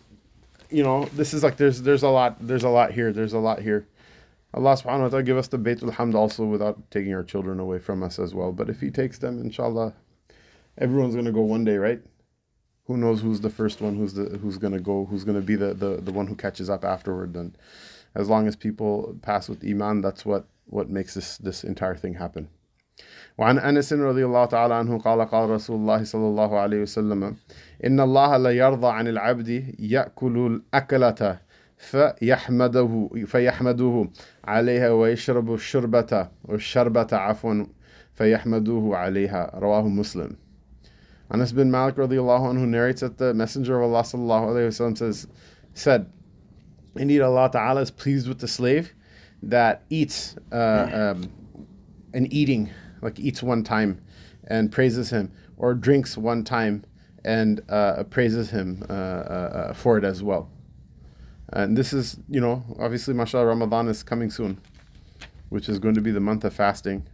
you 0.70 0.84
know, 0.84 1.06
this 1.14 1.34
is 1.34 1.44
like 1.44 1.58
there's 1.58 1.82
there's 1.82 2.04
a 2.04 2.10
lot 2.10 2.38
there's 2.40 2.64
a 2.64 2.70
lot 2.70 2.92
here 2.92 3.12
there's 3.12 3.34
a 3.34 3.40
lot 3.40 3.62
here. 3.62 3.86
Allah 4.55 4.73
subhanahu 4.73 5.03
wa 5.03 5.09
ta'ala 5.09 5.23
give 5.23 5.37
us 5.37 5.49
the 5.49 5.59
Baytul 5.59 5.93
Hamd 5.93 6.15
also 6.15 6.45
without 6.45 6.91
taking 6.91 7.13
our 7.15 7.23
children 7.23 7.61
away 7.61 7.79
from 7.79 8.03
us 8.03 8.19
as 8.19 8.35
well. 8.35 8.53
But 8.53 8.71
if 8.71 8.81
He 8.81 8.91
takes 8.91 9.19
them, 9.19 9.41
inshallah, 9.41 9.93
everyone's 10.79 11.15
gonna 11.15 11.33
go 11.33 11.43
one 11.43 11.65
day, 11.65 11.77
right? 11.77 12.01
Who 12.87 12.97
knows 12.97 13.21
who's 13.21 13.41
the 13.41 13.51
first 13.51 13.81
one, 13.81 13.97
who's 13.97 14.15
the 14.15 14.39
who's 14.39 14.59
gonna 14.59 14.81
go, 14.81 15.05
who's 15.07 15.25
gonna 15.25 15.41
be 15.41 15.57
the, 15.57 15.75
the, 15.75 16.01
the 16.01 16.13
one 16.13 16.27
who 16.27 16.37
catches 16.37 16.71
up 16.71 16.85
afterward. 16.85 17.37
And 17.37 17.59
as 18.15 18.29
long 18.29 18.47
as 18.47 18.57
people 18.57 19.17
pass 19.23 19.49
with 19.49 19.65
Iman, 19.65 20.01
that's 20.01 20.25
what, 20.25 20.47
what 20.67 20.89
makes 20.89 21.15
this 21.15 21.37
this 21.39 21.65
entire 21.65 21.97
thing 21.97 22.15
happen. 22.15 22.49
وعن 23.39 23.59
انس 23.59 23.93
رضي 23.93 24.25
الله 24.25 24.45
تعالى 24.45 24.75
عنه 24.75 24.99
قال 24.99 25.29
قال 25.31 25.51
رسول 25.51 25.77
الله 25.77 26.05
صلى 26.05 26.27
الله 26.27 26.59
عليه 26.59 26.83
وسلم 26.83 27.37
ان 27.85 28.01
الله 28.01 28.37
لا 28.37 28.51
يرضى 28.51 28.87
عن 28.87 29.09
العبد 29.09 29.49
ياكل 29.79 30.47
الاكله 30.47 31.39
فيحمده 31.81 33.11
فيحمده 33.27 34.09
عليها 34.45 34.91
ويشرب 34.91 35.55
الشربة 35.55 36.29
والشربة 36.45 37.07
عفوا 37.13 37.67
فيحمده 38.15 38.91
عليها 38.93 39.51
رواه 39.55 39.89
مسلم 39.89 40.37
Anas 41.29 41.51
bin 41.51 41.73
Malik 41.73 41.97
radiallahu 41.97 42.55
anhu 42.55 42.69
narrates 42.69 43.01
that 43.01 43.19
the 43.19 43.35
Messenger 43.35 43.83
of 43.83 43.91
Allah 43.91 44.03
sallallahu 44.03 44.47
alayhi 44.47 44.69
wasallam 44.69 44.97
says, 44.97 45.27
said, 45.75 46.09
Indeed, 46.95 47.21
Allah 47.21 47.51
Ta'ala 47.51 47.81
is 47.81 47.91
pleased 47.91 48.29
with 48.29 48.39
the 48.39 48.47
slave 48.47 48.95
that 49.43 49.83
eats 49.91 50.37
uh, 50.53 51.15
um, 51.17 51.33
an 52.15 52.33
eating, 52.33 52.71
like 53.03 53.19
eats 53.19 53.43
one 53.43 53.65
time 53.65 54.01
and 54.47 54.71
praises 54.71 55.11
him, 55.11 55.33
or 55.57 55.75
drinks 55.75 56.17
one 56.17 56.45
time 56.45 56.85
and 57.25 57.61
uh, 57.69 58.05
praises 58.05 58.51
him 58.51 58.85
uh, 58.89 58.93
uh, 58.93 59.73
for 59.75 59.99
it 59.99 60.05
as 60.05 60.23
well. 60.23 60.49
And 61.54 61.78
this 61.78 61.92
is, 61.94 62.18
you 62.30 62.40
know, 62.40 62.64
obviously, 62.80 63.14
mashallah, 63.14 63.46
Ramadan 63.46 63.88
is 63.90 64.04
coming 64.04 64.30
soon, 64.30 64.60
which 65.50 65.68
is 65.68 65.80
going 65.80 65.96
to 65.96 66.02
be 66.02 66.12
the 66.12 66.20
month 66.20 66.46
of 66.46 66.54
fasting. 66.54 67.06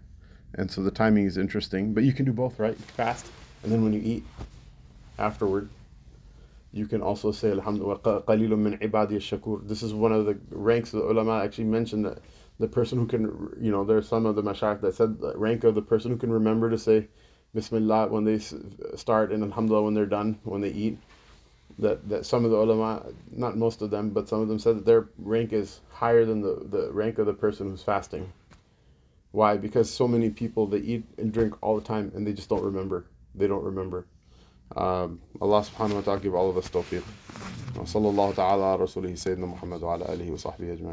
And 0.53 0.69
so 0.71 0.81
the 0.81 0.91
timing 0.91 1.25
is 1.25 1.37
interesting. 1.37 1.93
But 1.93 2.03
you 2.03 2.13
can 2.13 2.25
do 2.25 2.33
both, 2.33 2.59
right? 2.59 2.77
Fast, 2.77 3.25
and 3.63 3.71
then 3.71 3.83
when 3.83 3.93
you 3.93 4.01
eat 4.03 4.23
afterward, 5.17 5.69
you 6.71 6.85
can 6.85 7.01
also 7.01 7.31
say, 7.31 7.49
Alhamdulillah, 7.51 7.99
qalilun 7.99 8.59
min 8.59 8.77
ibadi 8.77 9.17
shakur. 9.17 9.67
This 9.67 9.81
is 9.81 9.93
one 9.93 10.11
of 10.11 10.25
the 10.25 10.37
ranks 10.51 10.93
of 10.93 11.01
the 11.01 11.09
ulama 11.09 11.43
actually 11.43 11.63
mentioned 11.65 12.05
that 12.05 12.19
the 12.59 12.67
person 12.67 12.99
who 12.99 13.07
can, 13.07 13.55
you 13.59 13.71
know, 13.71 13.83
there's 13.83 14.07
some 14.07 14.25
of 14.25 14.35
the 14.35 14.43
mashayikh 14.43 14.81
that 14.81 14.95
said 14.95 15.19
the 15.19 15.35
rank 15.37 15.63
of 15.63 15.75
the 15.75 15.81
person 15.81 16.11
who 16.11 16.17
can 16.17 16.31
remember 16.31 16.69
to 16.69 16.77
say 16.77 17.07
Bismillah 17.55 18.09
when 18.09 18.23
they 18.25 18.39
start 18.95 19.31
and 19.31 19.43
Alhamdulillah 19.43 19.83
when 19.83 19.93
they're 19.93 20.05
done, 20.05 20.39
when 20.43 20.61
they 20.61 20.69
eat 20.69 20.99
that, 21.78 22.08
that 22.08 22.26
some 22.26 22.44
of 22.44 22.50
the 22.50 22.56
ulama, 22.56 23.06
not 23.30 23.56
most 23.56 23.82
of 23.82 23.90
them, 23.90 24.10
but 24.10 24.28
some 24.28 24.40
of 24.40 24.48
them 24.48 24.58
said 24.58 24.76
that 24.76 24.86
their 24.86 25.08
rank 25.18 25.52
is 25.52 25.80
higher 25.90 26.24
than 26.24 26.40
the, 26.42 26.66
the 26.68 26.92
rank 26.92 27.18
of 27.18 27.26
the 27.26 27.32
person 27.32 27.70
who's 27.70 27.82
fasting. 27.82 28.32
Why? 29.30 29.56
Because 29.56 29.90
so 29.90 30.06
many 30.06 30.30
people 30.30 30.66
they 30.66 30.78
eat 30.78 31.04
and 31.18 31.32
drink 31.32 31.54
all 31.62 31.76
the 31.76 31.86
time 31.86 32.12
and 32.14 32.26
they 32.26 32.32
just 32.32 32.48
don't 32.48 32.62
remember. 32.62 33.06
They 33.34 33.46
don't 33.46 33.64
remember. 33.64 34.06
Um, 34.76 35.20
Allah 35.40 35.62
subhanahu 35.62 35.94
wa 35.94 36.00
ta'ala 36.00 36.20
give 36.20 36.34
all 36.34 36.50
of 36.50 36.56
us 36.56 36.68
tawfiq. 36.68 37.02
وصلى 37.72 38.10
الله 38.10 38.34
تعالى 38.34 38.62
على 38.62 38.82
رسوله 38.82 39.14
سيدنا 39.14 39.46
محمد 39.46 39.82
وعلى 39.82 40.04
آله 40.12 40.32
وصحبه 40.32 40.72
أجمعين 40.72 40.90